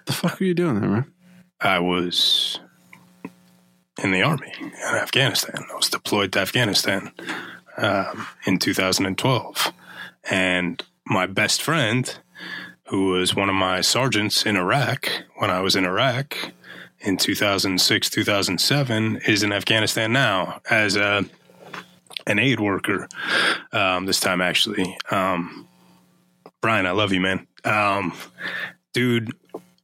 [0.07, 1.13] The fuck are you doing there, man?
[1.59, 2.61] I was
[4.01, 5.65] in the army in Afghanistan.
[5.69, 7.11] I was deployed to Afghanistan
[7.75, 9.73] um, in 2012.
[10.29, 12.17] And my best friend,
[12.87, 16.37] who was one of my sergeants in Iraq when I was in Iraq
[16.99, 21.25] in 2006, 2007, is in Afghanistan now as a
[22.25, 23.07] an aid worker.
[23.71, 25.67] Um, this time, actually, um,
[26.61, 27.47] Brian, I love you, man.
[27.63, 28.13] Um,
[28.93, 29.31] dude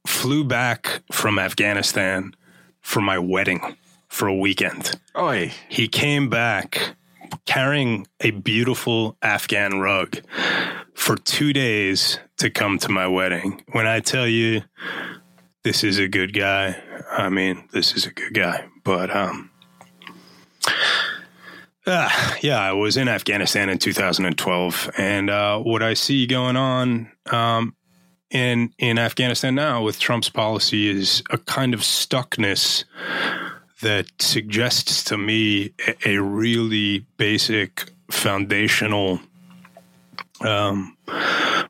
[0.06, 2.34] flew back from Afghanistan
[2.80, 3.76] for my wedding
[4.08, 4.92] for a weekend.
[5.16, 5.52] Oi.
[5.68, 6.96] He came back
[7.44, 10.20] carrying a beautiful Afghan rug
[10.94, 13.62] for two days to come to my wedding.
[13.72, 14.62] When I tell you
[15.62, 18.66] this is a good guy, I mean, this is a good guy.
[18.84, 19.50] But, um,
[21.86, 27.10] uh, yeah, I was in Afghanistan in 2012, and uh, what I see going on
[27.30, 27.76] um,
[28.30, 32.84] in in Afghanistan now with Trump's policy is a kind of stuckness
[33.84, 39.20] that suggests to me a, a really basic foundational
[40.40, 40.96] um,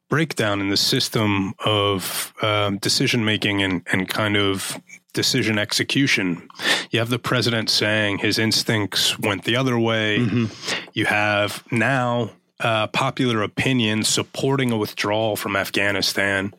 [0.08, 4.80] breakdown in the system of um, decision making and, and kind of
[5.12, 6.48] decision execution.
[6.90, 10.18] You have the president saying his instincts went the other way.
[10.92, 12.30] You have now
[12.60, 16.54] uh, popular opinion supporting a withdrawal from Afghanistan.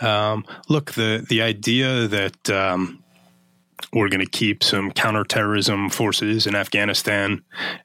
[0.00, 3.02] Um, look, the the idea that um,
[3.92, 7.42] we're going to keep some counterterrorism forces in Afghanistan,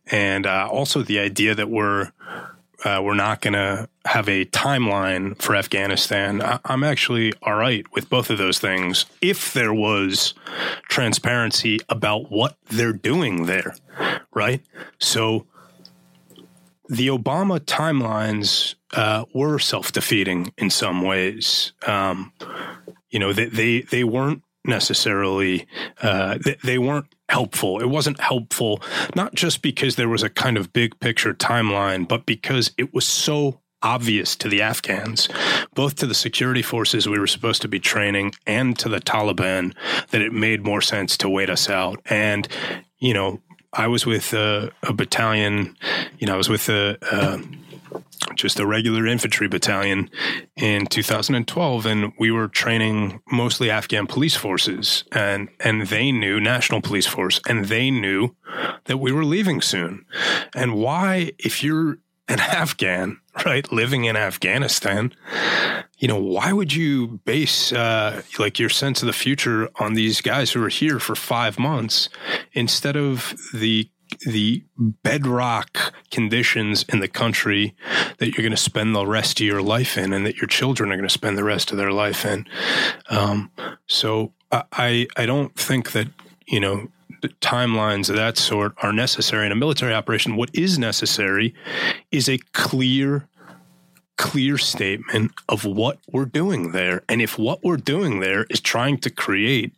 [0.07, 2.11] and uh, also the idea that we're
[2.83, 6.41] uh, we're not going to have a timeline for Afghanistan.
[6.41, 10.33] I- I'm actually all right with both of those things if there was
[10.89, 13.75] transparency about what they're doing there,
[14.33, 14.61] right?
[14.99, 15.45] So
[16.89, 21.73] the Obama timelines uh, were self defeating in some ways.
[21.85, 22.33] Um,
[23.11, 25.67] you know, they, they, they weren't necessarily,
[26.01, 27.79] uh, they, they weren't helpful.
[27.79, 28.81] It wasn't helpful,
[29.15, 33.05] not just because there was a kind of big picture timeline, but because it was
[33.05, 35.27] so obvious to the Afghans,
[35.73, 39.73] both to the security forces we were supposed to be training and to the Taliban,
[40.09, 41.99] that it made more sense to wait us out.
[42.05, 42.47] And,
[42.99, 43.41] you know,
[43.73, 45.75] I was with a, a battalion,
[46.19, 46.97] you know, I was with a,
[48.35, 50.10] just a regular infantry battalion
[50.56, 56.81] in 2012 and we were training mostly Afghan police forces and and they knew national
[56.81, 58.35] police force and they knew
[58.85, 60.06] that we were leaving soon.
[60.56, 65.14] And why if you're an Afghan right living in Afghanistan
[65.98, 70.22] you know why would you base uh, like your sense of the future on these
[70.22, 72.10] guys who are here for 5 months
[72.53, 73.89] instead of the
[74.19, 77.75] the bedrock conditions in the country
[78.17, 80.91] that you're going to spend the rest of your life in and that your children
[80.91, 82.45] are going to spend the rest of their life in.
[83.09, 83.51] Um,
[83.88, 86.07] so I, I don't think that,
[86.47, 86.89] you know,
[87.41, 90.35] timelines of that sort are necessary in a military operation.
[90.35, 91.53] What is necessary
[92.11, 93.27] is a clear
[94.22, 97.02] clear statement of what we're doing there.
[97.10, 99.73] And if what we're doing there is trying to create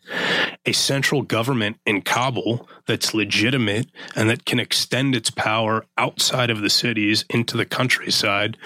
[0.66, 3.88] a central government in Kabul that's legitimate
[4.18, 8.58] and that can extend its power outside of the cities into the countryside,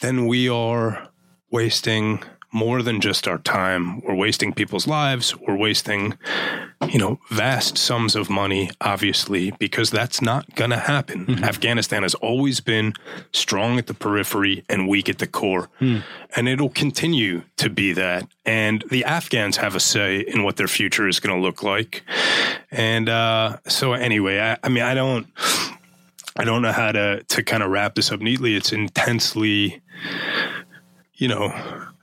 [0.00, 1.08] then we are
[1.50, 4.00] wasting more than just our time.
[4.02, 5.36] We're wasting people's lives.
[5.38, 6.18] We're wasting,
[6.88, 11.42] you know, vast sums of money, obviously, because that's not going to happen.
[11.44, 12.92] Afghanistan has always been
[13.32, 15.70] strong at the periphery and weak at the core.
[16.36, 18.26] And it'll continue to be that.
[18.44, 22.02] And the Afghans have a say in what their future is going to look like.
[22.70, 25.26] And uh, so, anyway, I, I mean, I don't.
[26.34, 28.56] I don't know how to to kind of wrap this up neatly.
[28.56, 29.82] It's intensely,
[31.22, 31.54] you know,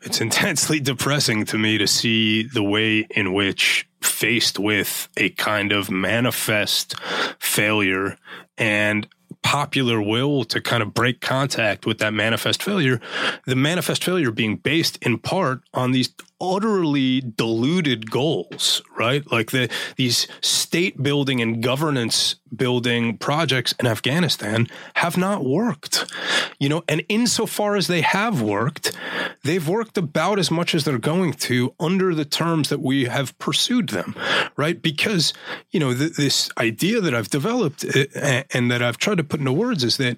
[0.01, 5.73] it's intensely depressing to me to see the way in which faced with a kind
[5.73, 6.97] of manifest
[7.37, 8.17] failure
[8.57, 9.09] and
[9.43, 13.01] popular will to kind of break contact with that manifest failure,
[13.45, 16.07] the manifest failure being based in part on these
[16.41, 19.29] utterly deluded goals, right?
[19.31, 26.11] Like the these state building and governance building projects in Afghanistan have not worked.
[26.59, 28.97] You know, and insofar as they have worked,
[29.43, 33.37] they've worked about as much as they're going to under the terms that we have
[33.39, 34.15] pursued them,
[34.57, 34.81] right?
[34.81, 35.33] Because,
[35.71, 39.39] you know, th- this idea that I've developed uh, and that I've tried to put
[39.39, 40.17] into words is that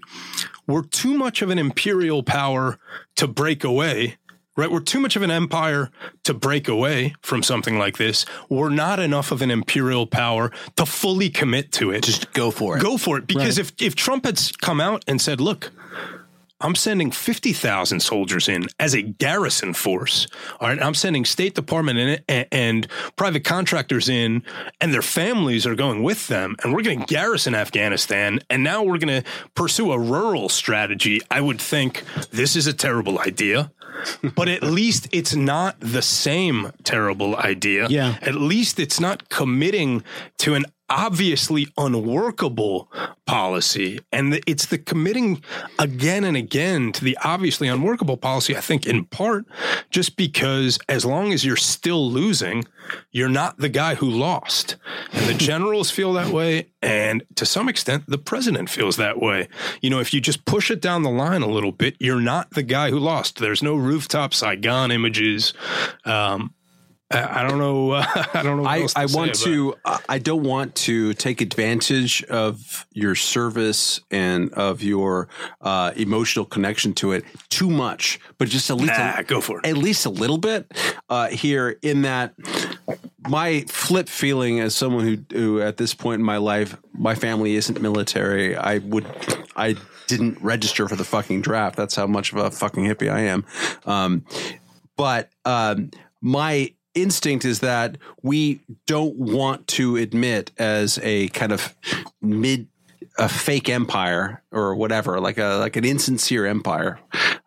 [0.67, 2.79] we're too much of an imperial power
[3.15, 4.17] to break away
[4.55, 4.71] right?
[4.71, 5.89] We're too much of an empire
[6.23, 8.25] to break away from something like this.
[8.49, 12.03] We're not enough of an imperial power to fully commit to it.
[12.03, 12.81] Just go for it.
[12.81, 13.27] Go for it.
[13.27, 15.71] Because if, if Trump had come out and said, look,
[16.61, 20.27] I'm sending 50,000 soldiers in as a garrison force.
[20.59, 20.81] All right.
[20.81, 24.43] I'm sending State Department in and, and private contractors in,
[24.79, 26.55] and their families are going with them.
[26.63, 28.39] And we're going to garrison Afghanistan.
[28.49, 31.21] And now we're going to pursue a rural strategy.
[31.31, 33.71] I would think this is a terrible idea.
[34.35, 37.87] But at least it's not the same terrible idea.
[37.89, 38.17] Yeah.
[38.21, 40.03] At least it's not committing
[40.39, 42.91] to an obviously unworkable
[43.25, 43.99] policy.
[44.11, 45.41] And it's the committing
[45.79, 49.45] again and again to the obviously unworkable policy, I think, in part
[49.89, 52.65] just because as long as you're still losing,
[53.11, 54.75] you're not the guy who lost.
[55.13, 56.67] And the generals feel that way.
[56.81, 59.47] And to some extent, the president feels that way.
[59.81, 62.51] You know, if you just push it down the line a little bit, you're not
[62.51, 63.37] the guy who lost.
[63.37, 65.53] There's no rooftop Saigon images.
[66.03, 66.53] Um,
[67.13, 67.91] I don't know.
[67.93, 68.63] I don't know.
[68.63, 69.75] What I, I say want to.
[69.85, 75.29] I- I don't want to take advantage of your service and of your
[75.61, 79.59] uh, emotional connection to it too much, but just at least Nah, a, go for
[79.59, 79.67] it.
[79.67, 80.69] at least a little bit
[81.09, 81.77] uh, here.
[81.81, 82.33] In that,
[83.27, 87.55] my flip feeling as someone who, who at this point in my life, my family
[87.55, 88.55] isn't military.
[88.57, 89.05] I would,
[89.55, 89.75] I
[90.07, 91.75] didn't register for the fucking draft.
[91.77, 93.45] That's how much of a fucking hippie I am.
[93.85, 94.25] Um,
[94.97, 101.75] but um, my instinct is that we don't want to admit as a kind of
[102.21, 102.67] mid
[103.17, 106.99] a fake empire or whatever like a like an insincere empire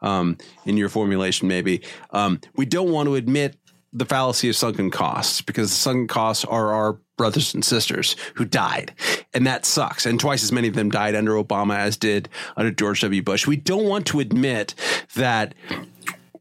[0.02, 1.82] um, in your formulation maybe.
[2.10, 3.56] Um, we don't want to admit
[3.92, 8.44] the fallacy of sunken costs because the sunken costs are our brothers and sisters who
[8.44, 8.92] died.
[9.32, 10.04] And that sucks.
[10.04, 13.22] And twice as many of them died under obama as did under george w.
[13.22, 13.46] Bush.
[13.46, 14.74] We don't want to admit
[15.14, 15.54] that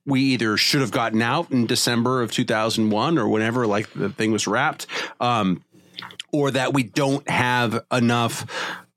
[0.05, 4.31] we either should have gotten out in December of 2001 or whenever like the thing
[4.31, 4.88] was wrapped,
[5.19, 5.63] um,
[6.31, 8.45] or that we don't have enough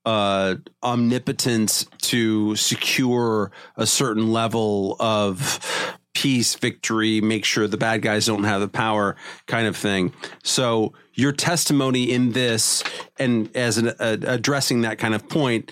[0.04, 5.60] uh, omnipotence to secure a certain level of
[6.14, 9.16] peace, victory, make sure the bad guys don't have the power
[9.46, 10.12] kind of thing.
[10.42, 12.82] So your testimony in this
[13.18, 15.70] and as an, uh, addressing that kind of point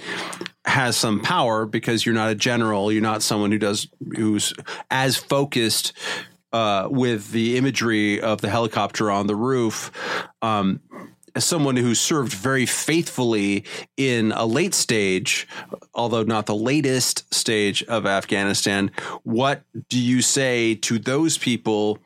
[0.75, 3.87] has some power because you're not a general, you're not someone who does
[4.17, 4.53] who's
[4.91, 5.93] as focused
[6.53, 9.93] uh, with the imagery of the helicopter on the roof.
[10.43, 10.81] Um,
[11.37, 13.65] as someone who served very faithfully
[13.97, 15.47] in a late stage,
[15.95, 18.91] although not the latest stage of Afghanistan,
[19.23, 21.99] what do you say to those people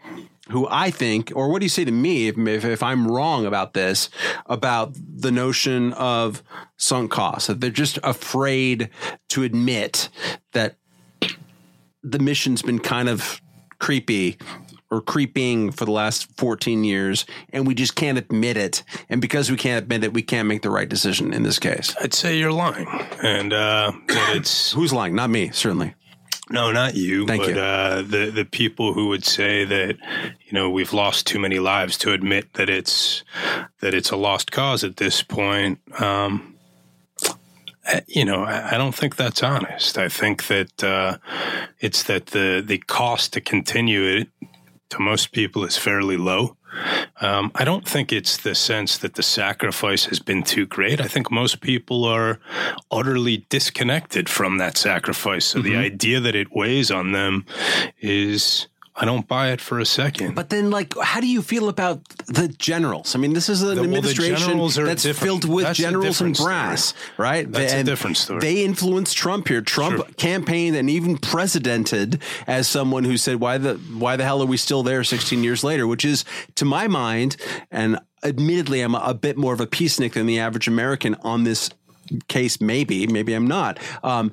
[0.48, 3.46] who I think, or what do you say to me if, if, if I'm wrong
[3.46, 4.10] about this,
[4.46, 6.42] about the notion of
[6.76, 7.48] sunk costs?
[7.48, 8.90] That they're just afraid
[9.28, 10.08] to admit
[10.52, 10.76] that
[12.02, 13.40] the mission's been kind of
[13.78, 14.38] creepy
[14.90, 18.82] or creeping for the last 14 years and we just can't admit it.
[19.10, 21.94] And because we can't admit it we can't make the right decision in this case.
[22.00, 22.88] I'd say you're lying,
[23.22, 25.14] and uh, it's who's lying?
[25.14, 25.94] Not me certainly
[26.50, 27.60] no, not you, Thank but you.
[27.60, 29.96] Uh, the the people who would say that
[30.46, 33.22] you know we've lost too many lives to admit that it's
[33.80, 35.80] that it's a lost cause at this point.
[36.00, 36.54] Um,
[38.06, 39.96] you know, I, I don't think that's honest.
[39.98, 41.18] I think that uh,
[41.80, 44.28] it's that the the cost to continue it
[44.90, 46.56] to most people is fairly low.
[47.20, 51.00] Um, I don't think it's the sense that the sacrifice has been too great.
[51.00, 52.38] I think most people are
[52.90, 55.44] utterly disconnected from that sacrifice.
[55.44, 57.44] So the idea that it weighs on them
[58.00, 58.68] is,
[59.00, 60.34] I don't buy it for a second.
[60.34, 63.76] but then like how do you feel about the generals i mean this is an
[63.76, 65.16] The- administration that's different.
[65.26, 68.40] filled with That's generals and brass right That's a different story.
[68.40, 70.06] they influenced trump here trump Sure.
[70.16, 74.56] campaigned and even presidented as someone who said why the why the hell are we
[74.56, 76.24] still there 16 years later which is
[76.56, 77.36] to my mind
[77.70, 81.70] and admittedly i'm a bit more of a peacenik than the average american on this
[82.28, 83.78] case maybe maybe i'm not.
[84.02, 84.32] Um,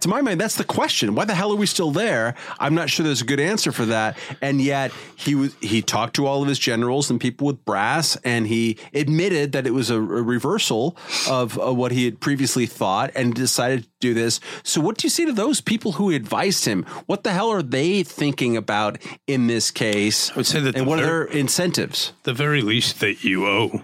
[0.00, 1.14] to my mind that's the question.
[1.14, 2.34] Why the hell are we still there?
[2.58, 4.18] I'm not sure there's a good answer for that.
[4.42, 8.16] And yet he was he talked to all of his generals and people with brass
[8.24, 10.96] and he admitted that it was a, a reversal
[11.28, 14.40] of uh, what he had previously thought and decided to do this.
[14.62, 16.84] So what do you say to those people who advised him?
[17.06, 20.30] What the hell are they thinking about in this case?
[20.32, 22.12] I would say that and what are their incentives?
[22.24, 23.82] The very least that you owe,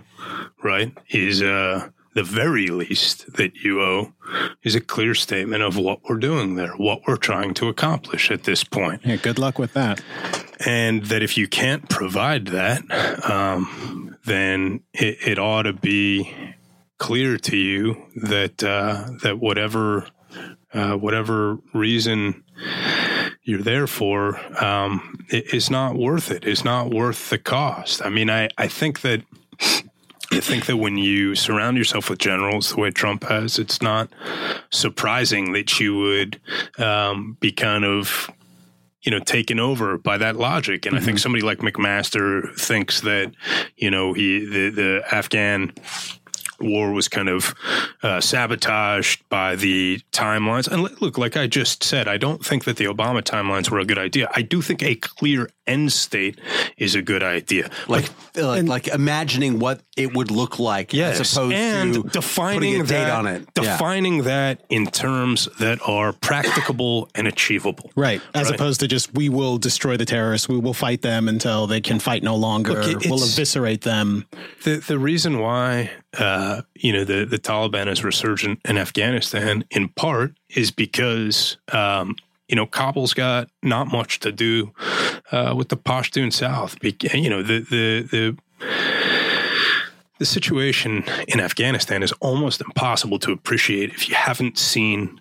[0.63, 4.13] right, is uh, the very least that you owe
[4.63, 8.45] is a clear statement of what we're doing there, what we're trying to accomplish at
[8.45, 9.03] this point.
[9.05, 10.01] Yeah, good luck with that.
[10.67, 12.83] and that if you can't provide that,
[13.31, 16.35] um, then it, it ought to be
[16.99, 20.07] clear to you that uh, that whatever
[20.75, 22.45] uh, whatever reason
[23.43, 26.45] you're there for um, it is not worth it.
[26.45, 28.05] It's not worth the cost.
[28.05, 29.23] I mean, I, I think that
[30.33, 34.09] I think that when you surround yourself with generals the way Trump has, it's not
[34.71, 36.41] surprising that you would
[36.79, 38.31] um, be kind of
[39.03, 40.87] you know taken over by that logic.
[40.87, 43.33] And i think somebody like mcmaster thinks that
[43.77, 45.73] you know he the, the afghan
[46.61, 47.55] war was kind of
[48.03, 50.69] uh, sabotaged by the timelines.
[50.69, 53.85] And look, like I just said, I don't think that the Obama timelines were a
[53.85, 54.29] good idea.
[54.35, 56.39] I do think a clear end state
[56.77, 57.71] is a good idea.
[57.89, 62.59] Like, like, like imagining what it would look like Yes, as opposed and to defining
[62.61, 63.49] putting a date that, on it.
[63.57, 63.73] Yeah.
[63.73, 67.91] defining that in terms that are practicable and achievable.
[67.95, 68.21] Right.
[68.35, 68.55] As Right.
[68.55, 70.49] opposed to just, we will destroy the terrorists.
[70.49, 72.73] We will fight them until they can fight no longer.
[72.83, 74.27] Look, it- we'll eviscerate them.
[74.65, 79.89] The the reason why uh, you know the the Taliban is resurgent in Afghanistan in
[79.91, 82.17] part is because um,
[82.49, 84.73] you know Kabul's got not much to do
[85.31, 86.77] uh, with the Pashtun South.
[86.83, 88.39] You know the the the.
[90.19, 95.19] The situation in Afghanistan is almost impossible to appreciate if you haven't seen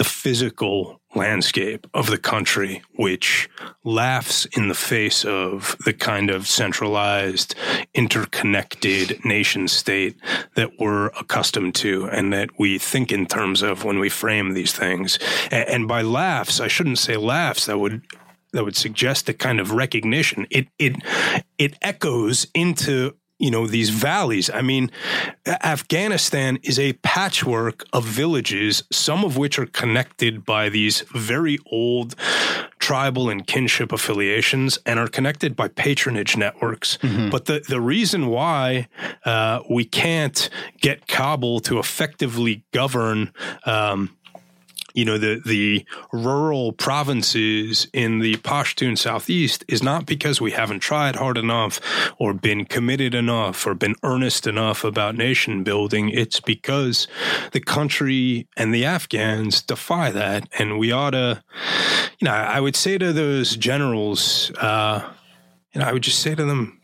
[0.00, 3.50] the physical landscape of the country, which
[3.84, 7.54] laughs in the face of the kind of centralized,
[7.92, 10.16] interconnected nation state
[10.54, 14.72] that we're accustomed to and that we think in terms of when we frame these
[14.72, 15.18] things.
[15.50, 17.66] And, by laughs, I shouldn't say laughs.
[17.66, 18.00] That would
[18.52, 20.46] that would suggest a kind of recognition.
[20.48, 20.96] It it
[21.58, 24.50] it echoes into you know these valleys.
[24.50, 24.90] I mean,
[25.46, 32.14] Afghanistan is a patchwork of villages, some of which are connected by these very old
[32.78, 36.98] tribal and kinship affiliations and are connected by patronage networks.
[37.30, 38.88] But the, the reason why
[39.24, 40.48] uh, we can't
[40.80, 43.32] get Kabul to effectively govern
[43.64, 44.16] um,
[44.94, 50.80] you know the the rural provinces in the Pashtun southeast is not because we haven't
[50.80, 51.80] tried hard enough
[52.18, 56.10] or been committed enough or been earnest enough about nation building.
[56.10, 57.08] It's because
[57.52, 60.48] the country and the Afghans defy that.
[60.58, 61.42] And we ought to
[62.18, 65.08] you know I would say to those generals uh
[65.72, 66.80] you know I would just say to them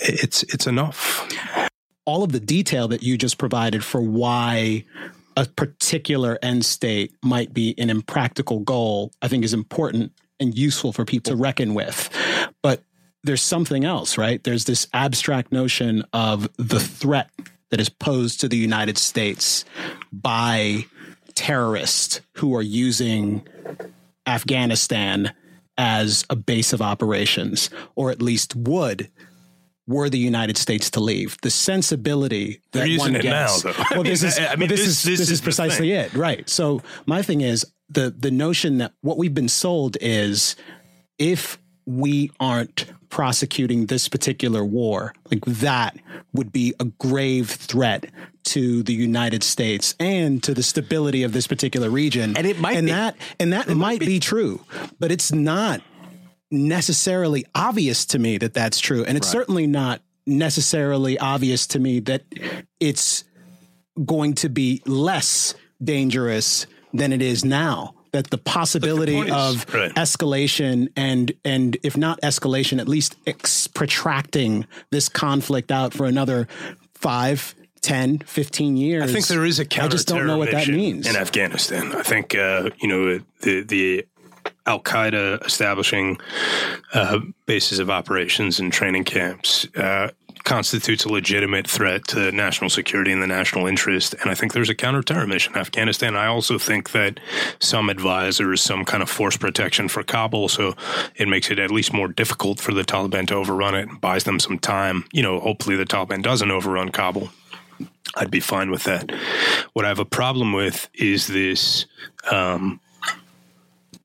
[0.00, 1.28] it's it's enough.
[2.04, 4.84] All of the detail that you just provided for why
[5.38, 10.92] a particular end state might be an impractical goal, I think is important and useful
[10.92, 12.10] for people to reckon with.
[12.60, 12.82] But
[13.22, 14.42] there's something else, right?
[14.42, 17.30] There's this abstract notion of the threat
[17.70, 19.64] that is posed to the United States
[20.10, 20.86] by
[21.34, 23.46] terrorists who are using
[24.26, 25.32] Afghanistan
[25.76, 29.08] as a base of operations, or at least would
[29.88, 31.36] were the United States to leave.
[31.42, 33.64] The sensibility that They're using one it gets.
[33.64, 33.84] now, though.
[33.92, 36.48] Well, this is, I mean, this, this- is this this is is precisely it, right?
[36.48, 40.54] So my thing is the the notion that what we've been sold is
[41.18, 45.96] if we aren't prosecuting this particular war, like that
[46.34, 48.04] would be a grave threat
[48.44, 52.36] to the United States and to the stability of this particular region.
[52.36, 52.92] And it might and be.
[52.92, 54.60] that and that might be true,
[54.98, 55.80] but it's not
[56.50, 59.04] necessarily obvious to me that that's true.
[59.04, 62.22] And it's certainly not necessarily obvious to me that
[62.80, 63.24] it's
[64.04, 67.94] going to be less dangerous than it is now.
[68.12, 69.94] That the possibility is- of Right.
[69.94, 76.48] escalation and and if not escalation, at least ex- protracting this conflict out for another
[76.94, 79.02] five, 10, 15 years.
[79.02, 81.06] I think there is a I counter just don't know what that means.
[81.06, 81.94] in Afghanistan.
[81.94, 84.06] I think uh, you know the the
[84.68, 86.18] Al Qaeda establishing
[86.92, 90.10] uh, bases of operations and training camps uh,
[90.44, 94.14] constitutes a legitimate threat to national security and the national interest.
[94.20, 96.16] And I think there's a counterterror mission in Afghanistan.
[96.16, 97.18] I also think that
[97.60, 100.74] some advisors, some kind of force protection for Kabul, so
[101.16, 104.24] it makes it at least more difficult for the Taliban to overrun it and buys
[104.24, 105.04] them some time.
[105.12, 107.30] You know, hopefully the Taliban doesn't overrun Kabul.
[108.16, 109.10] I'd be fine with that.
[109.72, 111.86] What I have a problem with is this
[112.30, 112.80] um,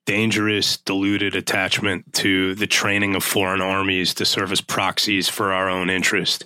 [0.05, 5.69] dangerous, diluted attachment to the training of foreign armies to serve as proxies for our
[5.69, 6.45] own interest.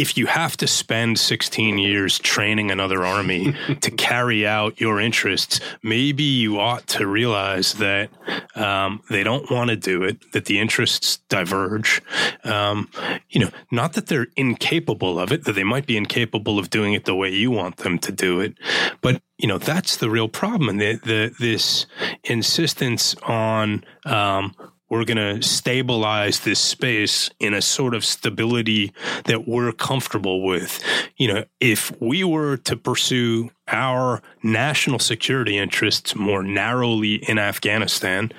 [0.00, 5.60] If you have to spend 16 years training another army to carry out your interests,
[5.82, 8.08] maybe you ought to realize that
[8.54, 12.00] um, they don't want to do it, that the interests diverge.
[12.44, 12.88] Um,
[13.28, 16.94] you know, not that they're incapable of it, that they might be incapable of doing
[16.94, 18.54] it the way you want them to do it,
[19.02, 21.86] but you know that's the real problem and the, the this
[22.24, 24.54] insistence on um,
[24.90, 28.92] we're going to stabilize this space in a sort of stability
[29.24, 30.82] that we're comfortable with.
[31.16, 38.32] You know if we were to pursue our national security interests more narrowly in afghanistan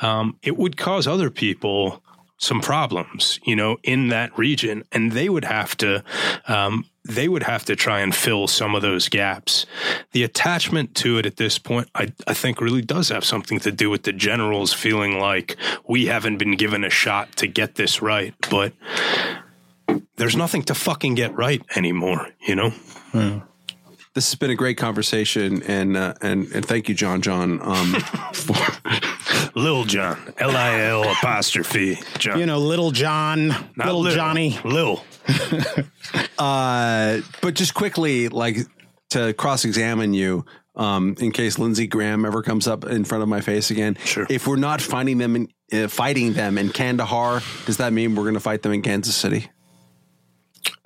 [0.00, 2.02] um, it would cause other people
[2.38, 6.02] some problems, you know, in that region, and they would have to.
[6.46, 9.64] Um, they would have to try and fill some of those gaps.
[10.12, 13.72] The attachment to it at this point, I, I think, really does have something to
[13.72, 15.56] do with the generals feeling like
[15.88, 18.34] we haven't been given a shot to get this right.
[18.50, 18.74] But
[20.16, 22.72] there's nothing to fucking get right anymore, you know?
[24.18, 27.22] This has been a great conversation, and uh, and and thank you, John.
[27.22, 27.94] John, um,
[28.32, 28.56] for,
[29.54, 32.40] Lil John, L I L apostrophe John.
[32.40, 34.58] You know, little John, Not little Lil, Johnny.
[34.64, 35.04] Lil.
[36.40, 38.56] uh, but just quickly, like
[39.10, 43.40] to cross-examine you, um, in case Lindsey Graham ever comes up in front of my
[43.40, 43.96] face again.
[44.04, 44.26] Sure.
[44.28, 48.24] If we're not finding them in uh, fighting them in Kandahar, does that mean we're
[48.24, 49.48] going to fight them in Kansas City?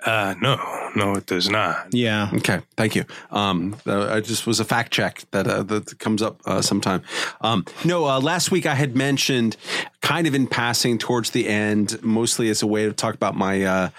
[0.05, 1.87] Uh, no, no, it does not.
[1.91, 2.29] Yeah.
[2.33, 3.05] Okay, thank you.
[3.31, 7.03] Um, uh, I just was a fact check that uh, that comes up uh, sometime.
[7.41, 9.55] Um, no, uh, last week I had mentioned,
[10.01, 13.63] kind of in passing towards the end, mostly as a way to talk about my
[13.63, 13.89] uh,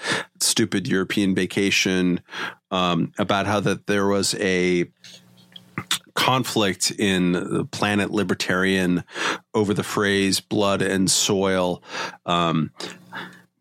[0.40, 2.20] stupid European vacation,
[2.70, 4.86] um, about how that there was a
[6.14, 9.04] conflict in the planet libertarian
[9.52, 11.82] over the phrase blood and soil.
[12.24, 12.70] Um,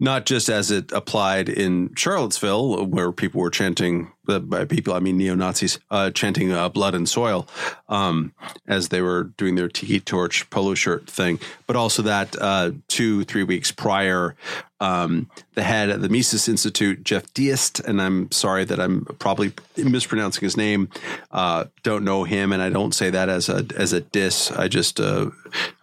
[0.03, 5.17] not just as it applied in Charlottesville, where people were chanting, by people, I mean
[5.17, 7.47] neo Nazis, uh, chanting uh, blood and soil
[7.89, 8.33] um,
[8.67, 13.23] as they were doing their tiki torch polo shirt thing, but also that uh, two,
[13.25, 14.35] three weeks prior,
[14.83, 19.53] um, the head of the Mises Institute, Jeff Deist, and I'm sorry that I'm probably
[19.77, 20.89] mispronouncing his name.
[21.31, 24.51] Uh, don't know him, and I don't say that as a as a diss.
[24.51, 25.29] I just uh,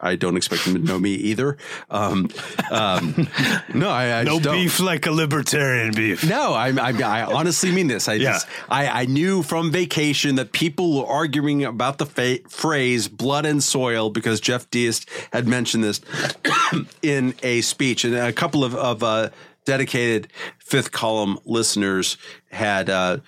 [0.01, 1.57] I don't expect him to know me either.
[1.89, 2.29] Um,
[2.71, 3.29] um,
[3.75, 6.29] no, I, I No beef like a libertarian beef.
[6.29, 8.07] No, I, I, I honestly mean this.
[8.09, 8.30] I Yeah.
[8.33, 13.47] Just, I, I knew from vacation that people were arguing about the fa- phrase "blood
[13.47, 16.01] and soil" because Jeff Deist had mentioned this
[17.03, 19.31] in a speech, and a couple of, of uh,
[19.65, 20.29] dedicated
[20.59, 22.17] fifth column listeners
[22.51, 23.19] had uh,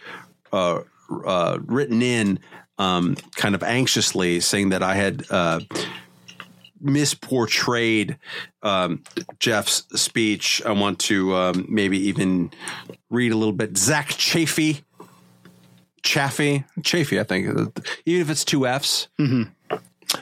[0.53, 0.81] uh,
[1.25, 2.39] uh, written in,
[2.79, 5.25] um, kind of anxiously, saying that I had.
[5.31, 5.61] Uh,
[6.83, 8.17] misportrayed
[8.63, 9.03] um,
[9.39, 10.61] Jeff's speech.
[10.67, 12.51] I want to um, maybe even
[13.11, 13.77] read a little bit.
[13.77, 14.83] Zach Chafee,
[16.03, 17.47] Chaffee, Chafee, I think,
[18.07, 19.09] even if it's two F's.
[19.19, 19.43] Mm-hmm.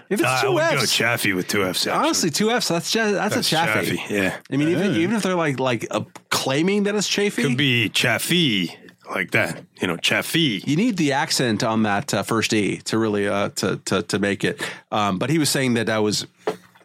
[0.08, 1.86] If it's I two would go F's, Chaffee with two F's.
[1.86, 2.04] actually.
[2.04, 2.68] honestly, two F's.
[2.68, 3.96] That's just, that's, That's a Chaffee.
[3.96, 4.36] Chaffee, yeah.
[4.50, 7.88] I mean, even, even if they're like like uh, claiming that it's Chafee, could be
[7.88, 8.76] Chaffee
[9.10, 9.64] like that.
[9.80, 10.62] You know, Chaffee.
[10.64, 14.18] you need the accent on that uh, first E to really uh, to, to to
[14.18, 14.62] make it.
[14.92, 16.26] Um, but he was saying that I was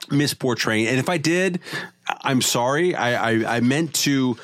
[0.09, 1.59] misportraying, and if I did,
[2.07, 2.95] I'm sorry.
[2.95, 4.37] I I, I meant to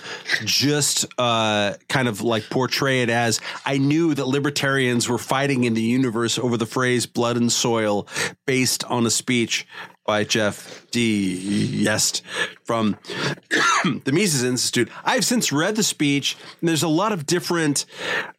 [0.43, 5.73] just uh, kind of like portray it as I knew that libertarians were fighting in
[5.73, 8.07] the universe over the phrase "blood and soil"
[8.45, 9.67] based on a speech
[10.05, 11.35] by Jeff D.
[11.83, 12.23] Yest
[12.63, 12.97] from
[13.83, 14.89] the Mises Institute.
[15.03, 17.85] I've since read the speech, and there's a lot of different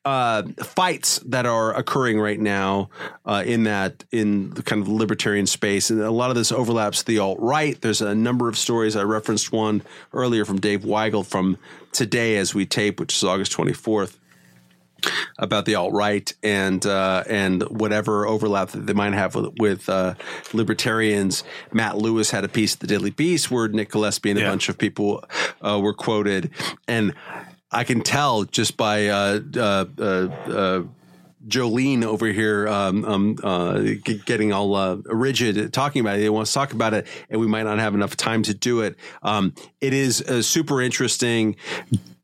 [0.04, 2.90] uh, fights that are occurring right now
[3.24, 7.02] uh, in that in the kind of libertarian space, and a lot of this overlaps
[7.04, 7.80] the alt right.
[7.80, 8.96] There's a number of stories.
[8.96, 9.82] I referenced one
[10.12, 11.58] earlier from Dave Weigel from
[11.92, 14.16] today as we tape, which is August 24th
[15.38, 19.88] about the alt right and uh, and whatever overlap that they might have with, with
[19.88, 20.14] uh,
[20.52, 21.44] libertarians.
[21.72, 24.50] Matt Lewis had a piece at the Daily Beast where Nick Gillespie and a Yeah.
[24.50, 25.24] bunch of people
[25.60, 26.50] uh, were quoted,
[26.88, 27.14] and
[27.70, 30.82] I can tell just by uh, uh, uh, uh,
[31.48, 33.80] Jolene over here um, um, uh,
[34.26, 36.20] getting all uh, rigid talking about it.
[36.20, 38.82] They want to talk about it, and we might not have enough time to do
[38.82, 38.96] it.
[39.22, 41.56] Um, it is uh, super interesting.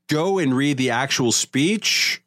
[0.09, 2.22] Go and read the actual speech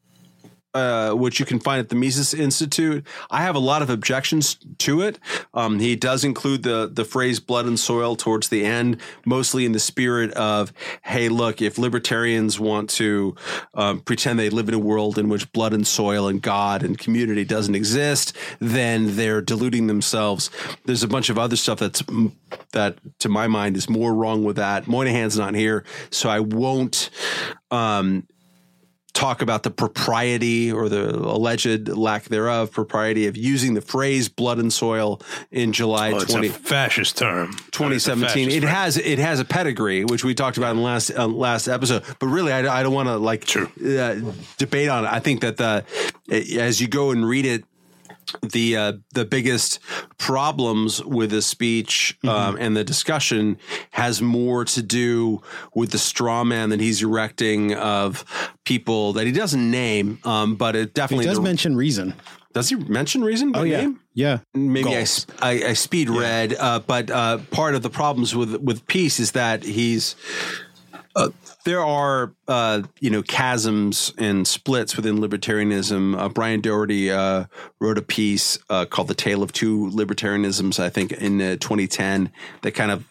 [0.73, 3.05] uh, which you can find at the Mises Institute.
[3.29, 5.19] I have a lot of objections to it.
[5.53, 9.71] Um, he does include the the phrase "blood and soil" towards the end, mostly in
[9.71, 10.73] the spirit of,
[11.03, 13.35] "Hey, look, if libertarians want to
[13.73, 16.97] um, pretend they live in a world in which blood and soil and God and
[16.97, 20.49] community doesn't exist, then they're deluding themselves."
[20.85, 22.03] There's a bunch of other stuff that's
[22.71, 24.87] that, to my mind, is more wrong with that.
[24.87, 27.09] Moynihan's not here, so I won't.
[27.69, 28.27] Um,
[29.13, 34.57] talk about the propriety or the alleged lack thereof propriety of using the phrase blood
[34.57, 35.21] and soil
[35.51, 37.51] in July Oh, it's 20, a fascist term.
[37.71, 40.77] 2017 It's a it fascist has it has a pedigree which we talked about in
[40.77, 43.69] the last uh, last episode but really i, I don't want to like True.
[43.85, 44.19] uh,
[44.57, 45.83] debate on it i think that the
[46.59, 47.63] as you go and read it
[48.41, 49.79] the uh, the biggest
[50.17, 53.57] problems with the speech um, and the discussion
[53.91, 55.41] has more to do
[55.73, 58.23] with the straw man that he's erecting of
[58.65, 62.13] people that he doesn't name, um, but it He definitely does the- mention reason.
[62.53, 63.51] does he mention reason?
[63.51, 63.81] by Oh, yeah.
[63.81, 63.99] name?
[64.13, 64.39] yeah.
[64.53, 65.05] maybe I,
[65.41, 69.31] I, I speed read, uh, but uh, part of the problems with with peace is
[69.31, 70.15] that he's
[71.15, 71.29] uh,
[71.65, 76.17] there are uh, you know chasms and splits within libertarianism.
[76.17, 77.45] Uh, Brian Doherty uh,
[77.79, 82.31] wrote a piece uh, called "The Tale of Two Libertarianisms," I think, in uh, 2010.
[82.61, 83.05] That kind of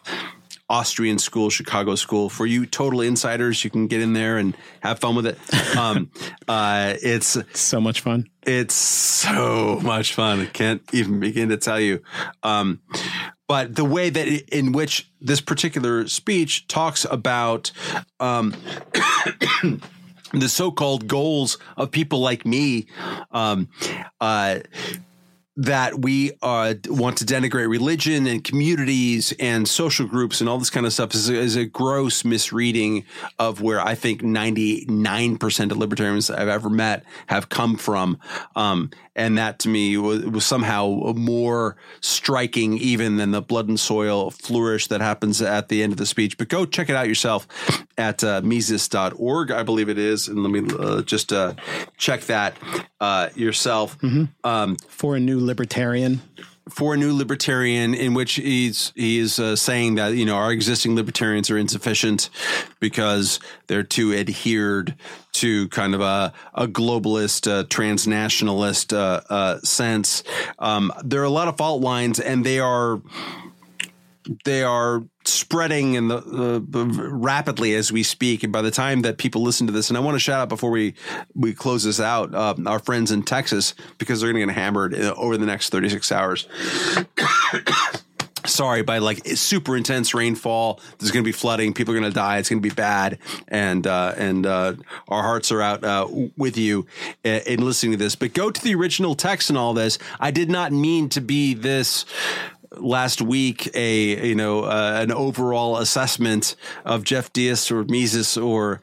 [0.69, 2.29] Austrian school, Chicago school.
[2.29, 5.37] For you total insiders, you can get in there and have fun with it.
[5.77, 6.09] Um,
[6.47, 8.29] uh, it's So much fun.
[8.43, 10.39] it's so much fun.
[10.39, 12.01] I can't even begin to tell you.
[12.41, 12.79] Um,
[13.51, 17.69] but the way that i- in which this particular speech talks about
[18.21, 18.55] um,
[20.33, 22.85] the so-called goals of people like me,
[23.31, 23.67] um,
[24.21, 24.59] uh,
[25.57, 30.69] that we uh, want to denigrate religion and communities and social groups and all this
[30.69, 33.03] kind of stuff is a, is a gross misreading
[33.37, 38.17] of where I think 99% of libertarians I've ever met have come from.
[38.55, 43.79] Um, and that to me was, was somehow more striking even than the blood and
[43.79, 46.37] soil flourish that happens at the end of the speech.
[46.37, 47.47] But go check it out yourself
[47.97, 50.27] at uh, Mises.org, I believe it is.
[50.27, 51.53] And let me uh, just uh,
[51.97, 52.55] check that
[52.99, 53.97] uh, yourself.
[54.43, 56.21] Um, For a new libertarian.
[56.71, 60.51] For a new libertarian in which he's he is uh, saying that you know our
[60.51, 62.29] existing libertarians are insufficient
[62.79, 64.95] because they're too adhered
[65.33, 70.23] to kind of a a globalist uh, transnationalist uh, uh, sense.
[70.59, 73.01] Um, there are a lot of fault lines, and they are
[74.45, 78.43] they are spreading in the uh, rapidly as we speak.
[78.43, 80.49] And by the time that people listen to this, and I want to shout out
[80.49, 80.93] before we
[81.33, 84.93] we close this out, uh, our friends in Texas because they're going to get hammered
[84.93, 86.47] uh, over the next thirty six hours.
[88.43, 91.73] Sorry, by like super intense rainfall, there's going to be flooding.
[91.75, 92.39] People are going to die.
[92.39, 94.73] It's going to be bad, and uh, and uh,
[95.07, 96.87] our hearts are out uh, with you
[97.23, 98.15] in, in listening to this.
[98.15, 99.99] But go to the original text and all this.
[100.19, 102.03] I did not mean to be this
[102.77, 108.81] last week a you know uh, an overall assessment of Jeff Diaz or Mises or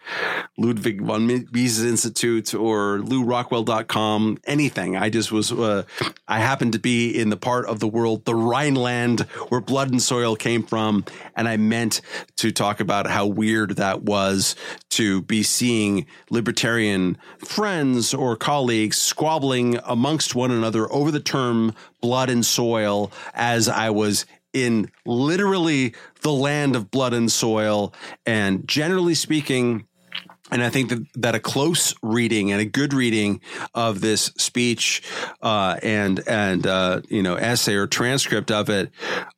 [0.58, 4.96] Ludwig von Mises Institute or LewRockwell.com anything.
[4.96, 5.84] I just was uh,
[6.26, 10.02] I happened to be in the part of the world the Rhineland where blood and
[10.02, 11.04] soil came from
[11.34, 12.00] and I meant
[12.36, 14.54] to talk about how weird that was
[14.90, 22.30] to be seeing libertarian friends or colleagues squabbling amongst one another over the term blood
[22.30, 27.92] and soil as I was in literally the land of blood and soil.
[28.26, 29.86] And generally speaking,
[30.50, 33.40] and I think that, that a close reading and a good reading
[33.74, 35.02] of this speech
[35.42, 38.90] uh, and and uh, you know essay or transcript of it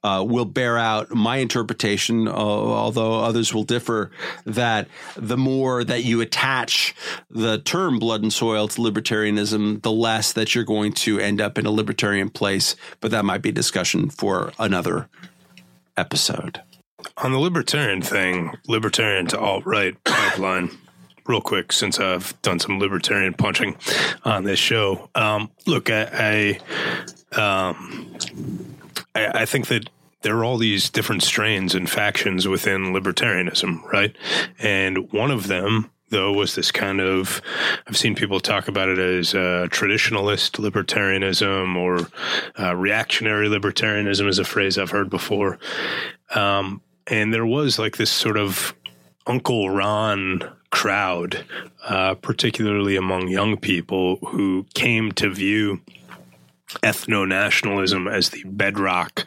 [0.04, 4.10] uh, will bear out my interpretation, uh, although others will differ.
[4.44, 6.94] That the more that you attach
[7.28, 11.58] the term "blood and soil" to libertarianism, the less that you're going to end up
[11.58, 12.76] in a libertarian place.
[13.00, 15.08] But that might be discussion for another
[15.96, 16.62] episode.
[17.16, 20.70] On the libertarian thing, libertarian to alt right pipeline,
[21.30, 23.76] real quick, since I've done some libertarian punching
[24.24, 25.08] on this show.
[25.14, 26.58] Um, look, I,
[27.32, 28.16] I, um,
[29.14, 29.88] I, I think that
[30.22, 34.14] there are all these different strains and factions within libertarianism, right?
[34.58, 37.40] And one of them, though, was this kind of
[37.86, 42.08] I've seen people talk about it as uh, traditionalist libertarianism or
[42.62, 45.58] uh, reactionary libertarianism, is a phrase I've heard before.
[46.34, 48.74] Um, and there was like this sort of
[49.26, 51.44] Uncle Ron crowd,
[51.84, 55.80] uh, particularly among young people who came to view
[56.84, 59.24] ethno nationalism as the bedrock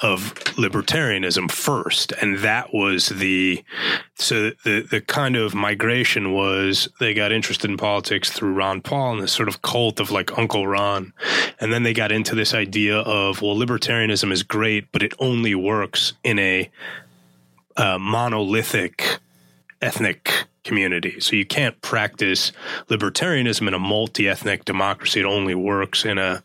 [0.00, 2.12] of libertarianism first.
[2.20, 3.62] And that was the,
[4.16, 9.14] so the, the kind of migration was they got interested in politics through Ron Paul
[9.14, 11.12] and this sort of cult of like Uncle Ron.
[11.60, 15.54] And then they got into this idea of, well, libertarianism is great, but it only
[15.54, 16.70] works in a,
[17.76, 19.18] uh, monolithic
[19.80, 21.20] ethnic community.
[21.20, 22.52] So you can't practice
[22.88, 25.20] libertarianism in a multi-ethnic democracy.
[25.20, 26.42] It only works in a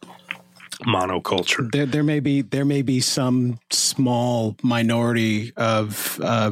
[0.85, 1.71] monoculture.
[1.71, 6.51] There, there may be there may be some small minority of uh,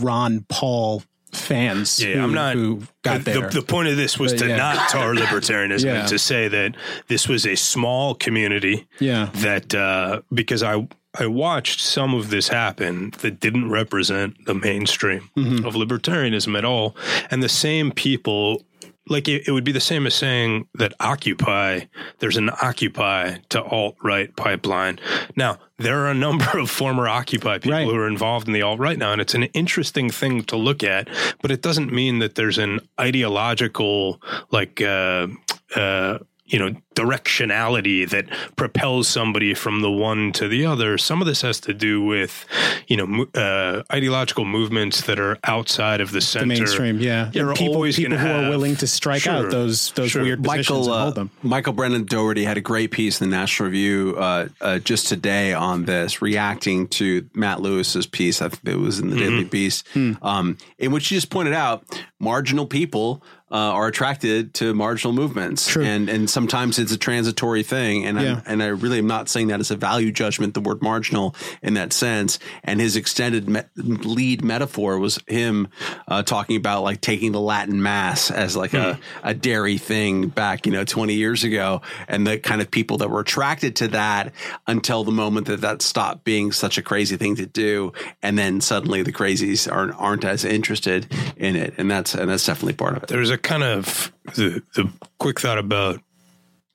[0.00, 1.02] Ron Paul
[1.32, 2.02] fans.
[2.02, 2.54] Yeah, who, I'm not.
[2.54, 3.50] who got the, there.
[3.50, 4.56] the point of this was But to yeah.
[4.56, 6.00] not tar libertarianism Yeah.
[6.00, 6.76] and to say that
[7.08, 8.86] this was a small community.
[8.98, 9.30] Yeah.
[9.36, 10.86] That uh, because I
[11.18, 15.64] I watched some of this happen that didn't represent the mainstream Mm-hmm.
[15.66, 16.96] of libertarianism at all,
[17.30, 18.64] and the same people.
[19.08, 21.80] Like it, it would be the same as saying that Occupy,
[22.20, 25.00] there's an Occupy to alt right pipeline.
[25.34, 27.84] Now, there are a number of former Occupy people Right.
[27.84, 30.84] who are involved in the alt right now, and it's an interesting thing to look
[30.84, 31.08] at,
[31.42, 34.22] but it doesn't mean that there's an ideological,
[34.52, 35.26] like, uh,
[35.74, 36.18] uh,
[36.52, 38.26] you know directionality that
[38.56, 40.98] propels somebody from the one to the other.
[40.98, 42.44] Some of this has to do with
[42.88, 47.00] you know uh, ideological movements that are outside of the center the mainstream.
[47.00, 50.10] Yeah, You're people, always people gonna who are willing to strike Sure, out those those
[50.10, 50.22] sure.
[50.22, 51.30] weird positions Michael and uh, hold them.
[51.42, 55.52] Michael Brendan Dougherty had a great piece in the National Review uh, uh, just today
[55.54, 58.42] on this, reacting to Matt Lewis's piece.
[58.42, 59.22] I think it was in the Mm-hmm.
[59.30, 60.12] Daily Beast, Hmm.
[60.22, 61.84] um, in which he just pointed out
[62.18, 63.22] marginal people.
[63.52, 65.84] Uh, are attracted to marginal movements, True.
[65.84, 68.36] and and sometimes it's a transitory thing, and Yeah.
[68.36, 70.54] I'm, and I really am not saying that as a value judgment.
[70.54, 75.68] The word marginal in that sense, and his extended me- lead metaphor was him
[76.08, 80.64] uh, talking about like taking the Latin Mass as like a a dairy thing back,
[80.64, 84.32] you know, 20 years ago, and the kind of people that were attracted to that
[84.66, 87.92] until the moment that that stopped being such a crazy thing to do,
[88.22, 91.06] and then suddenly the crazies aren't aren't as interested
[91.36, 93.10] in it, and that's and that's definitely part of it.
[93.10, 96.00] There's a kind of the, the quick thought about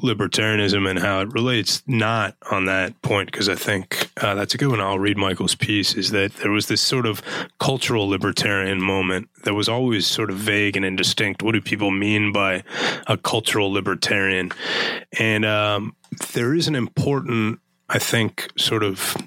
[0.02, 4.58] libertarianism and how it relates not on that point because I think uh, that's a
[4.58, 4.80] good one.
[4.80, 5.96] I'll read Michael's piece.
[5.96, 7.22] Is that there was this sort of
[7.60, 11.42] cultural libertarian moment that was always sort of vague and indistinct.
[11.42, 12.64] What do people mean by
[13.08, 14.52] a cultural libertarian?
[15.18, 15.96] And um,
[16.34, 19.18] there is an important, I think, sort of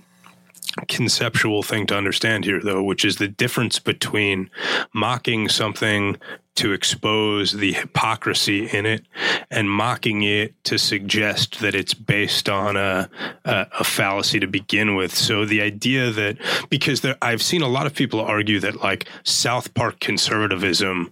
[0.89, 4.51] conceptual thing to understand here, though, which is the difference between
[4.93, 6.17] mocking something
[6.57, 9.07] to expose the hypocrisy in it
[9.51, 13.09] and mocking it to suggest that it's based on a,
[13.45, 15.15] a, a fallacy to begin with.
[15.15, 16.37] So the idea that,
[16.69, 21.11] because there, I've seen a lot of people argue that like South Park conservatism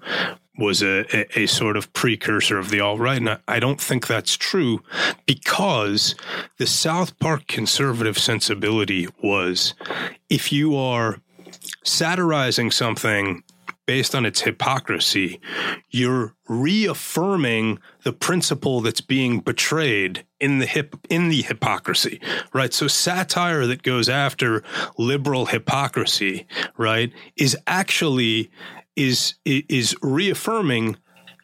[0.59, 3.19] was a, a, a sort of precursor of the alt right.
[3.19, 4.83] And I, I don't think that's true
[5.25, 6.15] because
[6.59, 9.75] the South Park conservative sensibility was
[10.29, 11.21] if you are
[11.85, 13.43] satirizing something
[13.89, 15.41] based on its hypocrisy,
[15.89, 22.21] you're reaffirming the principle that's being betrayed in the hip in the hypocrisy,
[22.53, 22.75] right?
[22.75, 24.63] So satire that goes after
[24.99, 28.51] liberal hypocrisy, right, is actually
[28.99, 30.97] is is reaffirming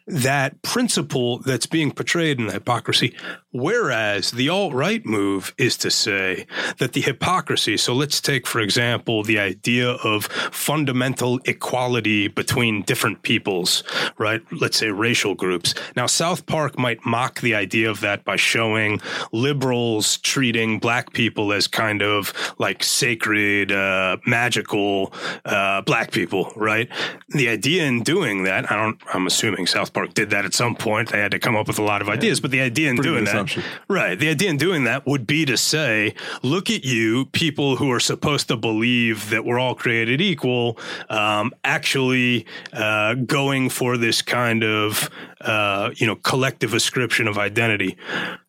[0.07, 3.15] that principle that's being portrayed in the hypocrisy.
[3.55, 6.45] Whereas the alt right move is to say
[6.77, 13.21] that the hypocrisy, so let's take, for example, the idea of fundamental equality between different
[13.21, 13.81] peoples,
[14.17, 14.41] right?
[14.51, 15.73] Let's say racial groups.
[15.95, 18.99] Now, South Park might mock the idea of that by showing
[19.31, 25.13] liberals treating black people as kind of like sacred, uh, magical
[25.45, 26.89] uh, black people, right?
[27.29, 30.75] The idea in doing that, I don't, I'm assuming South Park did that at some
[30.75, 31.13] point.
[31.13, 33.11] They had to come up with a lot of ideas, but the idea in Pretty
[33.11, 33.63] doing that, assumption.
[33.87, 34.17] right?
[34.19, 37.99] The idea in doing that would be to say, look at you, people who are
[37.99, 40.77] supposed to believe that we're all created equal,
[41.09, 45.09] um, actually uh, going for this kind of,
[45.41, 47.97] uh, you know, collective ascription of identity.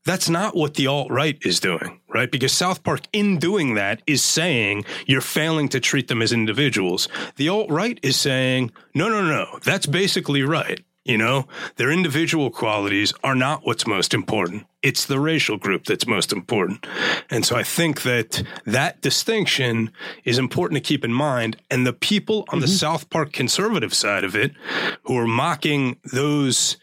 [0.04, 2.30] That's not what the alt right is doing, right?
[2.30, 7.08] Because South Park, in doing that, is saying you're failing to treat them as individuals.
[7.36, 10.80] The alt right is saying, no, no, no, that's basically right.
[11.06, 11.46] You know,
[11.76, 14.66] their individual qualities are not what's most important.
[14.82, 16.84] It's the racial group that's most important.
[17.30, 19.92] And so I think that that distinction
[20.24, 21.58] is important to keep in mind.
[21.70, 22.74] And the people on the mm-hmm.
[22.74, 24.52] South Park conservative side of it
[25.04, 26.76] who are mocking those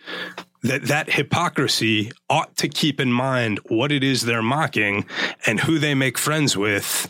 [0.64, 5.06] that that hypocrisy ought to keep in mind what it is they're mocking
[5.45, 7.07] and who they make friends with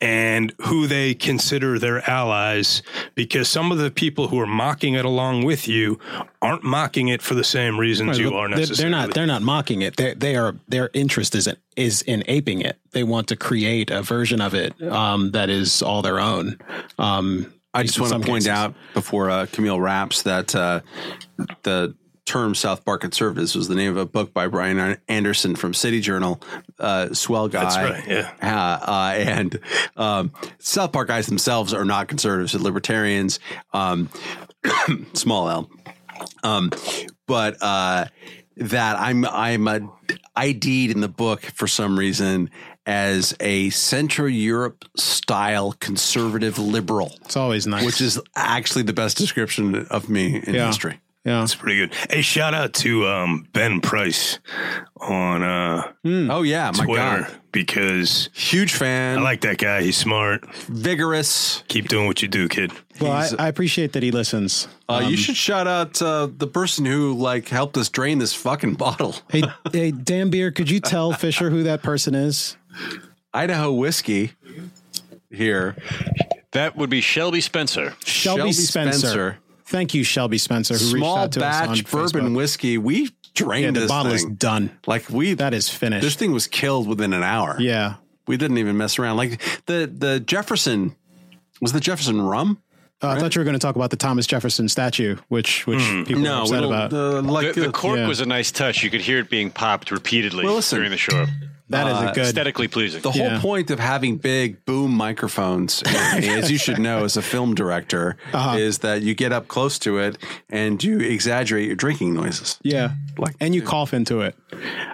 [0.00, 2.82] and who they consider their allies
[3.14, 5.98] because some of the people who are mocking it along with you
[6.42, 8.82] aren't mocking it for the same reasons you are they're, necessarily.
[8.82, 9.96] they're not they're not mocking it.
[9.96, 12.78] They they are their interest is in, is in aping it.
[12.92, 16.58] They want to create a version of it um, that is all their own.
[16.98, 18.48] Um, I just want to point cases.
[18.48, 20.80] out before uh, Kmele wraps that uh,
[21.62, 21.94] the
[22.24, 26.00] term South Park conservatives was the name of a book by Brian Anderson from City
[26.00, 26.40] Journal.
[26.78, 27.62] Uh, swell guy.
[27.64, 28.32] That's right, yeah.
[28.42, 29.58] Uh, uh, and
[29.96, 33.40] um, South Park guys themselves are not conservatives, they're libertarians.
[33.72, 34.08] Um,
[35.12, 35.70] small L.
[36.42, 36.70] Um,
[37.26, 38.06] but uh,
[38.56, 39.80] that I'm I'm uh,
[40.36, 42.50] ID'd in the book for some reason
[42.86, 47.84] as a Central Europe style conservative liberal, It's always nice.
[47.84, 50.66] which is actually the best description of me in Yeah.
[50.66, 51.00] history.
[51.24, 51.42] Yeah.
[51.42, 51.94] It's pretty good.
[52.10, 54.38] Hey, shout out to um, Ben Price
[54.96, 59.82] on uh, Oh yeah, my Twitter god, because huge fan, I like that guy.
[59.82, 60.44] He's smart.
[60.66, 61.62] vigorous.
[61.68, 62.72] Keep doing what you do, kid.
[63.00, 64.68] Well, I, I appreciate that he listens.
[64.88, 68.74] Uh, you should shout out uh, the person who like helped us drain this fucking
[68.74, 69.14] bottle.
[69.30, 69.42] Hey,
[69.72, 72.56] hey, Dan Beer, could you tell Fisher who that person is?
[73.32, 74.32] Idaho whiskey
[75.30, 75.74] here.
[76.52, 77.96] That would be Shelby Spencer.
[78.04, 79.38] Shelby, Spencer.
[79.74, 82.36] Thank you, Shelby Spencer, who reached small out to us on batch bourbon Facebook.
[82.36, 82.78] whiskey.
[82.78, 84.70] We drained Yeah, the this bottle is done.
[84.86, 86.02] Like we, That is finished.
[86.04, 87.56] this thing was killed within an hour.
[87.58, 87.94] yeah.
[88.28, 89.16] we didn't even mess around.
[89.16, 90.94] Like the the Jefferson
[91.60, 92.60] was the Jefferson rum.
[93.02, 95.80] Uh, I thought you were going to talk about the Thomas Jefferson statue, which which
[96.06, 96.92] people No, we upset about.
[96.92, 98.06] uh, like The, the cork yeah.
[98.08, 98.82] was a nice touch.
[98.84, 100.76] You could hear it being popped repeatedly Well, listen.
[100.78, 101.26] during the show.
[101.70, 102.24] That is uh, a good.
[102.26, 103.00] Aesthetically pleasing.
[103.02, 103.40] The whole Yeah.
[103.40, 108.56] point of having big boom microphones, as you should know as a film director, Uh-huh.
[108.58, 110.18] is that you get up close to it
[110.50, 112.58] and you exaggerate your drinking noises.
[112.62, 114.36] Yeah, Like- and you cough into it.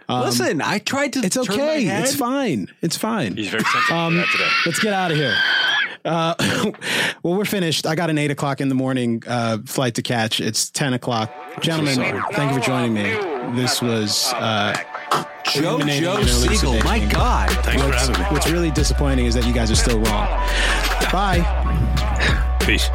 [0.09, 1.21] Listen, I tried to.
[1.21, 1.85] It's turn my okay.
[1.85, 2.03] head.
[2.05, 2.69] It's fine.
[2.83, 3.37] It's fine.
[3.37, 4.49] He's very sensitive Um, to that today.
[4.67, 5.37] Let's get out of here.
[6.05, 6.35] Uh,
[7.23, 7.87] well, we're finished.
[7.87, 10.41] I got an eight o'clock in the morning uh, flight to catch.
[10.41, 11.31] It's ten o'clock.
[11.61, 11.97] Gentlemen,
[12.33, 13.03] thank you for joining me.
[13.61, 14.75] This was uh,
[15.53, 16.83] Joe Joe Siegel.
[16.85, 16.99] My.
[17.11, 17.51] God.
[17.65, 18.27] Thanks for having me.
[18.31, 20.27] what's really disappointing is that you guys are still wrong.
[21.11, 21.41] Bye.
[22.61, 22.89] Peace.